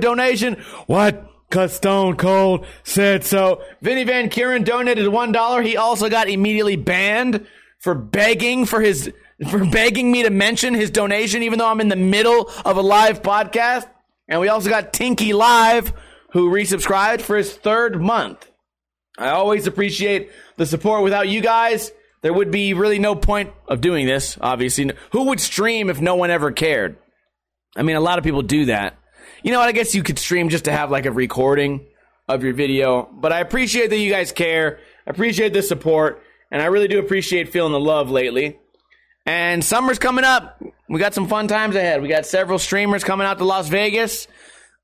donation. 0.00 0.54
What? 0.86 1.26
Cause 1.50 1.74
Stone 1.74 2.16
Cold 2.16 2.64
said 2.84 3.24
so. 3.24 3.62
Vinny 3.82 4.04
Van 4.04 4.30
Kuren 4.30 4.64
donated 4.64 5.06
$1. 5.06 5.64
He 5.64 5.76
also 5.76 6.08
got 6.08 6.28
immediately 6.28 6.76
banned 6.76 7.44
for 7.80 7.94
begging 7.94 8.66
for 8.66 8.80
his, 8.80 9.12
for 9.48 9.64
begging 9.64 10.12
me 10.12 10.22
to 10.22 10.30
mention 10.30 10.74
his 10.74 10.90
donation, 10.90 11.42
even 11.42 11.58
though 11.58 11.68
I'm 11.68 11.80
in 11.80 11.88
the 11.88 11.96
middle 11.96 12.50
of 12.64 12.76
a 12.76 12.82
live 12.82 13.22
podcast. 13.22 13.88
And 14.28 14.40
we 14.40 14.48
also 14.48 14.70
got 14.70 14.92
Tinky 14.92 15.32
Live, 15.32 15.92
who 16.32 16.50
resubscribed 16.50 17.20
for 17.20 17.36
his 17.36 17.52
third 17.52 18.00
month. 18.00 18.49
I 19.20 19.30
always 19.30 19.66
appreciate 19.66 20.30
the 20.56 20.66
support. 20.66 21.02
Without 21.02 21.28
you 21.28 21.40
guys, 21.42 21.92
there 22.22 22.32
would 22.32 22.50
be 22.50 22.74
really 22.74 22.98
no 22.98 23.14
point 23.14 23.52
of 23.68 23.80
doing 23.80 24.06
this, 24.06 24.38
obviously. 24.40 24.90
Who 25.12 25.24
would 25.24 25.40
stream 25.40 25.90
if 25.90 26.00
no 26.00 26.16
one 26.16 26.30
ever 26.30 26.50
cared? 26.50 26.96
I 27.76 27.82
mean, 27.82 27.96
a 27.96 28.00
lot 28.00 28.18
of 28.18 28.24
people 28.24 28.42
do 28.42 28.64
that. 28.66 28.98
you 29.42 29.52
know 29.52 29.58
what? 29.58 29.68
I 29.68 29.72
guess 29.72 29.94
you 29.94 30.02
could 30.02 30.18
stream 30.18 30.48
just 30.48 30.64
to 30.64 30.72
have 30.72 30.90
like 30.90 31.06
a 31.06 31.12
recording 31.12 31.86
of 32.28 32.42
your 32.42 32.54
video. 32.54 33.08
But 33.12 33.32
I 33.32 33.40
appreciate 33.40 33.90
that 33.90 33.98
you 33.98 34.10
guys 34.10 34.32
care. 34.32 34.78
I 35.06 35.10
appreciate 35.10 35.52
the 35.52 35.62
support. 35.62 36.22
And 36.50 36.60
I 36.60 36.66
really 36.66 36.88
do 36.88 36.98
appreciate 36.98 37.50
feeling 37.50 37.72
the 37.72 37.80
love 37.80 38.10
lately. 38.10 38.58
And 39.26 39.64
summer's 39.64 39.98
coming 39.98 40.24
up. 40.24 40.60
We 40.88 40.98
got 40.98 41.14
some 41.14 41.28
fun 41.28 41.46
times 41.46 41.76
ahead. 41.76 42.02
We 42.02 42.08
got 42.08 42.26
several 42.26 42.58
streamers 42.58 43.04
coming 43.04 43.26
out 43.26 43.38
to 43.38 43.44
Las 43.44 43.68
Vegas. 43.68 44.26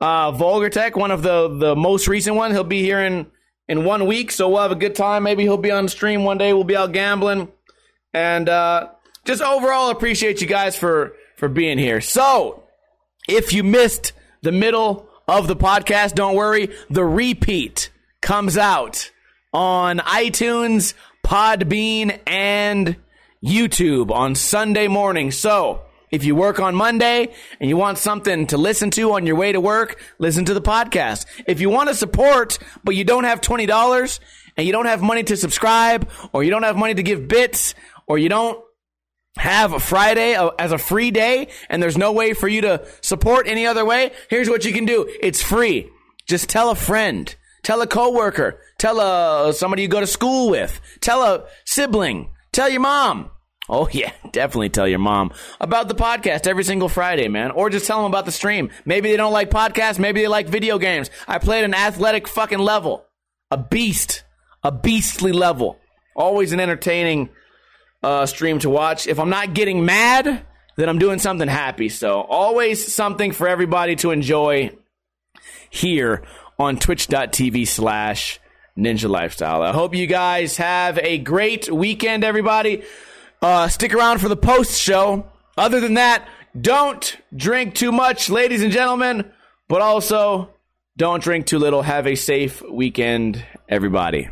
Uh, 0.00 0.30
Vulgar 0.30 0.68
Tech, 0.68 0.94
one 0.94 1.10
of 1.10 1.22
the, 1.22 1.48
the 1.48 1.74
most 1.74 2.06
recent 2.06 2.36
ones, 2.36 2.54
he'll 2.54 2.64
be 2.64 2.82
here 2.82 3.00
in, 3.00 3.26
in 3.68 3.84
one 3.84 4.06
week. 4.06 4.30
So 4.30 4.48
we'll 4.48 4.62
have 4.62 4.72
a 4.72 4.76
good 4.76 4.94
time. 4.94 5.22
Maybe 5.22 5.42
he'll 5.42 5.56
be 5.56 5.70
on 5.70 5.88
stream 5.88 6.24
one 6.24 6.38
day. 6.38 6.52
We'll 6.52 6.64
be 6.64 6.76
out 6.76 6.92
gambling. 6.92 7.48
And 8.14 8.48
uh, 8.48 8.90
just 9.24 9.42
overall 9.42 9.90
appreciate 9.90 10.40
you 10.40 10.46
guys 10.46 10.76
for, 10.76 11.14
for 11.36 11.48
being 11.48 11.78
here. 11.78 12.00
So 12.00 12.64
if 13.28 13.52
you 13.52 13.64
missed 13.64 14.12
the 14.42 14.52
middle 14.52 15.08
of 15.28 15.48
the 15.48 15.56
podcast, 15.56 16.14
don't 16.14 16.36
worry. 16.36 16.74
The 16.88 17.04
repeat 17.04 17.90
comes 18.20 18.56
out 18.56 19.10
on 19.52 19.98
iTunes, 19.98 20.94
Podbean, 21.24 22.20
and 22.26 22.96
YouTube 23.44 24.10
on 24.10 24.34
Sunday 24.34 24.88
morning. 24.88 25.30
So, 25.30 25.82
if 26.10 26.24
you 26.24 26.34
work 26.34 26.60
on 26.60 26.74
Monday 26.74 27.32
and 27.60 27.68
you 27.68 27.76
want 27.76 27.98
something 27.98 28.46
to 28.48 28.56
listen 28.56 28.90
to 28.92 29.12
on 29.12 29.26
your 29.26 29.36
way 29.36 29.52
to 29.52 29.60
work, 29.60 30.00
listen 30.18 30.44
to 30.44 30.54
the 30.54 30.62
podcast. 30.62 31.26
If 31.46 31.60
you 31.60 31.70
want 31.70 31.88
to 31.88 31.94
support, 31.94 32.58
but 32.84 32.94
you 32.94 33.04
don't 33.04 33.24
have 33.24 33.40
$20 33.40 34.20
and 34.56 34.66
you 34.66 34.72
don't 34.72 34.86
have 34.86 35.02
money 35.02 35.22
to 35.24 35.36
subscribe, 35.36 36.08
or 36.32 36.42
you 36.42 36.50
don't 36.50 36.62
have 36.62 36.76
money 36.76 36.94
to 36.94 37.02
give 37.02 37.28
bits, 37.28 37.74
or 38.06 38.18
you 38.18 38.28
don't 38.28 38.62
have 39.36 39.72
a 39.72 39.80
Friday 39.80 40.34
uh, 40.34 40.50
as 40.58 40.72
a 40.72 40.78
free 40.78 41.10
day 41.10 41.48
and 41.68 41.82
there's 41.82 41.98
no 41.98 42.12
way 42.12 42.32
for 42.32 42.48
you 42.48 42.62
to 42.62 42.86
support 43.02 43.46
any 43.46 43.66
other 43.66 43.84
way, 43.84 44.12
here's 44.30 44.48
what 44.48 44.64
you 44.64 44.72
can 44.72 44.84
do. 44.84 45.10
It's 45.20 45.42
free. 45.42 45.90
Just 46.26 46.48
tell 46.48 46.70
a 46.70 46.74
friend, 46.74 47.34
tell 47.62 47.80
a 47.82 47.86
coworker, 47.86 48.60
tell 48.78 49.00
a, 49.00 49.52
somebody 49.52 49.82
you 49.82 49.88
go 49.88 50.00
to 50.00 50.06
school 50.06 50.50
with, 50.50 50.80
tell 51.00 51.22
a 51.22 51.44
sibling, 51.64 52.30
tell 52.52 52.68
your 52.68 52.80
mom. 52.80 53.30
Oh 53.68 53.88
yeah, 53.92 54.12
definitely 54.32 54.70
tell 54.70 54.88
your 54.88 54.98
mom 54.98 55.32
about 55.60 55.88
the 55.88 55.94
podcast 55.94 56.46
every 56.46 56.64
single 56.64 56.88
Friday, 56.88 57.28
man. 57.28 57.50
Or 57.50 57.70
just 57.70 57.86
tell 57.86 57.98
them 57.98 58.06
about 58.06 58.24
the 58.24 58.32
stream. 58.32 58.70
Maybe 58.84 59.10
they 59.10 59.16
don't 59.16 59.32
like 59.32 59.50
podcasts, 59.50 59.98
maybe 59.98 60.22
they 60.22 60.28
like 60.28 60.48
video 60.48 60.78
games. 60.78 61.10
I 61.26 61.38
played 61.38 61.64
an 61.64 61.74
athletic 61.74 62.28
fucking 62.28 62.58
level. 62.58 63.04
A 63.50 63.56
beast. 63.56 64.24
A 64.62 64.72
beastly 64.72 65.32
level. 65.32 65.78
Always 66.16 66.52
an 66.52 66.60
entertaining 66.60 67.28
uh, 68.02 68.26
stream 68.26 68.58
to 68.60 68.70
watch. 68.70 69.06
If 69.06 69.18
I'm 69.18 69.30
not 69.30 69.54
getting 69.54 69.84
mad, 69.84 70.44
then 70.76 70.88
I'm 70.88 70.98
doing 70.98 71.18
something 71.18 71.48
happy. 71.48 71.88
So 71.88 72.20
always 72.20 72.92
something 72.92 73.32
for 73.32 73.48
everybody 73.48 73.96
to 73.96 74.10
enjoy 74.10 74.70
here 75.70 76.24
on 76.58 76.78
twitch.tv 76.78 77.66
slash 77.66 78.40
ninja 78.76 79.08
lifestyle. 79.08 79.62
I 79.62 79.72
hope 79.72 79.94
you 79.94 80.06
guys 80.06 80.56
have 80.56 80.98
a 80.98 81.18
great 81.18 81.70
weekend, 81.70 82.24
everybody. 82.24 82.82
Uh, 83.42 83.68
stick 83.68 83.94
around 83.94 84.20
for 84.20 84.28
the 84.28 84.36
post 84.36 84.80
show. 84.80 85.26
Other 85.56 85.80
than 85.80 85.94
that, 85.94 86.26
don't 86.58 87.16
drink 87.34 87.74
too 87.74 87.92
much, 87.92 88.30
ladies 88.30 88.62
and 88.62 88.72
gentlemen, 88.72 89.30
but 89.68 89.82
also 89.82 90.50
don't 90.96 91.22
drink 91.22 91.46
too 91.46 91.58
little. 91.58 91.82
Have 91.82 92.06
a 92.06 92.14
safe 92.14 92.62
weekend, 92.62 93.44
everybody. 93.68 94.28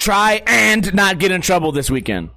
Try 0.00 0.42
and 0.46 0.92
not 0.94 1.18
get 1.18 1.30
in 1.30 1.40
trouble 1.40 1.70
this 1.70 1.90
weekend. 1.90 2.30